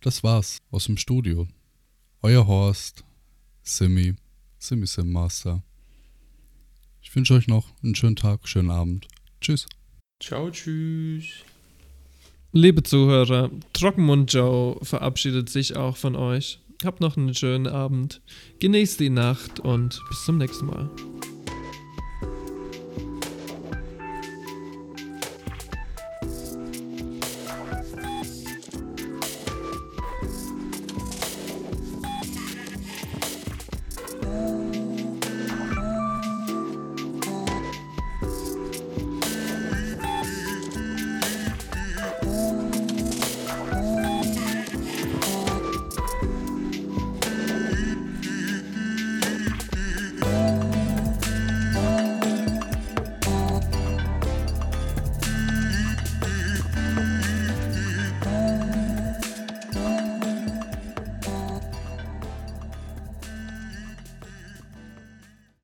[0.00, 1.46] Das war's aus dem Studio.
[2.20, 3.04] Euer Horst,
[3.62, 4.16] Simi,
[4.58, 5.62] Simi Sim Master.
[7.00, 9.06] Ich wünsche euch noch einen schönen Tag, schönen Abend.
[9.40, 9.68] Tschüss.
[10.20, 11.44] Ciao, tschüss.
[12.50, 16.60] Liebe Zuhörer, Trockenmund Joe verabschiedet sich auch von euch.
[16.84, 18.22] Habt noch einen schönen Abend,
[18.60, 20.88] genießt die Nacht und bis zum nächsten Mal.